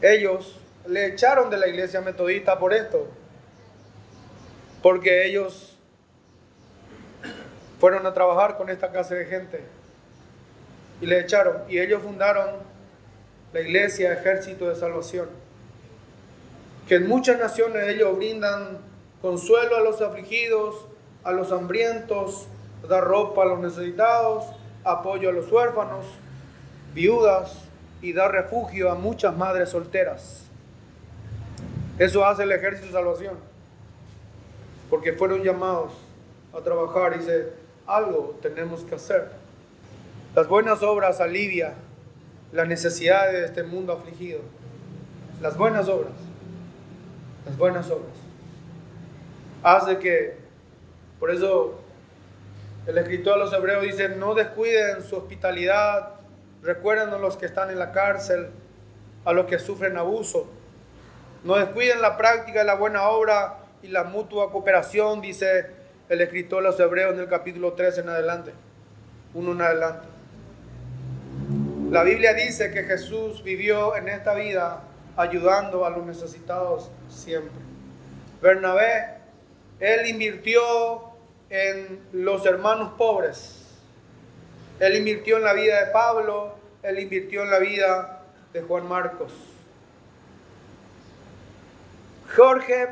Ellos 0.01 0.59
le 0.87 1.07
echaron 1.07 1.49
de 1.49 1.57
la 1.57 1.67
iglesia 1.67 2.01
metodista 2.01 2.59
por 2.59 2.73
esto, 2.73 3.07
porque 4.81 5.25
ellos 5.25 5.77
fueron 7.79 8.05
a 8.05 8.13
trabajar 8.13 8.57
con 8.57 8.69
esta 8.69 8.91
clase 8.91 9.15
de 9.15 9.25
gente 9.25 9.61
y 11.01 11.05
le 11.05 11.19
echaron 11.19 11.63
y 11.67 11.79
ellos 11.79 12.01
fundaron 12.01 12.49
la 13.53 13.61
iglesia 13.61 14.13
Ejército 14.13 14.69
de 14.69 14.75
Salvación 14.75 15.44
que 16.87 16.95
en 16.95 17.07
muchas 17.07 17.39
naciones 17.39 17.87
ellos 17.87 18.15
brindan 18.15 18.77
consuelo 19.21 19.77
a 19.77 19.79
los 19.79 20.01
afligidos, 20.01 20.87
a 21.23 21.31
los 21.31 21.51
hambrientos, 21.51 22.47
da 22.87 23.01
ropa 23.01 23.41
a 23.41 23.45
los 23.45 23.59
necesitados, 23.59 24.45
apoyo 24.83 25.29
a 25.29 25.33
los 25.33 25.51
huérfanos, 25.51 26.05
viudas 26.93 27.57
y 28.01 28.13
da 28.13 28.27
refugio 28.27 28.91
a 28.91 28.95
muchas 28.95 29.35
madres 29.35 29.69
solteras. 29.69 30.43
Eso 31.97 32.25
hace 32.25 32.43
el 32.43 32.51
ejército 32.51 32.87
de 32.87 32.93
salvación, 32.93 33.35
porque 34.89 35.13
fueron 35.13 35.41
llamados 35.41 35.93
a 36.53 36.61
trabajar 36.61 37.13
y 37.15 37.19
dice, 37.19 37.53
algo 37.87 38.37
tenemos 38.41 38.81
que 38.81 38.95
hacer. 38.95 39.31
Las 40.35 40.47
buenas 40.47 40.83
obras 40.83 41.19
alivian 41.19 41.73
las 42.51 42.67
necesidades 42.67 43.33
de 43.33 43.45
este 43.45 43.63
mundo 43.63 43.93
afligido. 43.93 44.41
Las 45.41 45.57
buenas 45.57 45.87
obras 45.87 46.24
las 47.45 47.57
buenas 47.57 47.89
obras. 47.89 48.13
Hace 49.63 49.97
que, 49.97 50.37
por 51.19 51.31
eso 51.31 51.79
el 52.87 52.97
escritor 52.97 53.35
a 53.35 53.37
los 53.37 53.53
hebreos 53.53 53.83
dice, 53.83 54.09
no 54.09 54.35
descuiden 54.35 55.01
su 55.03 55.15
hospitalidad, 55.15 56.09
recuerden 56.61 57.09
a 57.09 57.17
los 57.17 57.37
que 57.37 57.45
están 57.45 57.69
en 57.69 57.79
la 57.79 57.91
cárcel, 57.91 58.49
a 59.23 59.33
los 59.33 59.45
que 59.45 59.59
sufren 59.59 59.97
abuso. 59.97 60.47
No 61.43 61.55
descuiden 61.55 62.01
la 62.01 62.17
práctica 62.17 62.59
de 62.59 62.65
la 62.65 62.75
buena 62.75 63.09
obra 63.09 63.57
y 63.81 63.87
la 63.87 64.03
mutua 64.03 64.51
cooperación, 64.51 65.21
dice 65.21 65.67
el 66.09 66.21
escritor 66.21 66.59
a 66.59 66.69
los 66.69 66.79
hebreos 66.79 67.13
en 67.15 67.21
el 67.21 67.27
capítulo 67.27 67.73
3 67.73 67.99
en 67.99 68.09
adelante, 68.09 68.51
uno 69.33 69.51
en 69.53 69.61
adelante. 69.61 70.07
La 71.89 72.03
Biblia 72.03 72.33
dice 72.33 72.71
que 72.71 72.83
Jesús 72.83 73.43
vivió 73.43 73.95
en 73.95 74.09
esta 74.09 74.33
vida 74.33 74.81
ayudando 75.15 75.85
a 75.85 75.89
los 75.89 76.05
necesitados 76.05 76.89
siempre. 77.09 77.61
Bernabé, 78.41 79.15
él 79.79 80.07
invirtió 80.07 80.61
en 81.49 81.99
los 82.11 82.45
hermanos 82.45 82.93
pobres. 82.97 83.61
Él 84.79 84.95
invirtió 84.97 85.37
en 85.37 85.43
la 85.43 85.53
vida 85.53 85.85
de 85.85 85.91
Pablo, 85.91 86.55
él 86.83 86.99
invirtió 86.99 87.43
en 87.43 87.51
la 87.51 87.59
vida 87.59 88.21
de 88.51 88.61
Juan 88.61 88.87
Marcos. 88.87 89.31
Jorge 92.35 92.89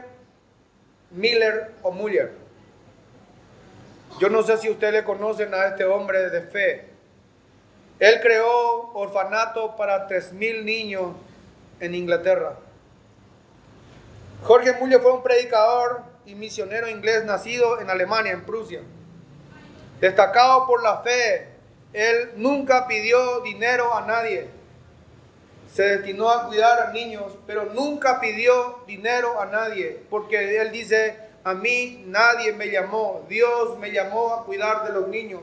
Miller 1.11 1.71
o 1.82 1.91
Muller. 1.91 2.32
Yo 4.19 4.30
no 4.30 4.43
sé 4.43 4.57
si 4.57 4.69
ustedes 4.69 4.93
le 4.93 5.03
conocen 5.03 5.53
a 5.53 5.67
este 5.67 5.86
hombre 5.86 6.30
de 6.30 6.41
fe. 6.41 6.86
Él 7.99 8.19
creó 8.21 8.91
orfanato 8.93 9.76
para 9.76 10.07
3.000 10.07 10.63
niños 10.63 11.15
en 11.80 11.95
Inglaterra. 11.95 12.57
Jorge 14.43 14.74
Muller 14.74 15.01
fue 15.01 15.13
un 15.13 15.24
predicador 15.24 16.01
y 16.26 16.36
misionero 16.36 16.88
inglés 16.88 17.26
nacido 17.26 17.80
en 17.80 17.89
Alemania, 17.89 18.32
en 18.34 18.45
Prusia. 18.45 18.82
Destacado 19.99 20.67
por 20.67 20.84
la 20.84 21.01
fe, 21.01 21.47
él 21.93 22.32
nunca 22.36 22.88
pidió 22.88 23.41
dinero 23.41 23.95
a 23.95 24.05
nadie. 24.05 24.49
Se 25.71 25.84
destinó 25.84 26.30
a 26.30 26.47
cuidar 26.47 26.80
a 26.82 26.91
niños, 26.91 27.38
pero 27.47 27.65
nunca 27.74 28.19
pidió 28.19 28.80
dinero 28.86 29.39
a 29.41 29.45
nadie, 29.45 30.03
porque 30.09 30.59
él 30.61 30.71
dice, 30.71 31.17
a 31.43 31.53
mí 31.53 32.03
nadie 32.07 32.53
me 32.53 32.69
llamó, 32.69 33.26
Dios 33.28 33.78
me 33.80 33.91
llamó 33.91 34.34
a 34.34 34.45
cuidar 34.45 34.86
de 34.86 34.93
los 34.93 35.07
niños. 35.07 35.41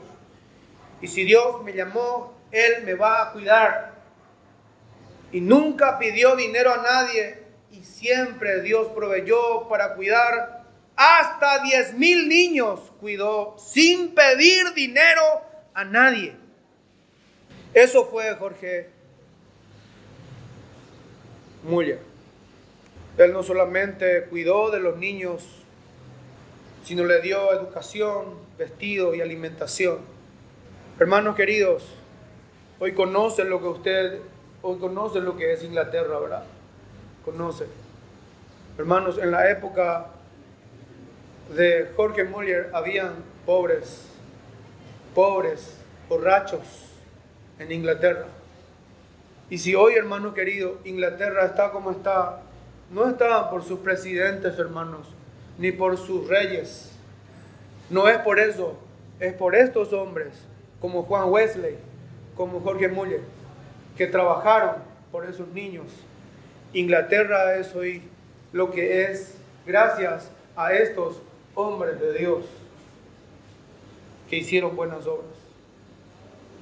Y 1.01 1.07
si 1.07 1.23
Dios 1.23 1.63
me 1.63 1.73
llamó, 1.73 2.33
Él 2.51 2.83
me 2.83 2.93
va 2.93 3.23
a 3.23 3.31
cuidar. 3.31 3.90
Y 5.31 5.41
nunca 5.41 5.97
pidió 5.97 6.35
dinero 6.35 6.73
a 6.73 6.81
nadie, 6.81 7.37
y 7.71 7.83
siempre 7.83 8.61
Dios 8.61 8.87
proveyó 8.95 9.67
para 9.69 9.95
cuidar. 9.95 10.65
Hasta 10.95 11.63
10 11.63 11.93
mil 11.95 12.27
niños 12.27 12.79
cuidó 12.99 13.55
sin 13.57 14.13
pedir 14.13 14.73
dinero 14.73 15.21
a 15.73 15.83
nadie. 15.85 16.35
Eso 17.73 18.05
fue 18.05 18.35
Jorge 18.35 18.89
Muller. 21.63 21.99
Él 23.17 23.33
no 23.33 23.43
solamente 23.43 24.25
cuidó 24.25 24.71
de 24.71 24.79
los 24.79 24.97
niños, 24.97 25.43
sino 26.83 27.05
le 27.05 27.21
dio 27.21 27.53
educación, 27.53 28.35
vestido 28.57 29.15
y 29.15 29.21
alimentación. 29.21 29.99
Hermanos 30.99 31.35
queridos, 31.35 31.87
hoy 32.79 32.93
conocen 32.93 33.49
lo 33.49 33.59
que 33.59 33.67
usted, 33.67 34.19
hoy 34.61 34.79
conocen 34.79 35.25
lo 35.25 35.37
que 35.37 35.53
es 35.53 35.63
Inglaterra, 35.63 36.19
¿verdad? 36.19 36.43
conoce. 37.23 37.67
Hermanos, 38.77 39.17
en 39.17 39.31
la 39.31 39.49
época 39.49 40.07
de 41.55 41.91
Jorge 41.95 42.23
Muller 42.23 42.69
habían 42.73 43.13
pobres, 43.45 44.07
pobres, 45.13 45.77
borrachos 46.09 46.61
en 47.59 47.71
Inglaterra. 47.71 48.25
Y 49.49 49.57
si 49.57 49.75
hoy, 49.75 49.95
hermano 49.95 50.33
querido, 50.33 50.77
Inglaterra 50.85 51.45
está 51.45 51.71
como 51.71 51.91
está, 51.91 52.41
no 52.89 53.09
está 53.09 53.49
por 53.49 53.63
sus 53.63 53.79
presidentes, 53.79 54.57
hermanos, 54.57 55.07
ni 55.57 55.71
por 55.71 55.97
sus 55.97 56.27
reyes. 56.27 56.91
No 57.89 58.07
es 58.07 58.17
por 58.19 58.39
eso, 58.39 58.77
es 59.19 59.33
por 59.33 59.55
estos 59.55 59.91
hombres, 59.91 60.33
como 60.79 61.03
Juan 61.03 61.29
Wesley, 61.29 61.75
como 62.37 62.61
Jorge 62.61 62.87
Muller, 62.87 63.21
que 64.01 64.07
trabajaron 64.07 64.77
por 65.11 65.29
esos 65.29 65.47
niños. 65.49 65.85
Inglaterra 66.73 67.55
es 67.57 67.75
hoy 67.75 68.01
lo 68.51 68.71
que 68.71 69.03
es 69.03 69.35
gracias 69.63 70.31
a 70.55 70.73
estos 70.73 71.21
hombres 71.53 71.99
de 71.99 72.13
Dios 72.13 72.45
que 74.27 74.37
hicieron 74.37 74.75
buenas 74.75 75.05
obras, 75.05 75.29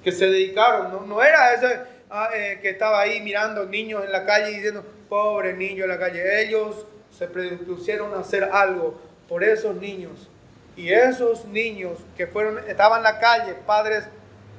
que 0.03 0.11
se 0.11 0.25
dedicaron, 0.25 1.07
no, 1.07 1.23
era 1.23 1.53
ese 1.53 1.79
ah, 2.09 2.27
eh, 2.35 2.59
que 2.61 2.71
estaba 2.71 2.99
ahí 2.99 3.21
mirando 3.21 3.65
niños 3.65 4.03
en 4.03 4.11
la 4.11 4.25
calle 4.25 4.57
diciendo, 4.57 4.83
pobre 5.07 5.53
niño 5.53 5.85
en 5.85 5.91
la 5.91 5.97
calle, 5.97 6.43
ellos 6.43 6.85
se 7.17 7.27
propusieron 7.27 8.15
a 8.15 8.19
hacer 8.19 8.43
algo 8.51 8.99
por 9.29 9.45
esos 9.45 9.77
niños. 9.77 10.27
Y 10.75 10.91
esos 10.91 11.45
niños 11.45 11.99
que 12.17 12.27
fueron, 12.27 12.59
estaban 12.67 12.97
en 12.97 13.03
la 13.03 13.17
calle, 13.17 13.53
padres, 13.65 14.03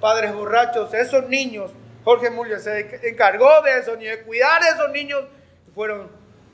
padres 0.01 0.33
borrachos, 0.33 0.95
esos 0.95 1.29
niños, 1.29 1.73
Jorge 2.05 2.31
Muller 2.31 2.61
se 2.61 3.09
encargó 3.09 3.63
de 3.63 3.79
eso, 3.79 3.97
ni 3.97 4.05
de 4.07 4.23
cuidar 4.23 4.63
a 4.63 4.71
esos 4.71 4.91
niños 4.91 5.25
fueron 5.75 6.09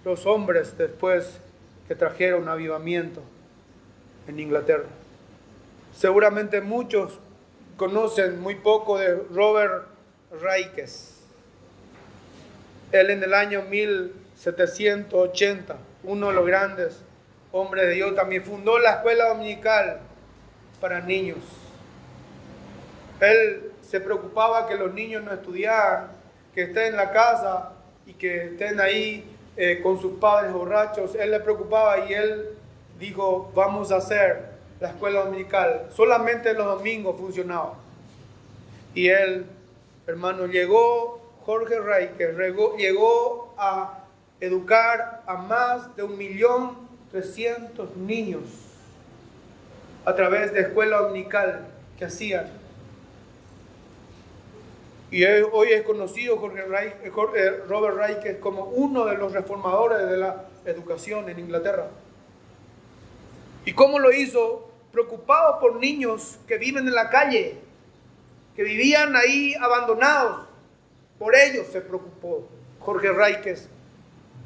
los 0.05 0.27
hombres 0.27 0.77
después 0.77 1.39
que 1.87 1.95
trajeron 1.95 2.49
avivamiento 2.49 3.23
en 4.27 4.41
Inglaterra. 4.41 4.87
Seguramente 5.95 6.61
muchos 6.61 7.21
conocen 7.77 8.41
muy 8.41 8.57
poco 8.57 8.99
de 8.99 9.15
Robert 9.33 9.87
Raikes. 10.41 11.15
Él 12.93 13.11
en 13.11 13.23
el 13.23 13.35
año 13.35 13.63
1780, 13.63 15.77
uno 16.05 16.29
de 16.29 16.35
los 16.35 16.47
grandes 16.47 17.03
hombres 17.53 17.87
de 17.87 17.93
Dios, 17.95 18.15
también 18.15 18.45
fundó 18.45 18.79
la 18.79 18.93
escuela 18.95 19.29
dominical 19.29 20.01
para 20.81 21.01
niños. 21.01 21.39
Él 23.21 23.66
se 23.89 24.01
preocupaba 24.01 24.67
que 24.67 24.77
los 24.77 24.93
niños 24.93 25.23
no 25.23 25.33
estudiaran, 25.33 26.09
que 26.55 26.63
estén 26.65 26.87
en 26.87 26.97
la 26.97 27.13
casa 27.13 27.73
y 28.07 28.15
que 28.15 28.47
estén 28.47 28.81
ahí 28.81 29.25
eh, 29.57 29.81
con 29.83 30.01
sus 30.01 30.19
padres 30.19 30.53
borrachos. 30.53 31.15
Él 31.15 31.31
le 31.31 31.41
preocupaba 31.41 32.07
y 32.07 32.13
él 32.13 32.51
dijo, 32.99 33.53
vamos 33.55 33.93
a 33.93 33.97
hacer 33.97 34.51
la 34.81 34.89
escuela 34.89 35.25
dominical. 35.25 35.87
Solamente 35.95 36.53
los 36.55 36.67
domingos 36.67 37.17
funcionaba. 37.19 37.75
Y 38.95 39.09
él, 39.09 39.47
hermano, 40.07 40.47
llegó, 40.47 41.21
Jorge 41.45 41.79
Rey, 41.79 42.11
que 42.19 42.27
llegó 42.79 43.55
a 43.57 44.01
educar 44.41 45.23
a 45.27 45.37
más 45.37 45.95
de 45.97 46.03
un 46.03 46.19
millón 46.19 46.77
trescientos 47.11 47.97
niños 47.97 48.43
a 50.05 50.15
través 50.15 50.53
de 50.53 50.61
escuela 50.61 50.99
dominical 50.99 51.67
que 51.99 52.05
hacían 52.05 52.66
y 55.17 55.25
hoy 55.25 55.69
es 55.73 55.83
conocido 55.83 56.37
Jorge 56.37 56.61
eh, 56.61 56.93
eh, 57.37 57.51
Robert 57.67 57.97
Reich 57.97 58.39
como 58.39 58.65
uno 58.65 59.07
de 59.07 59.17
los 59.17 59.33
reformadores 59.33 60.11
de 60.11 60.19
la 60.19 60.45
educación 60.67 61.31
en 61.31 61.39
Inglaterra. 61.39 61.89
¿Y 63.65 63.73
cómo 63.73 63.99
lo 63.99 64.13
hizo? 64.13 64.71
Preocupado 64.93 65.59
por 65.59 65.77
niños 65.77 66.39
que 66.47 66.59
viven 66.59 66.87
en 66.87 66.95
la 66.95 67.09
calle, 67.09 67.57
que 68.55 68.63
vivían 68.63 69.17
ahí 69.17 69.55
abandonados. 69.55 70.49
Por 71.19 71.35
ellos 71.35 71.67
se 71.73 71.81
preocupó 71.81 72.47
Jorge 72.81 73.11
Ríquez. 73.11 73.71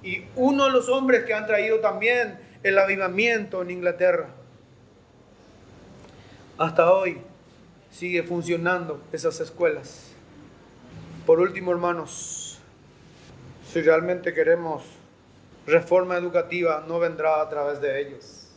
Y 0.05 0.25
uno 0.37 0.67
de 0.67 0.71
los 0.71 0.89
hombres 0.89 1.25
que 1.25 1.35
han 1.35 1.49
traído 1.49 1.81
también 1.81 2.39
el 2.63 2.79
avivamiento 2.79 3.61
en 3.63 3.73
Inglaterra. 3.73 4.29
Hasta 6.59 6.93
hoy 6.93 7.19
sigue 7.91 8.23
funcionando 8.23 9.01
esas 9.13 9.41
escuelas. 9.41 10.10
Por 11.27 11.39
último, 11.39 11.71
hermanos, 11.71 12.59
si 13.69 13.83
realmente 13.83 14.33
queremos 14.33 14.83
reforma 15.67 16.17
educativa, 16.17 16.85
no 16.89 16.99
vendrá 16.99 17.43
a 17.43 17.49
través 17.49 17.81
de 17.81 18.01
ellos. 18.01 18.49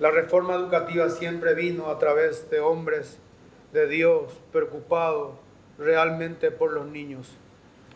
La 0.00 0.10
reforma 0.10 0.54
educativa 0.54 1.08
siempre 1.10 1.54
vino 1.54 1.88
a 1.88 1.98
través 1.98 2.50
de 2.50 2.60
hombres 2.60 3.18
de 3.72 3.86
Dios 3.88 4.32
preocupados 4.52 5.34
realmente 5.78 6.50
por 6.50 6.72
los 6.72 6.86
niños. 6.86 7.30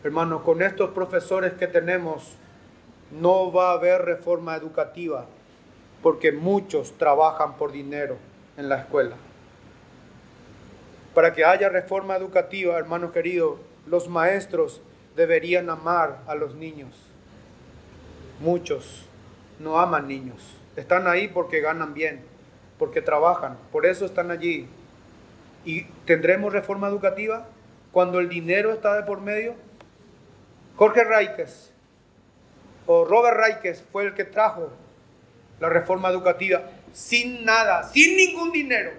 Hermanos, 0.03 0.43
con 0.43 0.61
estos 0.61 0.91
profesores 0.91 1.53
que 1.53 1.67
tenemos, 1.67 2.33
no 3.11 3.51
va 3.51 3.71
a 3.71 3.73
haber 3.73 4.03
reforma 4.03 4.55
educativa 4.55 5.25
porque 6.01 6.31
muchos 6.31 6.93
trabajan 6.97 7.57
por 7.57 7.71
dinero 7.71 8.17
en 8.57 8.69
la 8.69 8.77
escuela. 8.77 9.15
Para 11.13 11.33
que 11.33 11.43
haya 11.43 11.67
reforma 11.67 12.15
educativa, 12.15 12.77
hermanos 12.77 13.11
queridos, 13.11 13.59
los 13.85 14.07
maestros 14.07 14.81
deberían 15.15 15.69
amar 15.69 16.19
a 16.27 16.35
los 16.35 16.55
niños. 16.55 16.89
Muchos 18.39 19.05
no 19.59 19.79
aman 19.79 20.07
niños. 20.07 20.41
Están 20.75 21.07
ahí 21.07 21.27
porque 21.27 21.61
ganan 21.61 21.93
bien, 21.93 22.21
porque 22.79 23.01
trabajan. 23.01 23.57
Por 23.71 23.85
eso 23.85 24.05
están 24.05 24.31
allí. 24.31 24.67
¿Y 25.65 25.83
tendremos 26.05 26.53
reforma 26.53 26.87
educativa 26.87 27.47
cuando 27.91 28.19
el 28.19 28.29
dinero 28.29 28.71
está 28.71 28.95
de 28.95 29.03
por 29.03 29.21
medio? 29.21 29.55
Jorge 30.75 31.03
Ríquez 31.03 31.71
o 32.87 33.05
Robert 33.05 33.37
Ríquez 33.45 33.83
fue 33.91 34.05
el 34.05 34.13
que 34.13 34.23
trajo 34.23 34.71
la 35.59 35.69
reforma 35.69 36.09
educativa 36.09 36.63
sin 36.93 37.45
nada, 37.45 37.83
sin 37.83 38.15
ningún 38.15 38.51
dinero. 38.51 38.91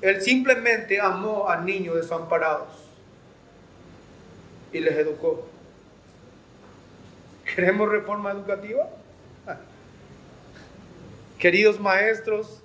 Él 0.00 0.20
simplemente 0.20 1.00
amó 1.00 1.48
a 1.48 1.58
niños 1.58 1.94
desamparados 1.96 2.89
y 4.72 4.80
les 4.80 4.96
educó. 4.96 5.46
¿Queremos 7.54 7.88
reforma 7.88 8.30
educativa? 8.30 8.88
Queridos 11.38 11.80
maestros, 11.80 12.62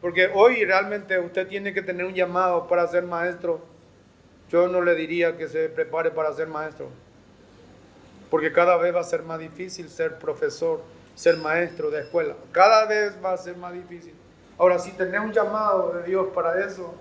porque 0.00 0.30
hoy 0.34 0.64
realmente 0.64 1.18
usted 1.18 1.46
tiene 1.46 1.72
que 1.72 1.82
tener 1.82 2.04
un 2.04 2.14
llamado 2.14 2.66
para 2.66 2.86
ser 2.88 3.04
maestro. 3.04 3.60
Yo 4.50 4.68
no 4.68 4.82
le 4.82 4.94
diría 4.94 5.36
que 5.36 5.48
se 5.48 5.68
prepare 5.68 6.10
para 6.10 6.32
ser 6.32 6.48
maestro, 6.48 6.88
porque 8.30 8.52
cada 8.52 8.76
vez 8.76 8.94
va 8.94 9.00
a 9.00 9.04
ser 9.04 9.22
más 9.22 9.38
difícil 9.38 9.88
ser 9.88 10.18
profesor, 10.18 10.82
ser 11.14 11.36
maestro 11.36 11.90
de 11.90 12.00
escuela. 12.00 12.34
Cada 12.52 12.86
vez 12.86 13.14
va 13.24 13.32
a 13.32 13.36
ser 13.36 13.56
más 13.56 13.72
difícil. 13.72 14.14
Ahora, 14.58 14.78
si 14.78 14.90
tenés 14.92 15.20
un 15.20 15.32
llamado 15.32 15.92
de 15.92 16.02
Dios 16.04 16.28
para 16.34 16.64
eso, 16.64 16.94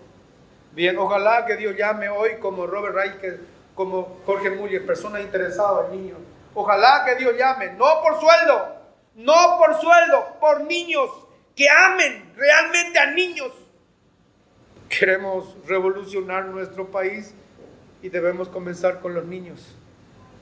bien, 0.74 0.98
ojalá 0.98 1.46
que 1.46 1.58
Dios 1.58 1.76
llame 1.76 2.10
hoy 2.10 2.38
como 2.40 2.68
Robert 2.68 2.94
Reich, 2.94 3.16
como 3.78 4.18
Jorge 4.26 4.50
Muller, 4.50 4.86
personas 4.86 5.22
interesadas 5.22 5.86
en 5.86 6.02
niños. 6.02 6.18
Ojalá 6.56 7.04
que 7.06 7.16
Dios 7.16 7.38
llame, 7.38 7.70
no 7.74 8.02
por 8.02 8.20
sueldo, 8.20 8.76
no 9.14 9.58
por 9.60 9.80
sueldo, 9.80 10.36
por 10.42 10.62
niños 10.62 11.10
que 11.56 11.70
amen 11.70 12.34
realmente 12.36 12.98
a 12.98 13.12
niños. 13.12 13.52
Queremos 14.90 15.56
revolucionar 15.68 16.46
nuestro 16.46 16.90
país 16.90 17.36
y 18.02 18.10
debemos 18.10 18.50
comenzar 18.50 19.00
con 19.00 19.14
los 19.14 19.26
niños. 19.26 19.76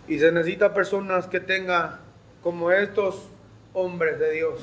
Y 0.08 0.20
se 0.20 0.32
necesita 0.32 0.74
personas 0.74 1.28
que 1.28 1.42
tengan 1.42 2.00
como 2.42 2.72
estos 2.72 3.28
hombres 3.74 4.18
de 4.18 4.32
Dios, 4.32 4.62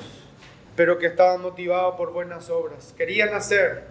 pero 0.75 0.97
que 0.97 1.05
estaban 1.05 1.41
motivados 1.41 1.95
por 1.95 2.11
buenas 2.11 2.49
obras. 2.49 2.95
Querían 2.97 3.35
hacer, 3.35 3.83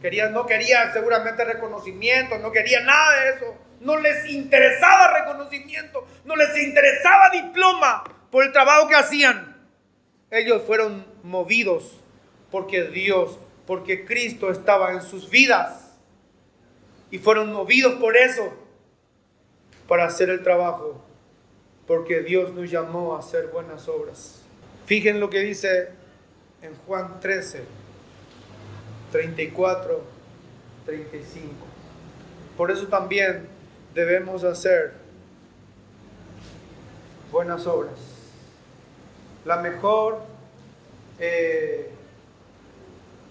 querían, 0.00 0.32
no 0.32 0.46
querían 0.46 0.92
seguramente 0.92 1.44
reconocimiento, 1.44 2.38
no 2.38 2.52
querían 2.52 2.84
nada 2.86 3.20
de 3.20 3.30
eso. 3.30 3.67
No 3.80 3.96
les 3.98 4.28
interesaba 4.28 5.18
reconocimiento, 5.20 6.06
no 6.24 6.36
les 6.36 6.56
interesaba 6.58 7.30
diploma 7.30 8.04
por 8.30 8.44
el 8.44 8.52
trabajo 8.52 8.88
que 8.88 8.96
hacían. 8.96 9.56
Ellos 10.30 10.62
fueron 10.66 11.06
movidos 11.22 11.98
porque 12.50 12.84
Dios, 12.84 13.38
porque 13.66 14.04
Cristo 14.04 14.50
estaba 14.50 14.92
en 14.92 15.02
sus 15.02 15.30
vidas. 15.30 15.96
Y 17.10 17.18
fueron 17.18 17.52
movidos 17.52 17.94
por 17.94 18.16
eso, 18.16 18.52
para 19.86 20.04
hacer 20.04 20.28
el 20.28 20.42
trabajo, 20.42 21.02
porque 21.86 22.20
Dios 22.20 22.52
nos 22.52 22.70
llamó 22.70 23.16
a 23.16 23.20
hacer 23.20 23.46
buenas 23.46 23.88
obras. 23.88 24.42
Fíjense 24.84 25.18
lo 25.18 25.30
que 25.30 25.40
dice 25.40 25.88
en 26.60 26.74
Juan 26.86 27.18
13, 27.20 27.64
34, 29.12 30.04
35. 30.84 31.50
Por 32.56 32.70
eso 32.70 32.88
también 32.88 33.48
debemos 33.98 34.44
hacer 34.44 34.92
buenas 37.32 37.66
obras. 37.66 37.98
La 39.44 39.56
mejor 39.56 40.20
eh, 41.18 41.90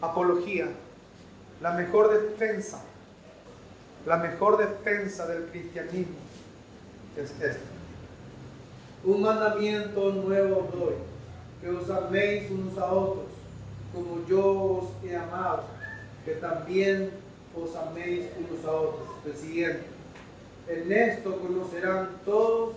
apología, 0.01 0.67
la 1.61 1.71
mejor 1.71 2.11
defensa, 2.11 2.83
la 4.05 4.17
mejor 4.17 4.57
defensa 4.57 5.25
del 5.27 5.45
cristianismo 5.45 6.17
es 7.15 7.31
esta. 7.31 7.69
Un 9.05 9.21
mandamiento 9.21 10.11
nuevo 10.11 10.69
doy, 10.73 10.95
que 11.61 11.69
os 11.69 11.89
améis 11.89 12.51
unos 12.51 12.77
a 12.77 12.91
otros, 12.91 13.27
como 13.93 14.27
yo 14.27 14.81
os 14.81 15.05
he 15.05 15.15
amado, 15.15 15.63
que 16.25 16.33
también 16.33 17.11
os 17.55 17.73
améis 17.73 18.25
unos 18.37 18.65
a 18.65 18.71
otros. 18.71 19.07
El. 19.45 19.96
En 20.67 20.91
esto 20.91 21.37
conocerán 21.39 22.09
todos 22.25 22.75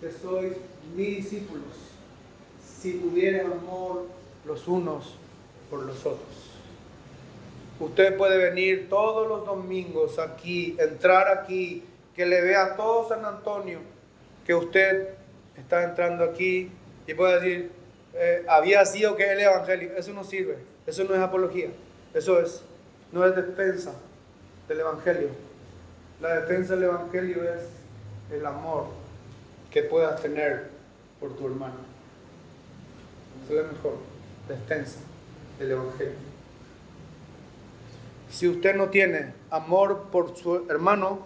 que 0.00 0.10
sois 0.10 0.52
mis 0.96 1.18
discípulos, 1.18 1.74
si 2.80 2.94
tuvieran 2.94 3.52
amor 3.52 4.06
los 4.44 4.66
unos 4.66 5.14
por 5.70 5.84
los 5.84 5.98
otros. 6.00 6.48
Usted 7.78 8.16
puede 8.16 8.38
venir 8.38 8.88
todos 8.88 9.28
los 9.28 9.46
domingos 9.46 10.18
aquí, 10.18 10.76
entrar 10.80 11.28
aquí, 11.28 11.84
que 12.16 12.26
le 12.26 12.40
vea 12.40 12.74
todo 12.76 13.08
San 13.08 13.24
Antonio, 13.24 13.78
que 14.44 14.54
usted 14.54 15.10
está 15.56 15.84
entrando 15.84 16.24
aquí 16.24 16.70
y 17.06 17.14
puede 17.14 17.40
decir, 17.40 17.70
eh, 18.14 18.44
había 18.48 18.84
sido 18.84 19.14
que 19.14 19.30
el 19.30 19.38
Evangelio. 19.38 19.96
Eso 19.96 20.12
no 20.12 20.24
sirve, 20.24 20.58
eso 20.86 21.04
no 21.04 21.14
es 21.14 21.20
apología, 21.20 21.68
eso 22.14 22.40
es, 22.40 22.62
no 23.12 23.24
es 23.24 23.36
defensa 23.36 23.94
del 24.66 24.80
Evangelio. 24.80 25.47
La 26.20 26.40
defensa 26.40 26.74
del 26.74 26.84
Evangelio 26.84 27.44
es 27.44 27.60
el 28.32 28.44
amor 28.44 28.86
que 29.70 29.84
puedas 29.84 30.20
tener 30.20 30.68
por 31.20 31.36
tu 31.36 31.46
hermano. 31.46 31.76
Es 33.48 33.54
la 33.54 33.62
mejor 33.62 33.98
defensa 34.48 34.98
del 35.60 35.70
Evangelio. 35.70 36.14
Si 38.30 38.48
usted 38.48 38.74
no 38.74 38.88
tiene 38.88 39.32
amor 39.50 40.08
por 40.10 40.36
su 40.36 40.66
hermano, 40.68 41.20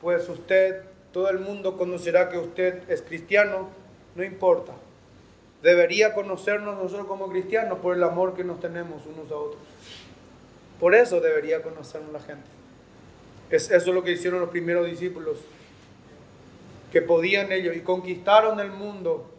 pues 0.00 0.28
usted, 0.28 0.82
todo 1.12 1.28
el 1.28 1.40
mundo 1.40 1.76
conocerá 1.76 2.28
que 2.28 2.38
usted 2.38 2.88
es 2.88 3.02
cristiano, 3.02 3.70
no 4.14 4.22
importa. 4.22 4.72
Debería 5.62 6.14
conocernos 6.14 6.76
nosotros 6.76 7.08
como 7.08 7.28
cristianos 7.28 7.80
por 7.80 7.96
el 7.96 8.02
amor 8.04 8.34
que 8.34 8.44
nos 8.44 8.60
tenemos 8.60 9.04
unos 9.04 9.30
a 9.32 9.34
otros. 9.34 9.62
Por 10.78 10.94
eso 10.94 11.20
debería 11.20 11.60
conocernos 11.62 12.12
la 12.12 12.20
gente. 12.20 12.61
Es 13.52 13.70
eso 13.70 13.92
lo 13.92 14.02
que 14.02 14.12
hicieron 14.12 14.40
los 14.40 14.48
primeros 14.48 14.86
discípulos, 14.86 15.36
que 16.90 17.02
podían 17.02 17.52
ellos 17.52 17.76
y 17.76 17.80
conquistaron 17.80 18.58
el 18.60 18.70
mundo 18.70 19.30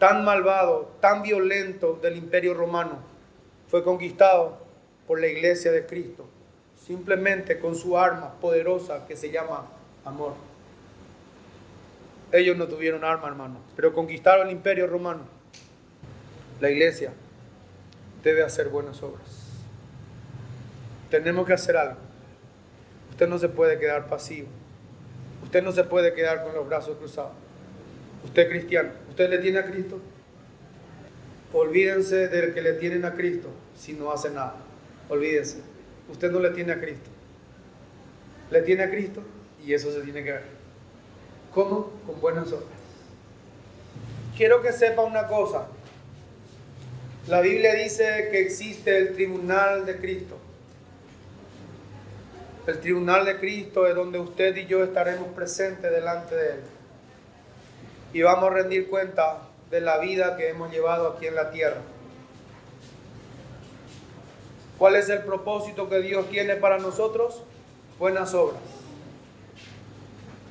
tan 0.00 0.24
malvado, 0.24 0.90
tan 1.00 1.22
violento 1.22 1.96
del 2.02 2.16
imperio 2.16 2.54
romano. 2.54 2.98
Fue 3.68 3.84
conquistado 3.84 4.58
por 5.06 5.20
la 5.20 5.28
iglesia 5.28 5.70
de 5.70 5.86
Cristo, 5.86 6.26
simplemente 6.84 7.60
con 7.60 7.76
su 7.76 7.96
arma 7.96 8.34
poderosa 8.40 9.06
que 9.06 9.14
se 9.16 9.30
llama 9.30 9.66
amor. 10.04 10.34
Ellos 12.32 12.56
no 12.56 12.66
tuvieron 12.66 13.04
arma, 13.04 13.28
hermano, 13.28 13.58
pero 13.76 13.94
conquistaron 13.94 14.48
el 14.48 14.52
imperio 14.52 14.88
romano. 14.88 15.20
La 16.60 16.70
iglesia 16.70 17.12
debe 18.24 18.42
hacer 18.42 18.68
buenas 18.68 19.00
obras. 19.00 19.48
Tenemos 21.08 21.46
que 21.46 21.52
hacer 21.52 21.76
algo. 21.76 22.03
Usted 23.14 23.28
no 23.28 23.38
se 23.38 23.48
puede 23.48 23.78
quedar 23.78 24.08
pasivo. 24.08 24.48
Usted 25.44 25.62
no 25.62 25.70
se 25.70 25.84
puede 25.84 26.14
quedar 26.14 26.42
con 26.42 26.52
los 26.52 26.66
brazos 26.68 26.98
cruzados. 26.98 27.30
Usted 28.24 28.48
cristiano. 28.48 28.90
¿Usted 29.08 29.30
le 29.30 29.38
tiene 29.38 29.60
a 29.60 29.64
Cristo? 29.64 30.00
Olvídense 31.52 32.26
del 32.26 32.52
que 32.52 32.60
le 32.60 32.72
tienen 32.72 33.04
a 33.04 33.14
Cristo 33.14 33.50
si 33.76 33.92
no 33.92 34.10
hace 34.10 34.30
nada. 34.30 34.56
Olvídense, 35.08 35.58
usted 36.10 36.32
no 36.32 36.40
le 36.40 36.50
tiene 36.50 36.72
a 36.72 36.80
Cristo. 36.80 37.08
Le 38.50 38.62
tiene 38.62 38.82
a 38.82 38.90
Cristo 38.90 39.22
y 39.64 39.74
eso 39.74 39.92
se 39.92 40.00
tiene 40.00 40.24
que 40.24 40.32
ver. 40.32 40.44
¿Cómo? 41.54 41.92
Con 42.04 42.20
buenas 42.20 42.48
obras. 42.48 42.66
Quiero 44.36 44.60
que 44.60 44.72
sepa 44.72 45.02
una 45.02 45.28
cosa. 45.28 45.68
La 47.28 47.40
Biblia 47.40 47.74
dice 47.74 48.28
que 48.32 48.40
existe 48.40 48.98
el 48.98 49.14
tribunal 49.14 49.86
de 49.86 49.98
Cristo. 49.98 50.36
El 52.66 52.80
tribunal 52.80 53.26
de 53.26 53.38
Cristo 53.38 53.86
es 53.86 53.94
donde 53.94 54.18
usted 54.18 54.56
y 54.56 54.66
yo 54.66 54.82
estaremos 54.82 55.28
presentes 55.34 55.90
delante 55.90 56.34
de 56.34 56.48
Él. 56.52 56.60
Y 58.14 58.22
vamos 58.22 58.50
a 58.50 58.54
rendir 58.54 58.88
cuenta 58.88 59.38
de 59.70 59.82
la 59.82 59.98
vida 59.98 60.36
que 60.36 60.48
hemos 60.48 60.72
llevado 60.72 61.08
aquí 61.08 61.26
en 61.26 61.34
la 61.34 61.50
tierra. 61.50 61.80
¿Cuál 64.78 64.96
es 64.96 65.08
el 65.10 65.22
propósito 65.24 65.90
que 65.90 66.00
Dios 66.00 66.28
tiene 66.30 66.56
para 66.56 66.78
nosotros? 66.78 67.42
Buenas 67.98 68.32
obras. 68.32 68.60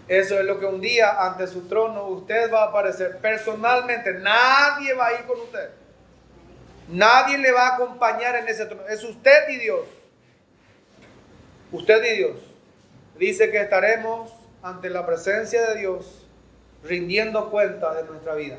Eso 0.07 0.37
es 0.39 0.45
lo 0.45 0.59
que 0.59 0.65
un 0.65 0.81
día 0.81 1.25
ante 1.25 1.47
su 1.47 1.67
trono 1.67 2.05
usted 2.07 2.51
va 2.53 2.65
a 2.65 2.67
aparecer 2.67 3.17
personalmente. 3.19 4.13
Nadie 4.13 4.93
va 4.93 5.07
a 5.07 5.13
ir 5.13 5.25
con 5.25 5.39
usted. 5.39 5.69
Nadie 6.89 7.39
le 7.39 7.51
va 7.51 7.69
a 7.69 7.75
acompañar 7.75 8.35
en 8.35 8.47
ese 8.47 8.65
trono. 8.65 8.87
Es 8.87 9.03
usted 9.03 9.49
y 9.49 9.57
Dios. 9.57 9.81
Usted 11.73 12.03
y 12.03 12.17
Dios. 12.17 12.37
Dice 13.17 13.49
que 13.49 13.59
estaremos 13.59 14.31
ante 14.61 14.91
la 14.91 15.07
presencia 15.07 15.69
de 15.69 15.79
Dios 15.79 16.23
rindiendo 16.83 17.49
cuenta 17.49 17.95
de 17.95 18.03
nuestra 18.03 18.35
vida. 18.35 18.57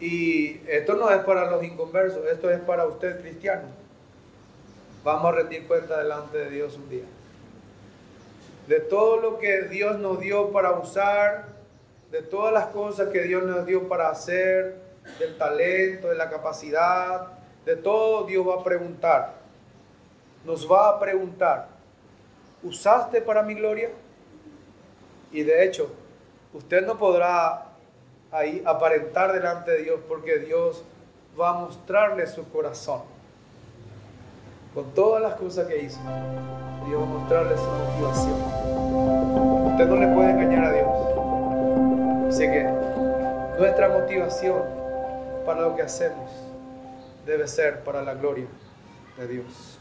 Y 0.00 0.60
esto 0.66 0.94
no 0.94 1.08
es 1.10 1.18
para 1.18 1.48
los 1.50 1.62
inconversos, 1.62 2.26
esto 2.26 2.50
es 2.50 2.58
para 2.60 2.84
usted 2.84 3.20
cristiano. 3.20 3.68
Vamos 5.04 5.32
a 5.32 5.36
rendir 5.36 5.68
cuenta 5.68 5.98
delante 5.98 6.36
de 6.36 6.50
Dios 6.50 6.74
un 6.74 6.90
día. 6.90 7.04
De 8.66 8.80
todo 8.80 9.18
lo 9.18 9.38
que 9.38 9.62
Dios 9.62 10.00
nos 10.00 10.18
dio 10.18 10.50
para 10.50 10.72
usar, 10.72 11.46
de 12.10 12.22
todas 12.22 12.52
las 12.52 12.66
cosas 12.66 13.10
que 13.10 13.22
Dios 13.22 13.44
nos 13.44 13.66
dio 13.66 13.86
para 13.86 14.10
hacer, 14.10 14.74
del 15.20 15.38
talento, 15.38 16.08
de 16.08 16.16
la 16.16 16.28
capacidad, 16.28 17.28
de 17.64 17.76
todo 17.76 18.26
Dios 18.26 18.46
va 18.46 18.60
a 18.60 18.64
preguntar. 18.64 19.45
Nos 20.46 20.70
va 20.70 20.90
a 20.90 21.00
preguntar, 21.00 21.66
¿usaste 22.62 23.20
para 23.20 23.42
mi 23.42 23.54
gloria? 23.54 23.90
Y 25.32 25.42
de 25.42 25.64
hecho, 25.64 25.90
usted 26.54 26.86
no 26.86 26.96
podrá 26.96 27.64
ahí 28.30 28.62
aparentar 28.64 29.32
delante 29.32 29.72
de 29.72 29.82
Dios 29.82 29.98
porque 30.06 30.38
Dios 30.38 30.84
va 31.38 31.50
a 31.50 31.54
mostrarle 31.54 32.24
su 32.28 32.48
corazón. 32.50 33.02
Con 34.72 34.94
todas 34.94 35.20
las 35.20 35.34
cosas 35.34 35.66
que 35.66 35.78
hizo, 35.78 35.98
Dios 36.86 37.00
va 37.00 37.04
a 37.04 37.06
mostrarle 37.06 37.56
su 37.56 37.64
motivación. 37.64 38.40
Usted 39.72 39.88
no 39.88 39.96
le 39.96 40.06
puede 40.14 40.30
engañar 40.30 40.66
a 40.66 40.72
Dios. 40.72 40.86
Así 42.28 42.44
que 42.44 42.70
nuestra 43.58 43.88
motivación 43.88 44.62
para 45.44 45.62
lo 45.62 45.74
que 45.74 45.82
hacemos 45.82 46.30
debe 47.26 47.48
ser 47.48 47.82
para 47.82 48.02
la 48.02 48.14
gloria 48.14 48.46
de 49.18 49.26
Dios. 49.26 49.75